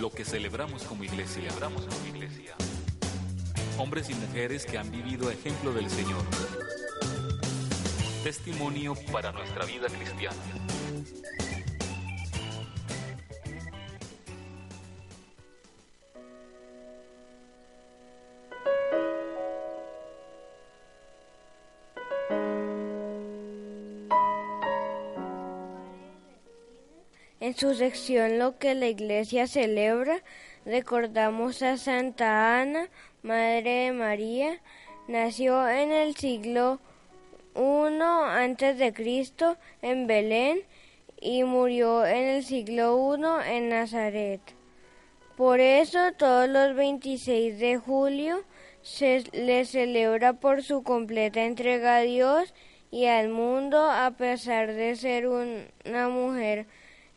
Lo 0.00 0.10
que 0.10 0.24
celebramos 0.24 0.82
como 0.84 1.04
iglesia. 1.04 1.50
Celebramos 1.50 1.86
como 1.86 2.06
iglesia 2.06 2.56
hombres 3.82 4.08
y 4.10 4.14
mujeres 4.14 4.64
que 4.64 4.78
han 4.78 4.88
vivido 4.92 5.28
ejemplo 5.28 5.72
del 5.72 5.90
Señor. 5.90 6.22
Testimonio 8.22 8.94
para 9.10 9.32
nuestra 9.32 9.64
vida 9.64 9.88
cristiana. 9.88 10.36
En 27.42 27.56
su 27.56 27.74
sección 27.74 28.38
Lo 28.38 28.56
que 28.56 28.76
la 28.76 28.86
Iglesia 28.86 29.48
celebra, 29.48 30.22
recordamos 30.64 31.60
a 31.62 31.76
Santa 31.76 32.60
Ana, 32.60 32.88
Madre 33.24 33.86
de 33.86 33.92
María, 33.92 34.60
nació 35.08 35.68
en 35.68 35.90
el 35.90 36.14
siglo 36.14 36.78
I 37.56 38.00
antes 38.00 38.78
de 38.78 38.92
Cristo 38.92 39.58
en 39.82 40.06
Belén 40.06 40.60
y 41.20 41.42
murió 41.42 42.06
en 42.06 42.28
el 42.28 42.44
siglo 42.44 43.16
I 43.16 43.56
en 43.56 43.70
Nazaret. 43.70 44.40
Por 45.36 45.58
eso 45.58 46.12
todos 46.16 46.48
los 46.48 46.76
26 46.76 47.58
de 47.58 47.76
julio 47.76 48.44
se 48.82 49.24
le 49.32 49.64
celebra 49.64 50.34
por 50.34 50.62
su 50.62 50.84
completa 50.84 51.42
entrega 51.42 51.96
a 51.96 52.02
Dios 52.02 52.54
y 52.92 53.06
al 53.06 53.30
mundo 53.30 53.90
a 53.90 54.12
pesar 54.12 54.74
de 54.74 54.94
ser 54.94 55.26
una 55.26 56.08
mujer 56.08 56.68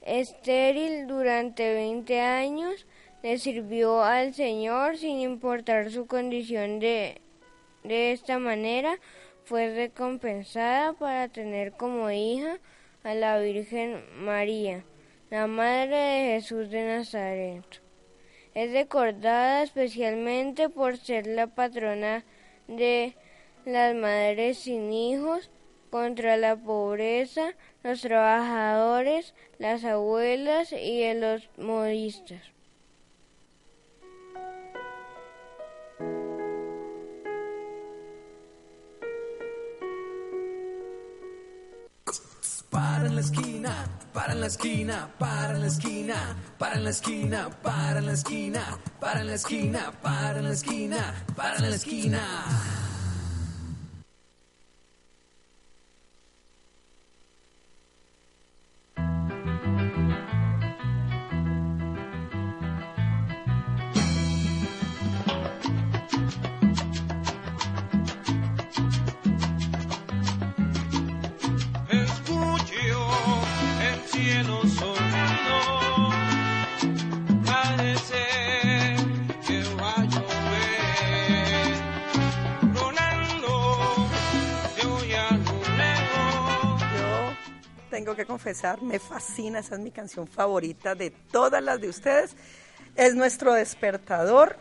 estéril 0.06 1.08
durante 1.08 1.74
20 1.74 2.22
años 2.22 2.86
le 3.24 3.40
sirvió 3.40 4.04
al 4.04 4.34
Señor 4.34 4.98
sin 4.98 5.20
importar 5.20 5.92
su 5.92 6.06
condición 6.06 6.80
de, 6.80 7.22
de 7.84 8.12
esta 8.12 8.38
manera 8.38 9.00
fue 9.46 9.74
recompensada 9.74 10.94
para 10.94 11.28
tener 11.28 11.74
como 11.74 12.10
hija 12.12 12.60
a 13.04 13.14
la 13.14 13.40
Virgen 13.40 14.04
María, 14.18 14.84
la 15.30 15.48
Madre 15.48 15.96
de 15.96 16.34
Jesús 16.34 16.70
de 16.70 16.86
Nazaret. 16.86 17.82
Es 18.56 18.72
recordada 18.72 19.64
especialmente 19.64 20.70
por 20.70 20.98
ser 20.98 21.28
la 21.28 21.48
patrona 21.48 22.24
de 22.68 23.16
las 23.66 23.94
madres 23.96 24.60
sin 24.60 24.94
hijos, 24.94 25.52
contra 25.96 26.36
la 26.36 26.58
pobreza, 26.58 27.54
los 27.82 28.02
trabajadores, 28.02 29.34
las 29.60 29.86
abuelas 29.86 30.74
y 30.74 31.14
los 31.14 31.48
modistas. 31.58 32.42
Para 42.70 43.06
en 43.06 43.16
la 43.16 43.22
esquina, 43.22 43.88
para 44.12 44.34
en 44.34 44.42
la 44.42 44.48
esquina, 44.48 45.14
para 45.18 45.54
en 45.54 45.62
la 45.62 45.68
esquina, 45.68 46.36
para 46.58 46.76
en 46.76 46.84
la 46.84 46.90
esquina, 46.90 47.50
para 47.64 48.00
en 48.00 48.06
la 48.06 48.12
esquina, 48.12 48.80
para 49.00 49.22
en 49.22 49.28
la 49.28 49.34
esquina, 49.34 49.94
para 50.02 50.40
en 50.40 50.44
la 50.44 50.52
esquina, 50.52 51.26
para 51.38 51.56
en 51.56 51.70
la 51.70 51.76
esquina. 51.78 52.95
Que 88.14 88.26
confesar, 88.26 88.82
me 88.82 89.00
fascina, 89.00 89.60
esa 89.60 89.76
es 89.76 89.82
mi 89.82 89.92
canción 89.92 90.28
favorita 90.28 90.96
de 90.96 91.12
todas 91.12 91.64
las 91.64 91.80
de 91.80 91.88
ustedes. 91.88 92.36
Es 92.98 93.16
nuestro 93.16 93.54
despertador 93.54 94.58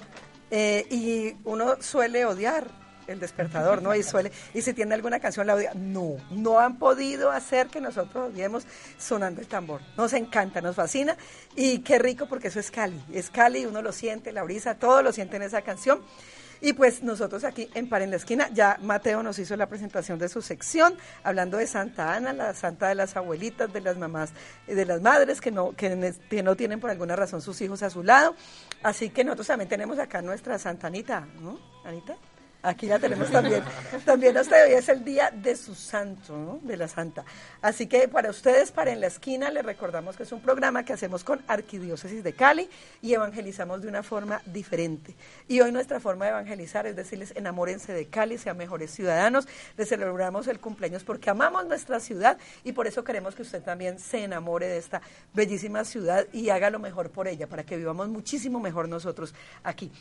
eh, 0.53 0.87
y 0.89 1.35
uno 1.43 1.83
suele 1.83 2.25
odiar 2.25 2.71
el 3.07 3.21
despertador, 3.21 3.83
¿no? 3.83 3.95
Y 3.95 4.03
suele, 4.03 4.33
y 4.55 4.63
si 4.63 4.73
tiene 4.73 4.95
alguna 4.95 5.21
canción 5.21 5.47
la 5.47 5.55
odia, 5.55 5.73
no, 5.75 6.17
no 6.31 6.59
han 6.59 6.79
podido 6.79 7.31
hacer 7.31 7.69
que 7.69 7.81
nosotros 7.81 8.33
odiemos 8.33 8.65
sonando 8.99 9.41
el 9.41 9.47
tambor. 9.47 9.81
Nos 9.97 10.13
encanta, 10.13 10.61
nos 10.61 10.77
fascina 10.77 11.17
y 11.55 11.81
qué 11.81 11.99
rico 11.99 12.27
porque 12.27 12.49
eso 12.49 12.61
es 12.61 12.71
Cali, 12.71 13.03
es 13.13 13.31
Cali, 13.31 13.67
uno 13.67 13.83
lo 13.83 13.93
siente, 13.93 14.33
la 14.33 14.43
brisa, 14.43 14.77
todo 14.77 15.03
lo 15.03 15.13
siente 15.13 15.37
en 15.37 15.43
esa 15.43 15.63
canción. 15.63 16.01
Y 16.65 16.73
pues 16.73 17.03
nosotros 17.03 17.45
aquí 17.45 17.69
en 17.75 17.91
Par 17.91 18.01
en 18.01 18.09
la 18.09 18.17
Esquina, 18.17 18.49
ya 18.51 18.79
Mateo 18.81 19.23
nos 19.23 19.39
hizo 19.39 19.55
la 19.55 19.69
presentación 19.69 20.19
de 20.19 20.31
su 20.31 20.41
sección, 20.41 20.97
hablando 21.23 21.59
de 21.59 21.67
Santa 21.67 22.15
Ana, 22.15 22.33
la 22.33 22.55
santa 22.55 22.89
de 22.89 22.95
las 22.95 23.19
abuelitas, 23.19 23.71
de 23.71 23.83
las 23.83 23.99
mamás, 23.99 24.33
de 24.67 24.87
las 24.87 25.03
madres 25.03 25.43
que 25.43 25.51
no, 25.51 25.73
que, 25.73 26.15
no 26.43 26.57
tienen 26.57 26.81
por 26.81 26.89
alguna 26.89 27.17
razón 27.17 27.43
sus 27.43 27.61
hijos 27.61 27.83
a 27.83 27.91
su 27.91 28.03
lado. 28.03 28.35
Así 28.83 29.11
que 29.11 29.25
nosotros 29.25 29.49
también 29.49 29.69
tenemos 29.69 29.99
acá 29.99 30.23
nuestra 30.23 30.59
Santa 30.59 30.87
Anita, 30.87 31.29
¿no? 31.39 31.61
Anita. 31.85 32.17
Aquí 32.65 32.87
la 32.87 32.99
tenemos 32.99 33.31
también. 33.31 33.63
También 34.07 34.35
hasta 34.39 34.57
hoy 34.65 34.73
es 34.73 34.89
el 34.89 35.05
día 35.05 35.31
de 35.31 35.55
su 35.55 35.75
santo, 35.75 36.35
¿no? 36.35 36.61
de 36.63 36.79
la 36.79 36.89
santa. 36.89 37.23
Así 37.61 37.87
que 37.87 38.09
para 38.09 38.31
ustedes, 38.31 38.73
para 38.73 38.91
En 38.91 39.03
la 39.03 39.07
Esquina, 39.07 39.51
les 39.51 39.63
recordamos 39.63 40.17
que 40.17 40.23
es 40.23 40.33
un 40.33 40.41
programa 40.41 40.83
que 40.83 40.95
hacemos 40.95 41.25
con 41.25 41.43
Arquidiócesis 41.47 42.25
de 42.25 42.33
Cali 42.33 42.71
y 43.03 43.13
evangelizamos 43.13 43.83
de 43.83 43.89
una 43.89 44.03
forma 44.03 44.41
diferente. 44.47 45.15
Y 45.47 45.61
hoy 45.61 45.73
nuestra 45.73 46.01
forma 46.01 46.25
de 46.25 46.31
evangelizar 46.31 46.87
es 46.87 46.97
decirles, 46.97 47.35
enamórense 47.37 47.93
de 47.93 48.07
Cali, 48.07 48.39
sean 48.39 48.57
mejores 48.57 48.91
ciudadanos. 48.93 49.47
Les 49.77 49.91
celebramos 49.91 50.49
el 50.49 50.59
cumpleaños 50.59 51.05
porque 51.05 51.29
amamos 51.29 51.67
nuestra 51.67 52.01
ciudad 52.01 52.39
y 52.65 52.73
por 52.73 52.87
eso 52.87 53.05
queremos 53.05 53.35
que 53.35 53.43
usted 53.43 53.63
también 53.63 53.99
se 53.99 54.25
enamore 54.25 54.69
de 54.69 54.79
esta 54.79 55.03
bellísima 55.35 55.85
ciudad 55.85 56.27
y 56.33 56.49
haga 56.49 56.71
lo 56.71 56.79
mejor 56.79 57.11
por 57.11 57.29
ella, 57.29 57.47
para 57.47 57.65
que 57.65 57.77
vivamos 57.77 58.09
muchísimo 58.09 58.59
mejor 58.59 58.89
nosotros 58.89 59.35
aquí. 59.63 59.93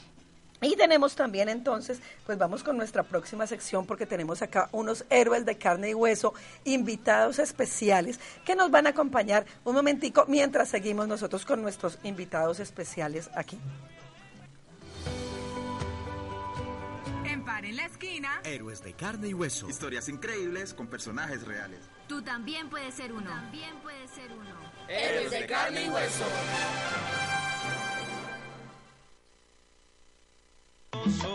Y 0.63 0.75
tenemos 0.75 1.15
también 1.15 1.49
entonces, 1.49 1.99
pues 2.25 2.37
vamos 2.37 2.63
con 2.63 2.77
nuestra 2.77 3.03
próxima 3.03 3.45
sección 3.47 3.85
porque 3.85 4.05
tenemos 4.05 4.41
acá 4.41 4.69
unos 4.71 5.05
héroes 5.09 5.45
de 5.45 5.57
carne 5.57 5.89
y 5.89 5.93
hueso, 5.93 6.33
invitados 6.63 7.39
especiales 7.39 8.19
que 8.45 8.55
nos 8.55 8.71
van 8.71 8.87
a 8.87 8.91
acompañar 8.91 9.45
un 9.65 9.75
momentico 9.75 10.25
mientras 10.27 10.69
seguimos 10.69 11.07
nosotros 11.07 11.45
con 11.45 11.61
nuestros 11.61 11.99
invitados 12.03 12.59
especiales 12.59 13.29
aquí. 13.35 13.59
En 17.25 17.43
Par 17.43 17.65
en 17.65 17.75
la 17.75 17.85
esquina, 17.85 18.41
héroes 18.43 18.83
de 18.83 18.93
carne 18.93 19.29
y 19.29 19.33
hueso. 19.33 19.67
Historias 19.67 20.07
increíbles 20.07 20.73
con 20.73 20.87
personajes 20.87 21.45
reales. 21.45 21.79
Tú 22.07 22.21
también 22.21 22.69
puedes 22.69 22.93
ser 22.93 23.11
uno. 23.11 23.29
También 23.29 23.75
puedes 23.81 24.09
ser 24.11 24.31
uno. 24.31 24.55
Héroes 24.87 25.31
de 25.31 25.45
carne 25.45 25.83
y 25.83 25.89
hueso. 25.89 26.25
Parece 31.03 31.27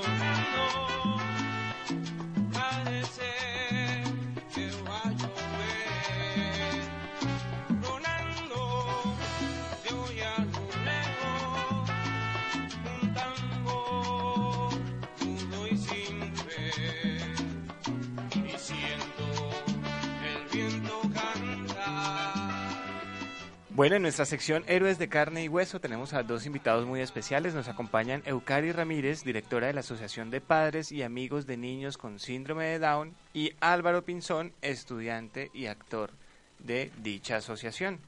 Bueno, 23.78 23.94
en 23.94 24.02
nuestra 24.02 24.24
sección 24.24 24.64
Héroes 24.66 24.98
de 24.98 25.08
Carne 25.08 25.44
y 25.44 25.48
Hueso 25.48 25.80
tenemos 25.80 26.12
a 26.12 26.24
dos 26.24 26.46
invitados 26.46 26.84
muy 26.84 27.00
especiales. 27.00 27.54
Nos 27.54 27.68
acompañan 27.68 28.24
Eucari 28.24 28.72
Ramírez, 28.72 29.22
directora 29.22 29.68
de 29.68 29.72
la 29.72 29.82
Asociación 29.82 30.30
de 30.30 30.40
Padres 30.40 30.90
y 30.90 31.04
Amigos 31.04 31.46
de 31.46 31.56
Niños 31.56 31.96
con 31.96 32.18
Síndrome 32.18 32.64
de 32.64 32.80
Down, 32.80 33.14
y 33.32 33.52
Álvaro 33.60 34.02
Pinzón, 34.02 34.52
estudiante 34.62 35.52
y 35.54 35.66
actor 35.66 36.10
de 36.58 36.90
dicha 37.04 37.36
asociación. 37.36 38.00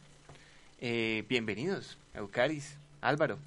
Eh, 0.81 1.25
bienvenidos, 1.29 1.99
Eucaris, 2.15 2.77
Álvaro. 3.01 3.39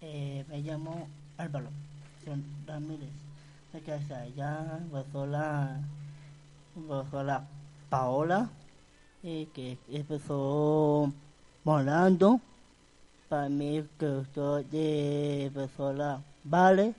Eh, 0.00 0.42
me 0.48 0.62
llamo 0.62 1.06
Álvaro 1.36 1.68
Ramírez. 2.66 3.10
Me 3.74 3.80
casa 3.82 4.22
allá, 4.22 4.80
la, 5.26 5.80
la 7.22 7.44
Paola 7.90 8.50
eh, 9.22 9.48
que 9.54 9.78
empezó 9.88 11.12
morando. 11.64 12.40
Para 13.28 13.48
mí 13.48 13.86
gustó 13.98 14.62
de 14.62 15.50
persona 15.54 16.22
Vale. 16.44 16.94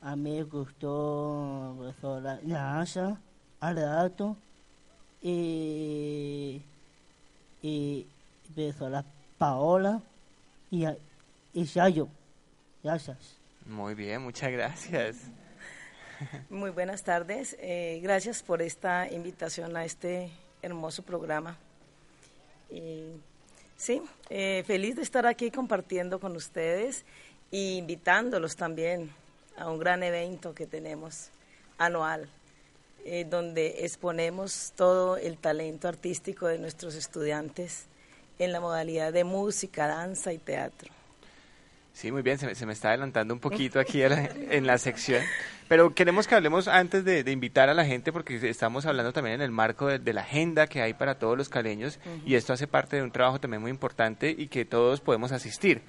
A 0.00 0.16
mí 0.16 0.42
gustó 0.42 1.76
persona 1.80 2.38
Nasa, 2.42 3.20
Arato 3.60 4.36
y, 5.22 6.62
y 7.62 8.06
persona 8.54 9.04
Paola 9.38 10.02
y, 10.70 10.84
y 11.54 11.66
Sayo. 11.66 12.08
Gracias. 12.82 13.38
Muy 13.64 13.94
bien, 13.94 14.22
muchas 14.22 14.50
gracias. 14.50 15.30
Muy 16.50 16.70
buenas 16.70 17.02
tardes. 17.02 17.56
Eh, 17.60 18.00
gracias 18.02 18.42
por 18.42 18.60
esta 18.60 19.10
invitación 19.10 19.74
a 19.76 19.86
este 19.86 20.30
hermoso 20.64 21.02
programa. 21.02 21.56
Y, 22.70 23.04
sí, 23.76 24.02
eh, 24.30 24.64
feliz 24.66 24.96
de 24.96 25.02
estar 25.02 25.26
aquí 25.26 25.50
compartiendo 25.50 26.18
con 26.18 26.34
ustedes 26.36 27.04
e 27.52 27.76
invitándolos 27.76 28.56
también 28.56 29.10
a 29.56 29.70
un 29.70 29.78
gran 29.78 30.02
evento 30.02 30.54
que 30.54 30.66
tenemos 30.66 31.30
anual, 31.78 32.28
eh, 33.04 33.24
donde 33.28 33.84
exponemos 33.84 34.72
todo 34.76 35.16
el 35.16 35.36
talento 35.38 35.86
artístico 35.88 36.46
de 36.46 36.58
nuestros 36.58 36.94
estudiantes 36.94 37.86
en 38.38 38.52
la 38.52 38.60
modalidad 38.60 39.12
de 39.12 39.24
música, 39.24 39.86
danza 39.86 40.32
y 40.32 40.38
teatro. 40.38 40.90
Sí, 41.94 42.10
muy 42.10 42.22
bien, 42.22 42.38
se 42.38 42.46
me, 42.46 42.54
se 42.56 42.66
me 42.66 42.72
está 42.72 42.88
adelantando 42.88 43.32
un 43.32 43.40
poquito 43.40 43.78
aquí 43.78 44.02
en 44.02 44.66
la 44.66 44.78
sección. 44.78 45.22
Pero 45.68 45.94
queremos 45.94 46.26
que 46.26 46.34
hablemos 46.34 46.68
antes 46.68 47.04
de, 47.04 47.30
invitar 47.30 47.70
a 47.70 47.74
la 47.74 47.86
gente, 47.86 48.12
porque 48.12 48.36
estamos 48.50 48.84
hablando 48.84 49.12
también 49.12 49.36
en 49.36 49.42
el 49.42 49.52
marco 49.52 49.86
de, 49.86 50.12
la 50.12 50.22
agenda 50.22 50.66
que 50.66 50.82
hay 50.82 50.92
para 50.92 51.18
todos 51.18 51.38
los 51.38 51.48
caleños, 51.48 52.00
y 52.26 52.34
esto 52.34 52.52
hace 52.52 52.66
parte 52.66 52.96
de 52.96 53.02
un 53.02 53.12
trabajo 53.12 53.40
también 53.40 53.62
muy 53.62 53.70
importante 53.70 54.34
y 54.36 54.48
que 54.48 54.64
todos 54.64 55.00
podemos 55.00 55.32
asistir. 55.32 55.82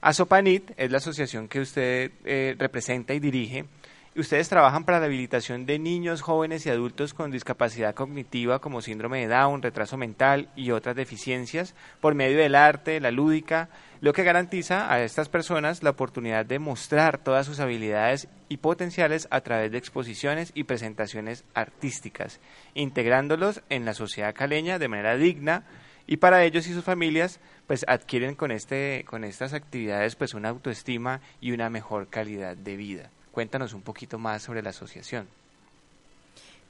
ASOPANIT 0.00 0.72
es 0.76 0.90
la 0.90 0.98
asociación 0.98 1.48
que 1.48 1.60
usted 1.60 2.10
eh, 2.24 2.56
representa 2.58 3.14
y 3.14 3.20
dirige. 3.20 3.66
Ustedes 4.14 4.50
trabajan 4.50 4.84
para 4.84 4.98
la 4.98 5.06
habilitación 5.06 5.64
de 5.64 5.78
niños, 5.78 6.20
jóvenes 6.20 6.66
y 6.66 6.70
adultos 6.70 7.14
con 7.14 7.30
discapacidad 7.30 7.94
cognitiva 7.94 8.58
como 8.58 8.82
síndrome 8.82 9.20
de 9.20 9.28
Down, 9.28 9.62
retraso 9.62 9.96
mental 9.96 10.50
y 10.54 10.72
otras 10.72 10.96
deficiencias 10.96 11.74
por 12.00 12.14
medio 12.14 12.36
del 12.36 12.54
arte, 12.54 13.00
la 13.00 13.10
lúdica, 13.10 13.70
lo 14.02 14.12
que 14.12 14.24
garantiza 14.24 14.92
a 14.92 15.04
estas 15.04 15.28
personas 15.28 15.84
la 15.84 15.90
oportunidad 15.90 16.44
de 16.44 16.58
mostrar 16.58 17.18
todas 17.18 17.46
sus 17.46 17.60
habilidades 17.60 18.26
y 18.48 18.56
potenciales 18.56 19.28
a 19.30 19.42
través 19.42 19.70
de 19.70 19.78
exposiciones 19.78 20.50
y 20.54 20.64
presentaciones 20.64 21.44
artísticas, 21.54 22.40
integrándolos 22.74 23.62
en 23.68 23.84
la 23.84 23.94
sociedad 23.94 24.34
caleña 24.34 24.80
de 24.80 24.88
manera 24.88 25.16
digna 25.16 25.62
y 26.08 26.16
para 26.16 26.42
ellos 26.42 26.66
y 26.66 26.74
sus 26.74 26.82
familias 26.82 27.38
pues 27.68 27.84
adquieren 27.86 28.34
con 28.34 28.50
este 28.50 29.04
con 29.06 29.22
estas 29.22 29.52
actividades 29.52 30.16
pues 30.16 30.34
una 30.34 30.48
autoestima 30.48 31.20
y 31.40 31.52
una 31.52 31.70
mejor 31.70 32.08
calidad 32.08 32.56
de 32.56 32.76
vida. 32.76 33.08
Cuéntanos 33.30 33.72
un 33.72 33.82
poquito 33.82 34.18
más 34.18 34.42
sobre 34.42 34.62
la 34.62 34.70
asociación. 34.70 35.28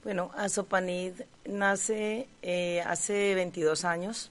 Bueno, 0.04 0.32
Asopanid 0.36 1.14
nace 1.46 2.28
eh, 2.42 2.82
hace 2.82 3.34
22 3.34 3.86
años. 3.86 4.30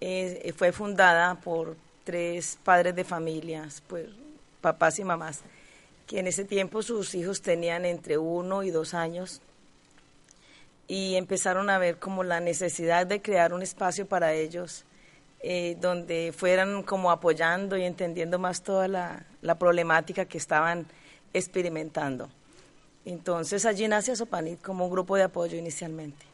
Eh, 0.00 0.52
fue 0.56 0.72
fundada 0.72 1.36
por 1.36 1.76
tres 2.04 2.58
padres 2.62 2.94
de 2.94 3.04
familias, 3.04 3.82
pues 3.86 4.08
papás 4.60 4.98
y 4.98 5.04
mamás, 5.04 5.40
que 6.06 6.20
en 6.20 6.26
ese 6.26 6.44
tiempo 6.44 6.82
sus 6.82 7.14
hijos 7.14 7.42
tenían 7.42 7.84
entre 7.84 8.18
uno 8.18 8.62
y 8.62 8.70
dos 8.70 8.94
años 8.94 9.40
y 10.88 11.14
empezaron 11.16 11.70
a 11.70 11.78
ver 11.78 11.98
como 11.98 12.22
la 12.22 12.40
necesidad 12.40 13.06
de 13.06 13.22
crear 13.22 13.54
un 13.54 13.62
espacio 13.62 14.06
para 14.06 14.32
ellos 14.34 14.84
eh, 15.40 15.76
donde 15.80 16.32
fueran 16.36 16.84
como 16.84 17.10
apoyando 17.10 17.76
y 17.76 17.84
entendiendo 17.84 18.38
más 18.38 18.62
toda 18.62 18.86
la, 18.86 19.26
problemática 19.58 20.24
que 20.24 20.38
estaban 20.38 20.86
experimentando. 21.32 22.28
Entonces 23.04 23.66
allí 23.66 23.88
nace 23.88 24.14
Sopanit 24.14 24.62
como 24.62 24.84
un 24.84 24.92
grupo 24.92 25.16
de 25.16 25.24
apoyo 25.24 25.58
inicialmente. 25.58 26.24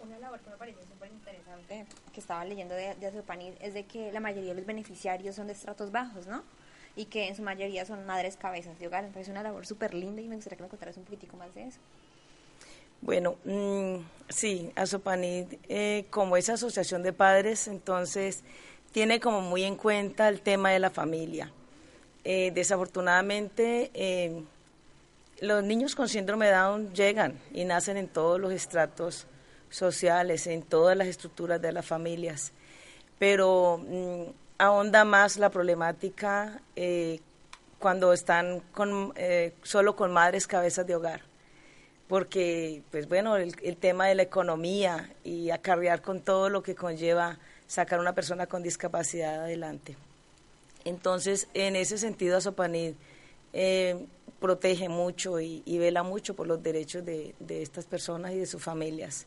Una 0.00 0.18
labor 0.18 0.40
que 2.14 2.20
estaba 2.20 2.44
leyendo 2.44 2.74
de, 2.74 3.06
Asopanit 3.06 3.54
es 3.60 3.74
de 3.74 3.84
que 3.84 4.10
la 4.12 4.20
mayoría 4.20 4.50
de 4.50 4.56
los 4.56 4.66
beneficiarios 4.66 5.34
son 5.34 5.48
de 5.48 5.52
estratos 5.52 5.92
bajos, 5.92 6.26
¿no? 6.26 6.42
Y 6.96 7.06
que 7.06 7.28
en 7.28 7.36
su 7.36 7.42
mayoría 7.42 7.84
son 7.84 8.06
madres 8.06 8.36
cabezas 8.36 8.78
de 8.78 8.86
hogar. 8.86 9.04
Me 9.04 9.10
parece 9.10 9.32
una 9.32 9.42
labor 9.42 9.66
súper 9.66 9.92
linda 9.92 10.22
y 10.22 10.28
me 10.28 10.36
gustaría 10.36 10.56
que 10.56 10.62
me 10.62 10.68
contaras 10.68 10.96
un 10.96 11.04
poquitico 11.04 11.36
más 11.36 11.52
de 11.54 11.64
eso. 11.64 11.78
Bueno, 13.02 13.36
mm, 13.44 13.96
sí, 14.28 14.72
Asopanit, 14.76 15.58
eh, 15.68 16.06
como 16.08 16.36
es 16.36 16.48
asociación 16.48 17.02
de 17.02 17.12
padres, 17.12 17.66
entonces 17.68 18.44
tiene 18.92 19.18
como 19.20 19.40
muy 19.40 19.64
en 19.64 19.76
cuenta 19.76 20.28
el 20.28 20.40
tema 20.40 20.70
de 20.70 20.78
la 20.78 20.88
familia. 20.88 21.50
Eh, 22.22 22.52
desafortunadamente, 22.54 23.90
eh, 23.92 24.42
los 25.40 25.64
niños 25.64 25.94
con 25.94 26.08
síndrome 26.08 26.46
de 26.46 26.52
Down 26.52 26.94
llegan 26.94 27.38
y 27.52 27.64
nacen 27.64 27.96
en 27.96 28.08
todos 28.08 28.40
los 28.40 28.52
estratos 28.52 29.26
sociales, 29.74 30.46
en 30.46 30.62
todas 30.62 30.96
las 30.96 31.08
estructuras 31.08 31.60
de 31.60 31.72
las 31.72 31.84
familias, 31.84 32.52
pero 33.18 33.78
mm, 33.78 34.22
ahonda 34.58 35.04
más 35.04 35.36
la 35.36 35.50
problemática 35.50 36.60
eh, 36.76 37.20
cuando 37.78 38.12
están 38.12 38.60
con, 38.72 39.12
eh, 39.16 39.52
solo 39.62 39.96
con 39.96 40.12
madres 40.12 40.46
cabezas 40.46 40.86
de 40.86 40.94
hogar, 40.94 41.22
porque, 42.08 42.82
pues 42.90 43.08
bueno, 43.08 43.36
el, 43.36 43.76
tema 43.76 44.06
de 44.06 44.14
la 44.14 44.22
economía 44.22 45.10
y 45.24 45.50
acarrear 45.50 46.02
con 46.02 46.20
todo 46.20 46.50
lo 46.50 46.62
que 46.62 46.74
conlleva 46.74 47.38
sacar 47.66 47.98
a 47.98 48.02
una 48.02 48.14
persona 48.14 48.46
con 48.46 48.62
discapacidad 48.62 49.44
adelante. 49.44 49.96
Entonces, 50.84 51.48
en 51.54 51.76
ese 51.76 51.98
sentido, 51.98 52.36
Asopanid 52.36 52.94
eh, 53.52 54.06
protege 54.38 54.88
mucho 54.88 55.40
y, 55.40 55.62
vela 55.78 56.02
mucho 56.02 56.34
por 56.34 56.46
los 56.46 56.62
derechos 56.62 57.04
de, 57.04 57.34
de 57.40 57.62
estas 57.62 57.86
personas 57.86 58.32
y 58.32 58.38
de 58.38 58.46
sus 58.46 58.62
familias. 58.62 59.26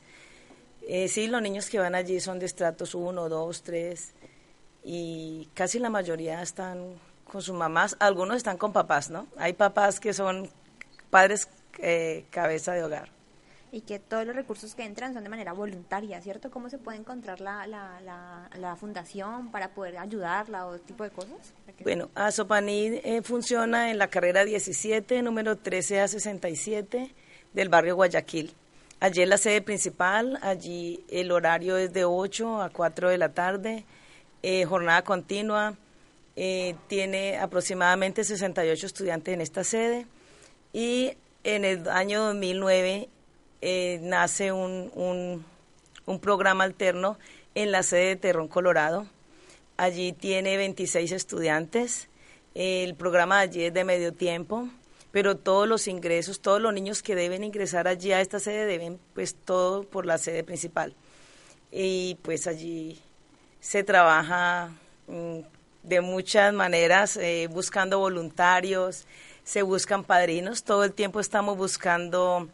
Eh, 0.89 1.09
sí, 1.09 1.27
los 1.27 1.41
niños 1.41 1.69
que 1.69 1.79
van 1.79 1.95
allí 1.95 2.21
son 2.21 2.39
de 2.39 2.45
estratos 2.45 2.95
1, 2.95 3.27
2, 3.27 3.61
3 3.61 4.13
y 4.85 5.49
casi 5.53 5.79
la 5.79 5.89
mayoría 5.89 6.41
están 6.41 6.95
con 7.25 7.41
sus 7.41 7.53
mamás, 7.53 7.97
algunos 7.99 8.37
están 8.37 8.57
con 8.57 8.71
papás, 8.71 9.09
¿no? 9.09 9.27
Hay 9.37 9.51
papás 9.51 9.99
que 9.99 10.13
son 10.13 10.49
padres 11.09 11.49
eh, 11.79 12.25
cabeza 12.31 12.71
de 12.71 12.85
hogar. 12.85 13.09
y 13.69 13.81
que 13.81 13.99
todos 13.99 14.25
los 14.25 14.33
recursos 14.33 14.75
que 14.75 14.85
entran 14.85 15.13
son 15.13 15.23
de 15.23 15.29
manera 15.29 15.51
voluntaria, 15.51 16.21
¿cierto? 16.21 16.49
¿Cómo 16.49 16.69
se 16.69 16.77
puede 16.77 16.97
encontrar 16.97 17.41
la, 17.41 17.67
la, 17.67 18.49
la, 18.57 18.75
fundación 18.77 19.51
para 19.51 19.71
poder 19.71 19.97
ayudarla 19.97 20.67
o 20.67 20.79
tipo 20.79 21.03
de 21.03 21.09
cosas? 21.09 21.53
Bueno, 21.83 22.09
Asopanid 22.15 23.01
eh, 23.03 23.21
funciona 23.23 23.91
en 23.91 23.97
la 23.97 24.07
carrera 24.07 24.45
17, 24.45 25.21
número 25.21 25.57
13 25.57 25.99
a 25.99 26.07
67 26.07 27.13
del 27.51 27.67
barrio 27.67 27.97
Guayaquil. 27.97 28.55
Allí 28.99 29.21
es 29.21 29.29
la 29.29 29.37
sede 29.37 29.61
principal, 29.61 30.39
allí 30.41 31.03
el 31.09 31.31
horario 31.31 31.77
es 31.77 31.93
de 31.93 32.03
8 32.03 32.63
a 32.63 32.69
4 32.71 33.09
de 33.09 33.19
la 33.19 33.29
tarde, 33.29 33.85
eh, 34.41 34.65
jornada 34.65 35.03
continua, 35.03 35.75
eh, 36.35 36.75
tiene 36.87 37.37
aproximadamente 37.37 38.23
68 38.23 38.85
estudiantes 38.87 39.33
en 39.35 39.41
esta 39.41 39.63
sede 39.63 40.07
y 40.73 41.13
en 41.43 41.63
el 41.63 41.87
año 41.89 42.23
2009 42.23 43.07
eh, 43.61 43.99
nace 44.01 44.51
un, 44.51 44.91
un, 46.05 46.19
programa 46.19 46.63
alterno 46.63 47.19
en 47.53 47.71
la 47.71 47.83
sede 47.83 48.07
de 48.07 48.15
Terrón, 48.15 48.47
Colorado. 48.47 49.05
Allí 49.77 50.11
tiene 50.11 50.57
26 50.57 51.11
estudiantes. 51.11 52.09
El 52.55 52.95
programa 52.95 53.39
allí 53.39 53.63
es 53.63 53.73
de 53.73 53.83
medio 53.83 54.13
tiempo, 54.13 54.67
pero 55.11 55.37
todos 55.37 55.67
los 55.67 55.87
ingresos, 55.87 56.41
todos 56.41 56.61
los 56.61 56.73
niños 56.73 57.01
que 57.01 57.15
deben 57.15 57.43
ingresar 57.43 57.87
allí 57.87 58.11
a 58.11 58.21
esta 58.21 58.39
sede 58.39 58.65
deben, 58.65 58.99
pues 59.13 59.35
todo 59.35 59.83
por 59.83 60.05
la 60.05 60.17
sede 60.17 60.43
principal. 60.43 60.95
Y 61.71 62.17
pues 62.21 62.47
allí 62.47 63.01
se 63.59 63.83
trabaja 63.83 64.71
mm, 65.07 65.39
de 65.83 66.01
muchas 66.01 66.53
maneras, 66.53 67.17
eh, 67.17 67.47
buscando 67.49 67.99
voluntarios, 67.99 69.05
se 69.43 69.61
buscan 69.61 70.03
padrinos, 70.03 70.63
todo 70.63 70.83
el 70.83 70.93
tiempo 70.93 71.21
estamos 71.21 71.57
buscando 71.57 72.49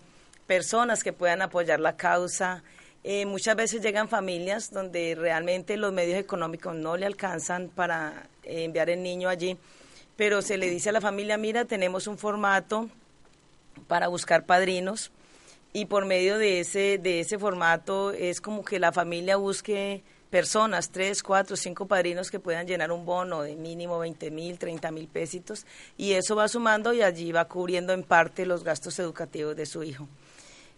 personas 0.46 1.04
que 1.04 1.14
puedan 1.14 1.42
apoyar 1.42 1.80
la 1.80 1.96
causa. 1.98 2.64
Eh, 3.04 3.26
muchas 3.26 3.56
veces 3.56 3.82
llegan 3.82 4.08
familias 4.08 4.72
donde 4.72 5.16
realmente 5.16 5.76
los 5.78 5.92
medios 5.92 6.20
económicos 6.20 6.76
no 6.76 6.96
le 6.96 7.06
alcanzan 7.06 7.70
para 7.70 8.28
eh, 8.44 8.66
enviar 8.66 8.90
el 8.92 9.02
niño 9.02 9.30
allí, 9.30 9.58
pero 10.16 10.42
se 10.42 10.58
le 10.58 10.70
dice 10.70 10.90
a 10.90 10.94
la 10.94 11.02
familia, 11.02 11.38
mira, 11.38 11.66
tenemos 11.66 12.08
un 12.08 12.18
formato 12.18 12.90
para 13.88 14.08
buscar 14.08 14.46
padrinos 14.46 15.12
y 15.74 15.86
por 15.86 16.06
medio 16.06 16.38
de 16.38 16.60
ese, 16.60 17.00
de 17.00 17.20
ese 17.20 17.40
formato 17.40 18.12
es 18.12 18.40
como 18.42 18.64
que 18.64 18.80
la 18.80 18.92
familia 18.92 19.38
busque 19.38 20.04
personas, 20.30 20.90
tres, 20.90 21.22
cuatro, 21.22 21.56
cinco 21.56 21.88
padrinos 21.88 22.32
que 22.32 22.40
puedan 22.40 22.68
llenar 22.68 22.92
un 22.92 23.06
bono 23.06 23.42
de 23.42 23.56
mínimo 23.56 24.00
20 24.00 24.32
mil, 24.32 24.58
30 24.58 24.92
mil 24.92 25.08
pesitos 25.08 25.66
y 25.98 26.14
eso 26.14 26.36
va 26.36 26.48
sumando 26.48 26.94
y 26.94 27.02
allí 27.02 27.32
va 27.32 27.46
cubriendo 27.46 27.94
en 27.94 28.04
parte 28.04 28.46
los 28.46 28.64
gastos 28.64 28.98
educativos 29.00 29.56
de 29.56 29.66
su 29.66 29.84
hijo. 29.84 30.08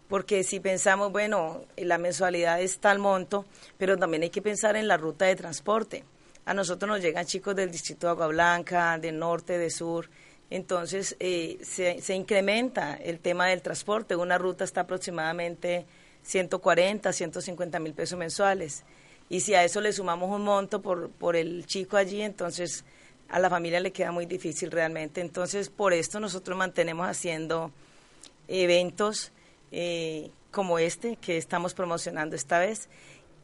Porque 0.08 0.44
si 0.44 0.60
pensamos, 0.60 1.12
bueno, 1.12 1.64
la 1.78 1.98
mensualidad 1.98 2.62
es 2.62 2.80
tal 2.80 3.00
monto, 3.00 3.46
pero 3.78 3.98
también 3.98 4.24
hay 4.24 4.30
que 4.30 4.42
pensar 4.42 4.76
en 4.76 4.88
la 4.88 4.98
ruta 4.98 5.26
de 5.26 5.36
transporte. 5.36 6.04
A 6.46 6.54
nosotros 6.54 6.88
nos 6.88 7.02
llegan 7.02 7.26
chicos 7.26 7.56
del 7.56 7.72
distrito 7.72 8.08
de 8.08 8.12
Agua 8.12 8.28
Blanca, 8.28 8.98
del 8.98 9.18
norte, 9.18 9.58
del 9.58 9.72
sur, 9.72 10.10
entonces 10.50 11.16
eh, 11.20 11.58
se, 11.64 12.02
se 12.02 12.14
incrementa 12.14 12.96
el 12.96 13.20
tema 13.20 13.48
del 13.48 13.62
transporte. 13.62 14.16
Una 14.16 14.38
ruta 14.38 14.64
está 14.64 14.82
aproximadamente 14.82 15.86
140, 16.24 17.12
150 17.12 17.80
mil 17.80 17.94
pesos 17.94 18.18
mensuales 18.18 18.84
y 19.30 19.40
si 19.40 19.56
a 19.56 19.64
eso 19.64 19.82
le 19.82 19.92
sumamos 19.92 20.30
un 20.30 20.44
monto 20.44 20.82
por, 20.82 21.10
por 21.10 21.36
el 21.36 21.66
chico 21.66 21.98
allí, 21.98 22.22
entonces 22.22 22.86
a 23.30 23.40
la 23.40 23.50
familia 23.50 23.80
le 23.80 23.92
queda 23.92 24.12
muy 24.12 24.26
difícil 24.26 24.70
realmente. 24.70 25.22
Entonces, 25.22 25.70
por 25.70 25.94
esto 25.94 26.20
nosotros 26.20 26.58
mantenemos 26.58 27.08
haciendo 27.08 27.72
eventos 28.48 29.32
eh, 29.72 30.30
como 30.52 30.78
este 30.78 31.16
que 31.16 31.38
estamos 31.38 31.74
promocionando 31.74 32.36
esta 32.36 32.60
vez. 32.60 32.88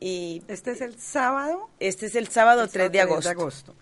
Y 0.01 0.43
¿Este 0.49 0.71
es 0.71 0.81
el 0.81 0.99
sábado? 0.99 1.69
Este 1.79 2.07
es 2.07 2.15
el 2.15 2.27
sábado, 2.27 2.67
3, 2.67 2.91
de, 2.91 2.99
agosto. 2.99 3.29
de 3.29 3.31
agosto. 3.31 3.75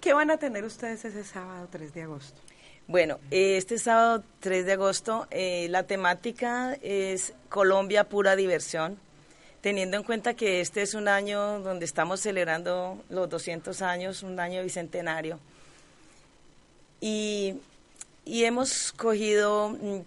¿Qué 0.00 0.14
van 0.14 0.30
a 0.30 0.38
tener 0.38 0.64
ustedes 0.64 1.04
ese 1.04 1.24
sábado 1.24 1.68
3 1.70 1.92
de 1.92 2.02
agosto? 2.02 2.40
Bueno, 2.86 3.18
este 3.30 3.78
sábado 3.78 4.24
3 4.40 4.64
de 4.64 4.72
agosto 4.72 5.26
eh, 5.30 5.66
la 5.68 5.82
temática 5.82 6.78
es 6.80 7.34
Colombia 7.50 8.04
pura 8.04 8.36
diversión 8.36 8.98
teniendo 9.62 9.96
en 9.96 10.02
cuenta 10.02 10.34
que 10.34 10.60
este 10.60 10.82
es 10.82 10.92
un 10.92 11.08
año 11.08 11.60
donde 11.60 11.86
estamos 11.86 12.20
celebrando 12.20 13.02
los 13.08 13.30
200 13.30 13.80
años, 13.80 14.22
un 14.22 14.38
año 14.38 14.62
bicentenario. 14.62 15.38
Y, 17.00 17.54
hemos 18.26 18.92
cogido 18.92 19.70
mm, 19.70 20.00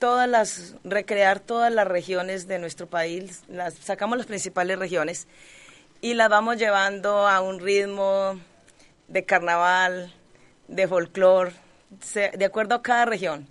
todas 0.00 0.28
las, 0.28 0.74
recrear 0.82 1.38
todas 1.38 1.72
las 1.72 1.86
regiones 1.86 2.48
de 2.48 2.58
nuestro 2.58 2.88
país, 2.88 3.44
las, 3.48 3.74
sacamos 3.74 4.18
las 4.18 4.26
principales 4.26 4.78
regiones 4.78 5.28
y 6.00 6.14
las 6.14 6.28
vamos 6.28 6.56
llevando 6.56 7.28
a 7.28 7.40
un 7.40 7.60
ritmo 7.60 8.40
de 9.06 9.24
carnaval, 9.24 10.12
de 10.66 10.88
folclore, 10.88 11.52
de 12.14 12.44
acuerdo 12.44 12.74
a 12.74 12.82
cada 12.82 13.04
región. 13.04 13.46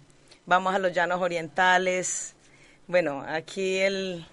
Vamos 0.45 0.73
a 0.73 0.79
los 0.79 0.91
llanos 0.91 1.21
orientales, 1.21 2.35
bueno, 2.87 3.23
aquí 3.27 3.77
el, 3.77 4.25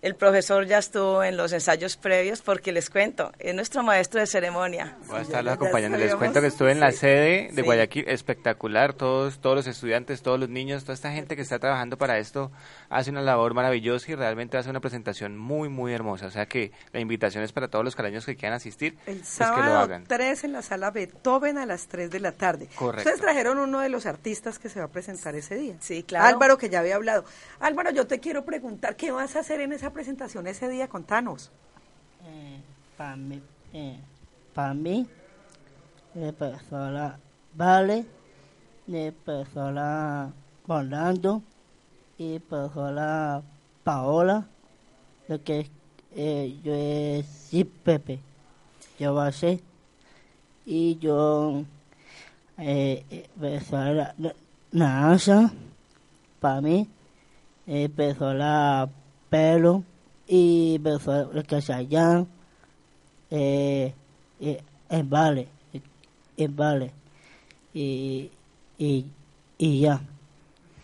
el 0.00 0.14
profesor 0.14 0.66
ya 0.66 0.78
estuvo 0.78 1.24
en 1.24 1.36
los 1.36 1.52
ensayos 1.52 1.96
previos 1.96 2.40
porque 2.40 2.70
les 2.70 2.88
cuento, 2.88 3.32
es 3.38 3.54
nuestro 3.54 3.82
maestro 3.82 4.20
de 4.20 4.26
ceremonia. 4.26 4.96
Voy 5.06 5.18
a 5.18 5.22
estarlos 5.22 5.54
acompañando. 5.54 5.98
Les 5.98 6.14
cuento 6.14 6.40
que 6.40 6.46
estuve 6.46 6.72
en 6.72 6.80
la 6.80 6.92
sede 6.92 7.50
de 7.52 7.62
Guayaquil, 7.62 8.08
espectacular. 8.08 8.92
Todos, 8.92 9.40
todos 9.40 9.56
los 9.56 9.66
estudiantes, 9.66 10.22
todos 10.22 10.38
los 10.38 10.48
niños, 10.48 10.84
toda 10.84 10.94
esta 10.94 11.10
gente 11.10 11.34
que 11.34 11.42
está 11.42 11.58
trabajando 11.58 11.98
para 11.98 12.18
esto 12.18 12.52
hace 12.88 13.10
una 13.10 13.22
labor 13.22 13.54
maravillosa 13.54 14.12
y 14.12 14.14
realmente 14.14 14.56
hace 14.56 14.70
una 14.70 14.80
presentación 14.80 15.36
muy, 15.36 15.68
muy 15.68 15.92
hermosa. 15.92 16.26
O 16.26 16.30
sea 16.30 16.46
que 16.46 16.70
la 16.92 17.00
invitación 17.00 17.42
es 17.42 17.52
para 17.52 17.68
todos 17.68 17.84
los 17.84 17.96
caleños 17.96 18.24
que 18.24 18.36
quieran 18.36 18.56
asistir. 18.56 18.96
El 19.06 19.24
sábado 19.24 19.62
que 19.62 19.68
lo 19.68 19.78
hagan. 19.78 20.04
3 20.04 20.44
en 20.44 20.52
la 20.52 20.62
sala 20.62 20.90
Beethoven 20.90 21.58
a 21.58 21.66
las 21.66 21.88
3 21.88 22.10
de 22.10 22.20
la 22.20 22.32
tarde. 22.32 22.68
Correcto. 22.76 23.08
Ustedes 23.08 23.20
trajeron 23.20 23.58
uno 23.58 23.80
de 23.80 23.88
los 23.88 24.06
artistas 24.06 24.58
que 24.60 24.68
se 24.68 24.78
va 24.78 24.86
a 24.86 24.90
presentar 24.90 25.34
ese 25.34 25.56
día. 25.56 25.74
Sí, 25.80 26.04
claro. 26.04 26.26
Álvaro, 26.26 26.56
que 26.56 26.68
ya 26.68 26.78
había 26.78 26.94
hablado. 26.94 27.24
Álvaro, 27.58 27.90
yo 27.90 28.06
te 28.06 28.20
quiero 28.20 28.44
preguntar, 28.44 28.94
¿qué 28.94 29.10
vas 29.10 29.34
a 29.34 29.40
hacer 29.40 29.60
en 29.60 29.72
esa 29.72 29.87
presentación 29.90 30.46
ese 30.46 30.68
día? 30.68 30.88
Contanos. 30.88 31.50
Eh, 32.24 32.60
para 32.96 33.16
mí, 33.16 33.42
eh, 33.72 33.98
para 34.54 34.74
mí, 34.74 35.06
de 36.14 36.32
persona 36.32 37.18
Vale, 37.54 38.06
de 38.86 39.12
persona 39.12 40.32
Orlando 40.66 41.42
y 42.18 42.38
persona 42.38 43.42
Paola, 43.82 44.46
lo 45.28 45.42
que 45.42 45.68
eh, 46.14 46.56
yo 46.62 46.74
es 46.74 47.26
sí, 47.26 47.64
Pepe, 47.64 48.20
yo 48.98 49.14
va 49.14 49.28
a 49.28 49.32
y 50.66 50.98
yo, 50.98 51.64
eh, 52.58 53.28
persona 53.40 54.14
Naranja, 54.70 55.50
para 56.40 56.60
mí, 56.60 56.88
eh, 57.66 57.88
persona 57.88 58.88
Pelo, 59.28 59.84
y 60.26 60.78
que 61.46 61.62
se 61.62 61.72
allá 61.72 62.24
eh, 63.30 63.94
eh, 64.40 64.62
en 64.88 65.10
Vale, 65.10 65.48
en 66.36 66.56
Vale, 66.56 66.92
y, 67.74 68.30
y, 68.78 69.06
y 69.58 69.80
ya. 69.80 70.00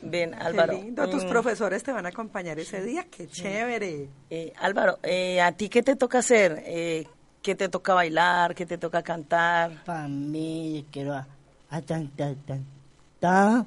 Bien, 0.01 0.35
Álvaro. 0.35 0.79
tus 1.11 1.25
mm. 1.25 1.29
profesores 1.29 1.83
te 1.83 1.93
van 1.93 2.05
a 2.05 2.11
acompañar 2.11 2.59
ese 2.59 2.83
día, 2.83 3.07
qué 3.11 3.27
chévere. 3.27 4.09
Eh, 4.29 4.53
Álvaro, 4.59 4.99
eh, 5.03 5.41
¿a 5.41 5.53
ti 5.53 5.69
qué 5.71 5.83
te 5.83 5.97
toca 5.97 6.19
hacer? 6.19 6.63
Eh, 6.67 7.07
¿Qué 7.43 7.55
te 7.55 7.69
toca 7.69 7.95
bailar? 7.95 8.55
¿Qué 8.55 8.67
te 8.67 8.79
toca 8.79 9.03
cantar? 9.03 9.85
Para 9.85 10.09
mí, 10.09 10.87
quiero 10.91 11.15
a, 11.15 11.27
a 11.71 11.83
cantar, 11.83 12.37
cantar, 12.47 13.67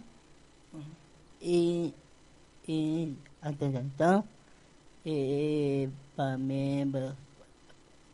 y, 1.42 1.94
y 2.66 3.16
a 3.42 3.52
cantar 3.54 4.24
eh, 5.10 5.90
para 6.16 6.38
mí, 6.38 6.84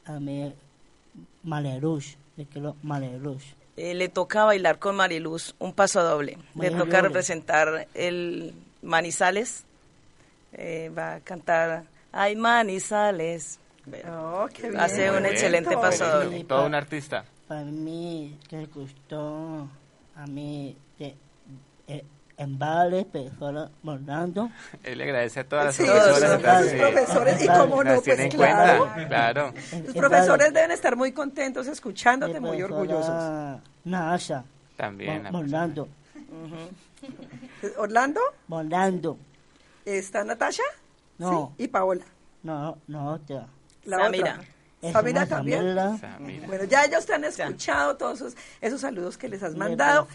a 0.06 0.20
mí, 0.20 0.54
Malerus, 1.42 2.18
eh, 3.76 3.94
le 3.94 4.10
toca 4.10 4.46
bailar 4.46 4.80
con 4.80 4.96
Mariluz 4.96 5.56
un 5.60 5.74
paso 5.74 6.04
doble. 6.04 6.38
Le 6.56 6.72
toca 6.72 7.02
representar 7.02 7.88
el 7.94 8.54
Manizales. 8.82 9.66
Eh, 10.54 10.92
va 10.96 11.16
a 11.16 11.20
cantar 11.20 11.86
Ay 12.12 12.36
Manizales. 12.36 13.60
Oh, 14.08 14.48
Hace 14.78 15.12
un 15.12 15.26
excelente 15.26 15.76
paso 15.76 16.08
doble. 16.08 16.44
Todo 16.44 16.66
un 16.66 16.76
artista. 16.76 17.26
Para 17.48 17.64
mí, 17.64 18.38
que 18.48 18.66
gustó 18.68 19.68
a 20.16 20.28
mí 20.28 20.76
en 22.38 22.60
Vale, 22.60 23.06
profesora 23.06 23.70
Morando. 23.84 24.50
Él 24.84 24.98
le 24.98 25.04
agradece 25.06 25.42
a 25.42 25.44
todas 25.48 25.66
las 25.66 25.76
sí, 25.76 25.84
profesoras. 25.84 26.74
Profesores, 26.74 27.44
y 27.44 27.48
cómo 27.48 27.84
no, 27.84 28.02
pues 28.02 28.36
claro. 28.36 28.90
claro. 29.08 29.54
Los 29.86 29.96
profesores 29.96 30.54
deben 30.54 30.72
estar 30.72 30.96
muy 30.96 31.12
contentos 31.12 31.68
escuchándote, 31.68 32.40
muy 32.40 32.62
orgullosos. 32.62 33.62
También. 34.76 35.24
Morando. 35.32 35.38
¿Orlando? 35.40 35.90
¿Orlando? 37.78 38.22
Morando. 38.48 39.18
¿Está 39.86 40.24
Natasha? 40.24 40.64
No. 41.18 41.54
¿Y 41.58 41.68
Paola? 41.68 42.06
No, 42.42 42.78
no, 42.88 43.14
otra. 43.14 43.48
La 43.86 43.98
Samira. 43.98 44.40
otra. 44.82 44.92
Samira 44.92 45.26
también. 45.26 45.76
Samira. 46.00 46.48
Bueno, 46.48 46.64
ya 46.66 46.86
ellos 46.86 47.06
te 47.06 47.14
han 47.14 47.24
escuchado 47.24 47.96
todos 47.96 48.20
esos, 48.20 48.36
esos 48.60 48.82
saludos 48.82 49.18
que 49.18 49.30
les 49.30 49.42
has 49.44 49.56
mandado. 49.56 50.08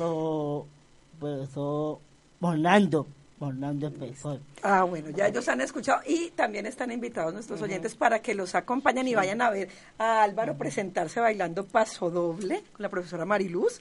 Mornando, 2.41 3.07
Mornando 3.39 3.87
empezó. 3.87 4.41
Ah, 4.63 4.85
bueno, 4.85 5.11
ya 5.11 5.29
ellos 5.29 5.49
han 5.49 5.61
escuchado 5.61 6.01
y 6.07 6.31
también 6.31 6.67
están 6.67 6.91
invitados 6.91 7.33
nuestros 7.33 7.61
oyentes 7.63 7.95
para 7.95 8.21
que 8.21 8.35
los 8.35 8.55
acompañen 8.55 9.09
y 9.09 9.15
vayan 9.15 9.43
a 9.43 9.51
ver 9.51 9.69
a 9.99 10.23
Álvaro 10.23 10.57
presentarse 10.57 11.21
bailando 11.21 11.67
paso 11.67 12.11
doble 12.11 12.63
con 12.73 12.83
la 12.83 12.89
profesora 12.89 13.25
Mariluz 13.25 13.81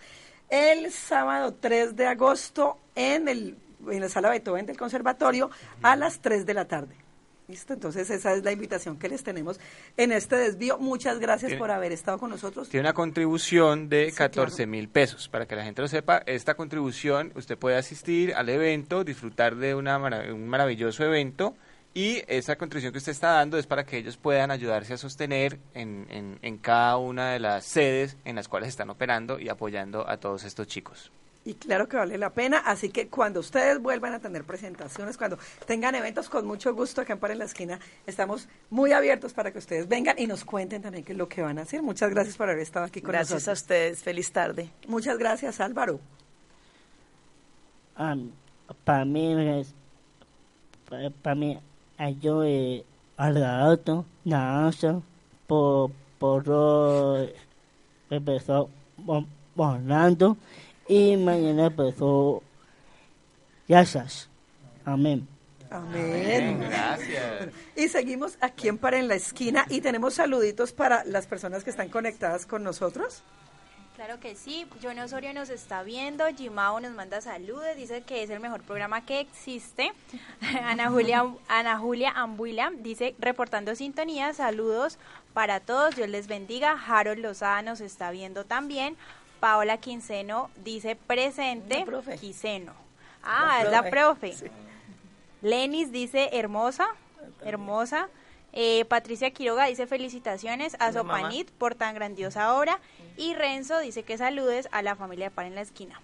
el 0.50 0.92
sábado 0.92 1.56
3 1.60 1.96
de 1.96 2.08
agosto 2.08 2.78
en, 2.96 3.28
el, 3.28 3.58
en 3.90 4.02
la 4.02 4.10
sala 4.10 4.30
Beethoven 4.30 4.66
del 4.66 4.78
Conservatorio 4.78 5.50
a 5.82 5.96
las 5.96 6.20
3 6.20 6.46
de 6.46 6.54
la 6.54 6.66
tarde. 6.66 7.07
¿Listo? 7.48 7.74
Entonces 7.74 8.10
esa 8.10 8.34
es 8.34 8.44
la 8.44 8.52
invitación 8.52 8.98
que 9.00 9.08
les 9.08 9.24
tenemos 9.24 9.58
en 9.96 10.12
este 10.12 10.36
desvío. 10.36 10.78
Muchas 10.80 11.18
gracias 11.20 11.48
Tiene- 11.50 11.60
por 11.60 11.72
haber 11.72 11.94
estado 11.94 12.18
con 12.18 12.30
nosotros. 12.30 12.68
Tiene 12.68 12.82
una 12.88 12.94
contribución 12.94 13.88
de 13.88 14.10
Sí, 14.12 14.18
14 14.18 14.66
mil 14.68 14.90
pesos. 14.90 15.30
Para 15.30 15.46
que 15.46 15.56
la 15.56 15.64
gente 15.64 15.82
lo 15.82 15.88
sepa, 15.88 16.24
esta 16.26 16.56
contribución 16.56 17.32
usted 17.36 17.58
puede 17.58 17.78
asistir 17.78 18.34
al 18.34 18.50
evento, 18.50 19.06
disfrutar 19.06 19.56
de 19.56 19.76
una 19.76 19.98
un 19.98 20.48
maravilloso 20.50 21.06
evento 21.06 21.56
y 21.94 22.22
esa 22.28 22.58
contribución 22.58 22.92
que 22.92 22.98
usted 22.98 23.14
está 23.14 23.30
dando 23.32 23.58
es 23.58 23.66
para 23.66 23.86
que 23.86 23.98
ellos 23.98 24.18
puedan 24.18 24.52
ayudarse 24.52 24.94
a 24.94 24.98
sostener 24.98 25.58
en, 25.74 26.06
en, 26.10 26.40
en 26.42 26.58
cada 26.58 26.98
una 26.98 27.32
de 27.32 27.40
las 27.40 27.66
sedes 27.66 28.18
en 28.26 28.36
las 28.36 28.50
cuales 28.50 28.68
están 28.70 28.90
operando 28.90 29.40
y 29.40 29.48
apoyando 29.48 30.08
a 30.10 30.18
todos 30.18 30.44
estos 30.44 30.68
chicos. 30.68 31.12
Y 31.48 31.54
claro 31.54 31.88
que 31.88 31.96
vale 31.96 32.18
la 32.18 32.30
pena, 32.32 32.58
así 32.58 32.90
que 32.90 33.08
cuando 33.08 33.40
ustedes 33.40 33.82
vuelvan 33.82 34.14
a 34.14 34.20
tener 34.20 34.44
presentaciones, 34.44 35.18
cuando 35.18 35.38
tengan 35.66 35.96
eventos, 35.96 36.28
con 36.28 36.46
mucho 36.46 36.74
gusto 36.76 37.00
acá 37.00 37.14
en 37.14 37.20
Para 37.20 37.32
en 37.32 37.40
la 37.40 37.46
Esquina, 37.46 37.80
estamos 38.06 38.50
muy 38.70 38.92
abiertos 38.92 39.32
para 39.32 39.52
que 39.54 39.60
ustedes 39.60 39.88
vengan 39.88 40.20
y 40.20 40.28
nos 40.28 40.44
cuenten 40.44 40.82
también 40.82 41.06
qué 41.06 41.14
es 41.14 41.18
lo 41.18 41.30
que 41.30 41.42
van 41.42 41.58
a 41.58 41.62
hacer. 41.62 41.82
Muchas 41.82 42.10
gracias 42.10 42.36
por 42.36 42.50
haber 42.50 42.60
estado 42.64 42.86
aquí 42.86 43.00
con 43.00 43.12
Gracias 43.12 43.48
a 43.48 43.52
nosotros. 43.52 43.62
ustedes. 43.62 44.04
Feliz 44.04 44.30
tarde. 44.34 44.70
Muchas 44.90 45.18
gracias, 45.18 45.62
Álvaro. 45.62 46.02
para 48.84 49.06
mí, 49.06 49.60
es, 49.62 49.74
para 51.22 51.36
mí, 51.36 51.58
yo 52.20 52.44
eh, 52.44 52.84
por, 55.48 55.92
por, 56.20 57.30
empezó 58.10 58.70
Mo- 58.98 59.26
Mornando 59.56 60.36
y 60.88 61.18
mañana 61.18 61.68
empezó 61.68 62.44
Yasas. 63.68 64.30
Amén. 64.86 65.28
Amén. 65.70 66.60
Gracias. 66.62 67.50
Y 67.76 67.90
seguimos 67.90 68.38
aquí 68.40 68.70
en 68.70 68.78
Para 68.78 68.98
en 69.00 69.08
la 69.08 69.16
Esquina 69.16 69.66
y 69.70 69.82
tenemos 69.82 70.14
saluditos 70.14 70.72
para 70.72 71.04
las 71.04 71.28
personas 71.28 71.64
que 71.64 71.70
están 71.70 71.90
conectadas 71.90 72.46
con 72.46 72.64
nosotros. 72.64 73.24
Claro 73.98 74.20
que 74.20 74.36
sí, 74.36 74.68
John 74.82 75.00
Osorio 75.00 75.34
nos 75.34 75.50
está 75.50 75.82
viendo, 75.82 76.24
Jimao 76.28 76.80
nos 76.80 76.92
manda 76.92 77.20
saludos, 77.20 77.76
dice 77.76 78.04
que 78.04 78.22
es 78.22 78.30
el 78.30 78.40
mejor 78.40 78.62
programa 78.62 79.04
que 79.04 79.20
existe. 79.20 79.92
Ana 80.64 80.92
Julia, 80.92 81.26
Ana 81.48 81.80
Julia 81.80 82.12
Ambuila 82.12 82.72
dice, 82.78 83.16
reportando 83.18 83.74
sintonía, 83.74 84.36
saludos 84.36 85.00
para 85.34 85.62
todos, 85.62 85.96
Dios 85.96 86.10
les 86.10 86.28
bendiga. 86.28 86.78
Harold 86.88 87.22
Lozada 87.22 87.64
nos 87.64 87.82
está 87.82 88.12
viendo 88.12 88.46
también. 88.46 88.96
Paola 89.40 89.78
Quinceno 89.78 90.50
dice 90.64 90.96
presente. 90.96 91.86
Quiseno. 92.20 92.74
Ah, 93.24 93.60
La 93.60 93.64
es 93.64 93.72
la 93.72 93.90
profe. 93.90 94.36
Lenis 95.42 95.92
dice 95.92 96.30
hermosa, 96.34 96.88
hermosa. 97.44 98.10
Eh, 98.54 98.86
Patricia 98.86 99.32
Quiroga 99.32 99.66
dice 99.66 99.86
felicitaciones 99.86 100.76
a. 100.80 100.92
Sopanit 100.92 101.52
por 101.52 101.76
tan 101.76 101.94
grandiosa 101.96 102.56
obra. 102.56 102.80
Y 103.18 103.34
Renzo 103.34 103.80
dice 103.80 104.04
que 104.04 104.18
saludes 104.18 104.68
a 104.72 104.82
la 104.82 104.96
familia 104.96 105.26
de 105.26 105.32
Par 105.32 105.46
en 105.46 105.56
la 105.56 105.62
esquina. 105.62 106.02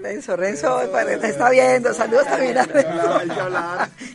Renzo, 0.00 0.36
Renzo, 0.36 0.80
para- 0.90 1.12
está 1.14 1.50
viendo. 1.50 1.92
Saludos 1.94 2.24
también 2.26 2.58
a 2.58 2.64
Renzo. 2.64 3.18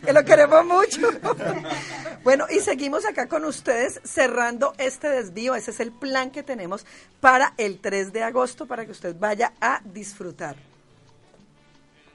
Que 0.04 0.12
lo 0.12 0.24
queremos 0.24 0.64
mucho. 0.64 1.08
Bueno, 2.24 2.46
y 2.50 2.60
seguimos 2.60 3.04
acá 3.06 3.28
con 3.28 3.44
ustedes 3.44 4.00
cerrando 4.04 4.74
este 4.78 5.08
desvío. 5.08 5.54
Ese 5.54 5.70
es 5.70 5.80
el 5.80 5.92
plan 5.92 6.30
que 6.30 6.42
tenemos 6.42 6.84
para 7.20 7.54
el 7.56 7.80
3 7.80 8.12
de 8.12 8.22
agosto 8.22 8.66
para 8.66 8.84
que 8.84 8.92
usted 8.92 9.14
vaya 9.18 9.52
a 9.60 9.80
disfrutar. 9.84 10.56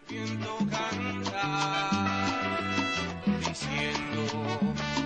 viento 0.10 0.58
canta 0.70 1.90
diciendo 3.40 4.60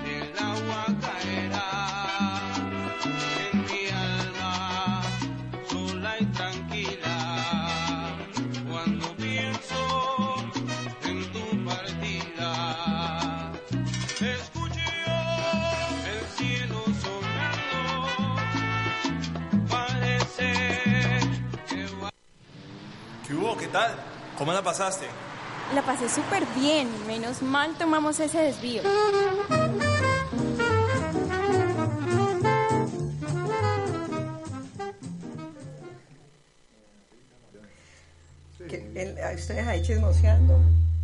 el 0.06 0.38
agua 0.38 0.86
¿Qué 23.28 23.34
hubo? 23.34 23.58
¿Qué 23.58 23.68
tal? 23.68 23.92
¿Cómo 24.38 24.54
la 24.54 24.64
pasaste? 24.64 25.06
La 25.76 25.82
pasé 25.82 26.08
súper 26.08 26.46
bien, 26.56 26.88
menos 27.08 27.42
mal 27.42 27.76
tomamos 27.78 28.20
ese 28.20 28.40
desvío. 28.40 28.82
Que 38.68 38.90
el- 38.96 39.20
a 39.24 39.32
ustedes 39.32 39.68
ahí 39.68 39.82
chismoseando. 39.82 40.60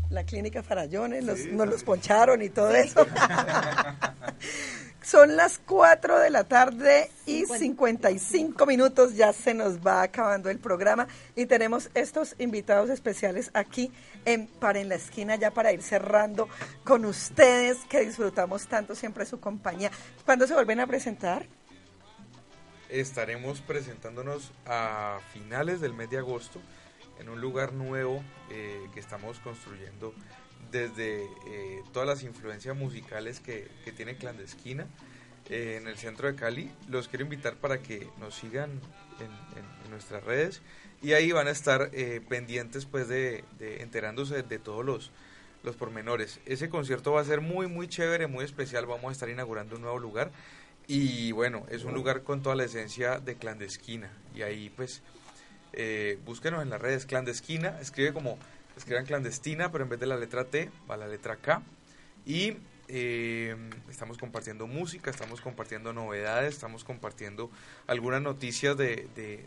La 0.09 0.23
clínica 0.25 0.61
Farallones, 0.63 1.23
los, 1.23 1.39
nos 1.45 1.67
los 1.67 1.83
poncharon 1.83 2.41
y 2.41 2.49
todo 2.49 2.71
eso. 2.71 3.05
Son 5.03 5.35
las 5.35 5.59
4 5.59 6.17
de 6.19 6.29
la 6.29 6.45
tarde 6.45 7.11
y 7.25 7.45
55 7.45 8.65
minutos, 8.65 9.15
ya 9.15 9.33
se 9.33 9.53
nos 9.53 9.85
va 9.85 10.01
acabando 10.01 10.49
el 10.49 10.59
programa 10.59 11.09
y 11.35 11.45
tenemos 11.45 11.89
estos 11.93 12.35
invitados 12.39 12.89
especiales 12.89 13.51
aquí 13.53 13.91
en 14.23 14.47
Para 14.47 14.79
en 14.79 14.87
la 14.87 14.95
Esquina 14.95 15.35
ya 15.35 15.51
para 15.51 15.73
ir 15.73 15.81
cerrando 15.81 16.47
con 16.85 17.03
ustedes 17.03 17.79
que 17.89 17.99
disfrutamos 17.99 18.67
tanto 18.67 18.95
siempre 18.95 19.25
su 19.25 19.41
compañía. 19.41 19.91
¿Cuándo 20.23 20.47
se 20.47 20.53
vuelven 20.53 20.79
a 20.79 20.87
presentar? 20.87 21.47
Estaremos 22.87 23.59
presentándonos 23.59 24.53
a 24.65 25.19
finales 25.33 25.81
del 25.81 25.93
mes 25.93 26.09
de 26.11 26.19
agosto 26.19 26.61
en 27.19 27.27
un 27.27 27.41
lugar 27.41 27.73
nuevo 27.73 28.23
eh, 28.49 28.87
que 28.93 29.01
estamos 29.01 29.37
construyendo 29.39 30.13
desde 30.71 31.23
eh, 31.47 31.81
todas 31.91 32.07
las 32.07 32.23
influencias 32.23 32.75
musicales 32.75 33.39
que, 33.39 33.67
que 33.85 33.91
tiene 33.91 34.15
Clandesquina 34.15 34.87
eh, 35.49 35.77
en 35.81 35.87
el 35.87 35.97
centro 35.97 36.27
de 36.27 36.35
Cali. 36.35 36.71
Los 36.89 37.07
quiero 37.07 37.23
invitar 37.25 37.55
para 37.55 37.79
que 37.81 38.07
nos 38.19 38.35
sigan 38.35 38.71
en, 39.19 39.25
en- 39.57 39.83
en 39.85 39.91
nuestras 39.91 40.23
redes 40.23 40.61
y 41.01 41.13
ahí 41.13 41.31
van 41.31 41.47
a 41.47 41.51
estar 41.51 41.89
eh, 41.93 42.21
pendientes 42.27 42.85
pues 42.85 43.07
de, 43.07 43.43
de 43.59 43.81
enterándose 43.83 44.41
de 44.43 44.59
todos 44.59 44.83
los, 44.85 45.11
los 45.63 45.75
pormenores. 45.75 46.39
Ese 46.45 46.69
concierto 46.69 47.11
va 47.11 47.21
a 47.21 47.25
ser 47.25 47.41
muy 47.41 47.67
muy 47.67 47.87
chévere, 47.87 48.27
muy 48.27 48.45
especial. 48.45 48.85
Vamos 48.85 49.09
a 49.09 49.11
estar 49.11 49.29
inaugurando 49.29 49.75
un 49.75 49.81
nuevo 49.81 49.99
lugar 49.99 50.31
y 50.87 51.31
bueno, 51.31 51.65
es 51.69 51.83
un 51.83 51.93
lugar 51.93 52.23
con 52.23 52.41
toda 52.41 52.55
la 52.55 52.63
esencia 52.65 53.19
de 53.19 53.35
Clandesquina 53.35 54.09
y 54.35 54.41
ahí 54.41 54.69
pues 54.75 55.01
eh, 55.73 56.19
búsquenos 56.25 56.61
en 56.61 56.69
las 56.69 56.81
redes 56.81 57.05
clandesquina, 57.05 57.79
escribe 57.81 58.13
como, 58.13 58.37
escriban 58.77 59.05
clandestina, 59.05 59.71
pero 59.71 59.83
en 59.83 59.89
vez 59.89 59.99
de 59.99 60.05
la 60.07 60.17
letra 60.17 60.45
T, 60.45 60.69
va 60.89 60.97
la 60.97 61.07
letra 61.07 61.35
K. 61.37 61.61
Y 62.25 62.57
eh, 62.87 63.55
estamos 63.89 64.17
compartiendo 64.17 64.67
música, 64.67 65.09
estamos 65.11 65.41
compartiendo 65.41 65.93
novedades, 65.93 66.53
estamos 66.53 66.83
compartiendo 66.83 67.49
algunas 67.87 68.21
noticias 68.21 68.77
de, 68.77 69.07
de, 69.15 69.45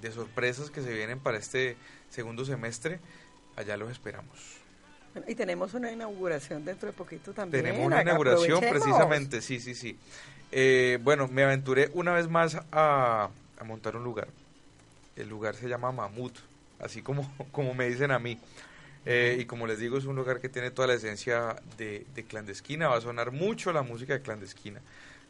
de- 0.00 0.12
sorpresas 0.12 0.70
que 0.70 0.82
se 0.82 0.92
vienen 0.92 1.20
para 1.20 1.38
este 1.38 1.76
segundo 2.10 2.44
semestre. 2.44 2.98
Allá 3.56 3.76
los 3.76 3.90
esperamos. 3.90 4.58
Bueno, 5.14 5.30
y 5.30 5.34
tenemos 5.34 5.74
una 5.74 5.90
inauguración 5.92 6.64
dentro 6.64 6.88
de 6.88 6.92
poquito 6.92 7.32
también. 7.32 7.64
Tenemos 7.64 7.86
una 7.86 8.02
inauguración 8.02 8.60
precisamente, 8.60 9.40
sí, 9.40 9.60
sí, 9.60 9.74
sí. 9.74 9.96
Eh, 10.52 10.98
bueno, 11.02 11.28
me 11.28 11.42
aventuré 11.42 11.90
una 11.94 12.12
vez 12.12 12.28
más 12.28 12.58
a, 12.72 13.30
a 13.58 13.64
montar 13.64 13.96
un 13.96 14.04
lugar. 14.04 14.28
El 15.16 15.28
lugar 15.28 15.54
se 15.54 15.68
llama 15.68 15.90
Mamut, 15.92 16.36
así 16.80 17.02
como, 17.02 17.30
como 17.52 17.74
me 17.74 17.88
dicen 17.88 18.10
a 18.10 18.18
mí. 18.18 18.38
Eh, 19.04 19.38
y 19.40 19.44
como 19.44 19.66
les 19.66 19.78
digo, 19.78 19.98
es 19.98 20.04
un 20.04 20.16
lugar 20.16 20.40
que 20.40 20.48
tiene 20.48 20.70
toda 20.72 20.88
la 20.88 20.94
esencia 20.94 21.56
de, 21.78 22.06
de 22.14 22.24
clandesquina. 22.24 22.88
Va 22.88 22.96
a 22.96 23.00
sonar 23.00 23.30
mucho 23.30 23.72
la 23.72 23.82
música 23.82 24.14
de 24.14 24.22
clandesquina. 24.22 24.80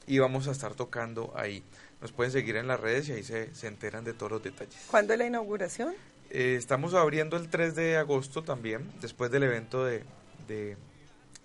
Y 0.06 0.18
vamos 0.18 0.48
a 0.48 0.52
estar 0.52 0.74
tocando 0.74 1.32
ahí. 1.36 1.62
Nos 2.00 2.12
pueden 2.12 2.32
seguir 2.32 2.56
en 2.56 2.68
las 2.68 2.80
redes 2.80 3.08
y 3.08 3.12
ahí 3.12 3.22
se, 3.22 3.54
se 3.54 3.66
enteran 3.66 4.04
de 4.04 4.14
todos 4.14 4.32
los 4.32 4.42
detalles. 4.42 4.76
¿Cuándo 4.90 5.12
es 5.12 5.18
la 5.18 5.26
inauguración? 5.26 5.94
Eh, 6.30 6.56
estamos 6.58 6.94
abriendo 6.94 7.36
el 7.36 7.48
3 7.48 7.74
de 7.74 7.96
agosto 7.96 8.42
también, 8.42 8.90
después 9.00 9.30
del 9.30 9.44
evento 9.44 9.84
de, 9.84 10.04
de, 10.48 10.76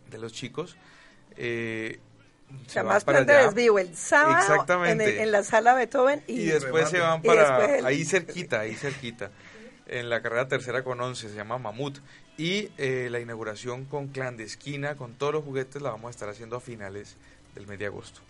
de 0.09 0.17
los 0.17 0.33
chicos. 0.33 0.75
Eh, 1.37 1.99
se 2.65 2.73
sea, 2.73 2.83
más 2.83 3.03
plan 3.05 3.25
de 3.25 3.33
desvío 3.33 3.79
el 3.79 3.95
sábado 3.95 4.39
Exactamente. 4.39 5.15
En, 5.15 5.21
en, 5.21 5.31
la 5.31 5.43
sala 5.43 5.73
Beethoven 5.73 6.21
y, 6.27 6.41
y 6.41 6.45
después 6.47 6.89
se 6.89 6.99
van 6.99 7.21
para 7.21 7.85
ahí 7.85 8.03
cerquita, 8.03 8.61
ahí 8.61 8.75
cerquita, 8.75 9.31
en 9.91 10.09
la 10.09 10.21
carrera 10.21 10.47
tercera 10.47 10.83
con 10.83 10.99
11, 10.99 11.29
se 11.29 11.35
llama 11.35 11.57
Mamut. 11.57 11.99
Y 12.37 12.69
eh, 12.77 13.09
la 13.11 13.19
inauguración 13.19 13.85
con 13.85 14.07
clandestina, 14.07 14.95
con 14.95 15.13
todos 15.13 15.33
los 15.33 15.43
juguetes, 15.43 15.81
la 15.81 15.91
vamos 15.91 16.07
a 16.07 16.11
estar 16.11 16.29
haciendo 16.29 16.55
a 16.55 16.61
finales 16.61 17.17
del 17.53 17.67
mes 17.67 17.77
de 17.77 17.85
agosto. 17.85 18.21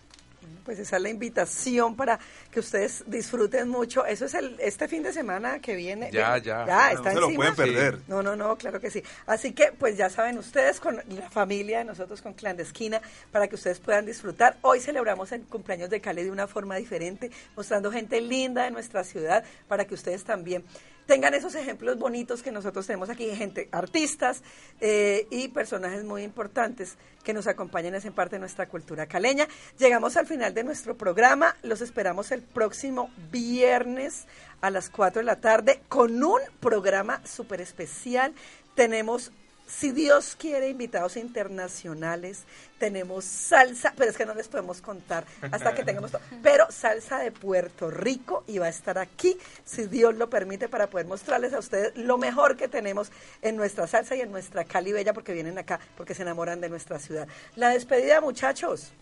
Pues 0.64 0.78
esa 0.78 0.96
es 0.96 1.02
la 1.02 1.08
invitación 1.08 1.96
para 1.96 2.18
que 2.50 2.60
ustedes 2.60 3.04
disfruten 3.06 3.68
mucho. 3.68 4.04
Eso 4.04 4.24
es 4.24 4.34
el 4.34 4.56
este 4.60 4.88
fin 4.88 5.02
de 5.02 5.12
semana 5.12 5.60
que 5.60 5.74
viene. 5.74 6.10
Ya, 6.12 6.36
ya. 6.38 6.66
Ya, 6.66 6.92
está 6.92 7.12
no 7.12 7.14
se 7.14 7.20
lo 7.20 7.34
pueden 7.34 7.54
perder. 7.54 7.98
No, 8.08 8.22
no, 8.22 8.36
no, 8.36 8.56
claro 8.56 8.80
que 8.80 8.90
sí. 8.90 9.02
Así 9.26 9.52
que, 9.52 9.72
pues 9.72 9.96
ya 9.96 10.10
saben 10.10 10.38
ustedes 10.38 10.80
con 10.80 10.96
la 10.96 11.30
familia 11.30 11.78
de 11.78 11.84
nosotros 11.84 12.22
con 12.22 12.34
Clandestina 12.34 13.00
para 13.30 13.48
que 13.48 13.54
ustedes 13.54 13.78
puedan 13.78 14.04
disfrutar. 14.06 14.56
Hoy 14.62 14.80
celebramos 14.80 15.30
el 15.32 15.42
cumpleaños 15.42 15.90
de 15.90 16.00
Cali 16.00 16.24
de 16.24 16.30
una 16.30 16.46
forma 16.46 16.76
diferente, 16.76 17.30
mostrando 17.56 17.90
gente 17.90 18.20
linda 18.20 18.64
de 18.64 18.72
nuestra 18.72 19.04
ciudad 19.04 19.44
para 19.68 19.84
que 19.84 19.94
ustedes 19.94 20.24
también 20.24 20.64
tengan 21.06 21.34
esos 21.34 21.54
ejemplos 21.54 21.98
bonitos 21.98 22.42
que 22.42 22.52
nosotros 22.52 22.86
tenemos 22.86 23.10
aquí, 23.10 23.34
gente, 23.34 23.68
artistas 23.72 24.42
eh, 24.80 25.26
y 25.30 25.48
personajes 25.48 26.04
muy 26.04 26.22
importantes 26.22 26.96
que 27.22 27.32
nos 27.32 27.46
acompañan 27.46 27.94
en 27.94 28.12
parte 28.12 28.36
de 28.36 28.40
nuestra 28.40 28.68
cultura 28.68 29.06
caleña. 29.06 29.46
Llegamos 29.78 30.16
al 30.16 30.26
final 30.26 30.54
de 30.54 30.64
nuestro 30.64 30.96
programa, 30.96 31.56
los 31.62 31.80
esperamos 31.80 32.32
el 32.32 32.42
próximo 32.42 33.10
viernes 33.30 34.26
a 34.60 34.70
las 34.70 34.90
4 34.90 35.20
de 35.20 35.26
la 35.26 35.40
tarde 35.40 35.80
con 35.88 36.22
un 36.22 36.40
programa 36.60 37.24
súper 37.26 37.60
especial. 37.60 38.34
Tenemos 38.74 39.32
si 39.78 39.90
Dios 39.90 40.36
quiere, 40.38 40.68
invitados 40.68 41.16
internacionales, 41.16 42.44
tenemos 42.78 43.24
salsa, 43.24 43.92
pero 43.96 44.10
es 44.10 44.16
que 44.16 44.26
no 44.26 44.34
les 44.34 44.48
podemos 44.48 44.80
contar 44.80 45.24
hasta 45.50 45.74
que 45.74 45.82
tengamos 45.82 46.10
todo. 46.10 46.20
Pero 46.42 46.70
salsa 46.70 47.18
de 47.18 47.32
Puerto 47.32 47.90
Rico 47.90 48.44
y 48.46 48.58
va 48.58 48.66
a 48.66 48.68
estar 48.68 48.98
aquí, 48.98 49.38
si 49.64 49.86
Dios 49.86 50.14
lo 50.16 50.28
permite, 50.28 50.68
para 50.68 50.88
poder 50.88 51.06
mostrarles 51.06 51.52
a 51.54 51.58
ustedes 51.58 51.96
lo 51.96 52.18
mejor 52.18 52.56
que 52.56 52.68
tenemos 52.68 53.10
en 53.40 53.56
nuestra 53.56 53.86
salsa 53.86 54.14
y 54.14 54.20
en 54.20 54.30
nuestra 54.30 54.64
Cali 54.64 54.92
Bella, 54.92 55.14
porque 55.14 55.32
vienen 55.32 55.58
acá, 55.58 55.80
porque 55.96 56.14
se 56.14 56.22
enamoran 56.22 56.60
de 56.60 56.68
nuestra 56.68 56.98
ciudad. 56.98 57.26
La 57.56 57.70
despedida, 57.70 58.20
muchachos. 58.20 58.92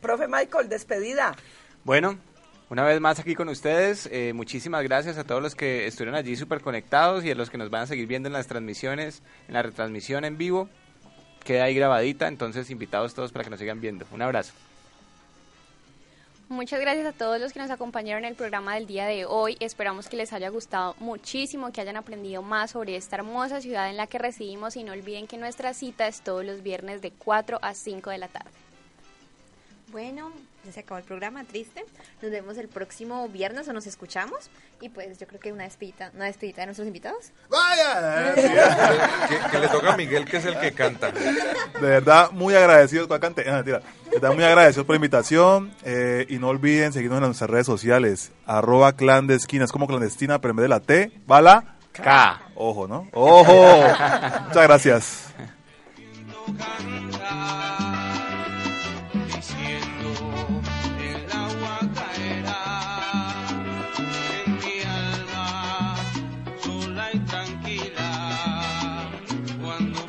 Profe 0.00 0.28
Michael, 0.28 0.68
despedida. 0.68 1.34
Bueno, 1.84 2.18
una 2.68 2.82
vez 2.82 3.00
más 3.00 3.18
aquí 3.20 3.34
con 3.34 3.48
ustedes, 3.48 4.08
eh, 4.10 4.32
muchísimas 4.32 4.82
gracias 4.82 5.18
a 5.18 5.24
todos 5.24 5.40
los 5.40 5.54
que 5.54 5.86
estuvieron 5.86 6.16
allí 6.16 6.34
súper 6.34 6.60
conectados 6.60 7.24
y 7.24 7.30
a 7.30 7.34
los 7.34 7.48
que 7.48 7.58
nos 7.58 7.70
van 7.70 7.82
a 7.82 7.86
seguir 7.86 8.06
viendo 8.06 8.28
en 8.28 8.32
las 8.32 8.48
transmisiones, 8.48 9.22
en 9.46 9.54
la 9.54 9.62
retransmisión 9.62 10.24
en 10.24 10.36
vivo. 10.36 10.68
Queda 11.44 11.64
ahí 11.64 11.74
grabadita, 11.76 12.26
entonces 12.26 12.70
invitados 12.70 13.14
todos 13.14 13.30
para 13.30 13.44
que 13.44 13.50
nos 13.50 13.60
sigan 13.60 13.80
viendo. 13.80 14.04
Un 14.10 14.22
abrazo. 14.22 14.52
Muchas 16.48 16.80
gracias 16.80 17.06
a 17.06 17.12
todos 17.12 17.40
los 17.40 17.52
que 17.52 17.58
nos 17.58 17.70
acompañaron 17.70 18.24
en 18.24 18.30
el 18.30 18.36
programa 18.36 18.74
del 18.74 18.86
día 18.86 19.06
de 19.06 19.24
hoy. 19.24 19.56
Esperamos 19.58 20.08
que 20.08 20.16
les 20.16 20.32
haya 20.32 20.48
gustado 20.48 20.94
muchísimo, 21.00 21.72
que 21.72 21.80
hayan 21.80 21.96
aprendido 21.96 22.40
más 22.40 22.72
sobre 22.72 22.94
esta 22.94 23.16
hermosa 23.16 23.60
ciudad 23.60 23.90
en 23.90 23.96
la 23.96 24.06
que 24.06 24.18
residimos 24.18 24.76
y 24.76 24.84
no 24.84 24.92
olviden 24.92 25.26
que 25.26 25.38
nuestra 25.38 25.74
cita 25.74 26.06
es 26.06 26.20
todos 26.20 26.44
los 26.44 26.62
viernes 26.62 27.02
de 27.02 27.10
4 27.10 27.58
a 27.62 27.74
5 27.74 28.10
de 28.10 28.18
la 28.18 28.28
tarde. 28.28 28.50
Bueno, 29.90 30.32
ya 30.66 30.72
se 30.72 30.80
acabó 30.80 30.98
el 30.98 31.04
programa, 31.04 31.44
triste. 31.44 31.84
Nos 32.20 32.30
vemos 32.30 32.58
el 32.58 32.68
próximo 32.68 33.28
viernes 33.28 33.68
o 33.68 33.72
nos 33.72 33.86
escuchamos. 33.86 34.50
Y 34.80 34.88
pues 34.88 35.18
yo 35.18 35.26
creo 35.26 35.40
que 35.40 35.52
una 35.52 35.64
despedida, 35.64 36.10
una 36.14 36.26
despedida 36.26 36.62
de 36.62 36.66
nuestros 36.66 36.86
invitados. 36.86 37.32
¡Vaya! 37.48 38.34
que, 39.50 39.58
le 39.58 39.68
toca 39.68 39.94
a 39.94 39.96
Miguel, 39.96 40.24
que 40.26 40.36
es 40.36 40.44
el 40.44 40.58
que 40.58 40.72
canta. 40.72 41.10
De 41.10 41.80
verdad, 41.80 42.30
muy 42.32 42.54
agradecidos. 42.54 43.08
Cante? 43.18 43.44
De 43.44 43.62
verdad, 43.62 44.34
muy 44.34 44.44
agradecidos 44.44 44.84
por 44.86 44.94
la 44.94 44.96
invitación. 44.96 45.72
Eh, 45.84 46.26
y 46.28 46.38
no 46.38 46.48
olviden 46.48 46.92
seguirnos 46.92 47.18
en 47.18 47.24
nuestras 47.24 47.48
redes 47.48 47.66
sociales. 47.66 48.32
Arroba 48.44 48.92
clandestina. 48.94 49.64
Es 49.64 49.72
como 49.72 49.86
clandestina, 49.86 50.40
pero 50.40 50.50
en 50.50 50.56
vez 50.56 50.64
de 50.64 50.68
la 50.68 50.80
T, 50.80 51.12
va 51.30 51.40
la 51.40 51.76
K. 51.92 52.42
Ojo, 52.54 52.86
¿no? 52.86 53.08
¡Ojo! 53.12 53.78
Muchas 54.48 54.62
gracias. 54.62 55.26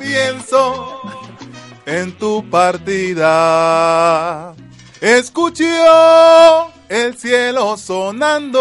Pienso 0.08 1.00
en 1.84 2.16
tu 2.16 2.48
partida. 2.48 3.26
Escucho 5.00 5.64
el 6.88 7.16
cielo 7.16 7.76
sonando. 7.76 8.58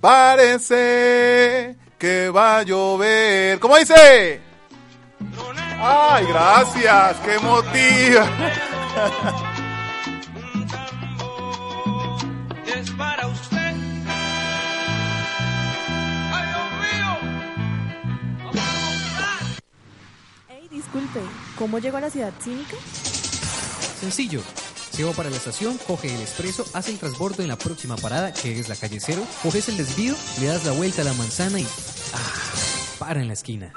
Parece 0.00 1.76
que 1.98 2.28
va 2.28 2.58
a 2.58 2.62
llover. 2.62 3.58
¿Cómo 3.58 3.76
dice? 3.78 4.40
Ay, 5.80 6.26
gracias, 6.26 7.16
qué 7.24 7.38
motiva. 7.38 8.26
Disculpe, 20.96 21.28
¿cómo 21.58 21.78
llegó 21.78 21.98
a 21.98 22.00
la 22.00 22.10
ciudad 22.10 22.32
cínica? 22.40 22.74
Sencillo. 24.00 24.40
Se 24.90 25.04
va 25.04 25.12
para 25.12 25.28
la 25.28 25.36
estación, 25.36 25.76
coge 25.86 26.14
el 26.14 26.22
expreso, 26.22 26.64
hace 26.72 26.92
el 26.92 26.98
transbordo 26.98 27.42
en 27.42 27.48
la 27.48 27.58
próxima 27.58 27.96
parada, 27.96 28.32
que 28.32 28.58
es 28.58 28.70
la 28.70 28.76
calle 28.76 28.98
cero, 28.98 29.22
coges 29.42 29.68
el 29.68 29.76
desvío, 29.76 30.14
le 30.40 30.46
das 30.46 30.64
la 30.64 30.72
vuelta 30.72 31.02
a 31.02 31.04
la 31.04 31.12
manzana 31.12 31.60
y... 31.60 31.66
¡Ah! 32.14 32.98
Para 32.98 33.20
en 33.20 33.26
la 33.26 33.34
esquina. 33.34 33.74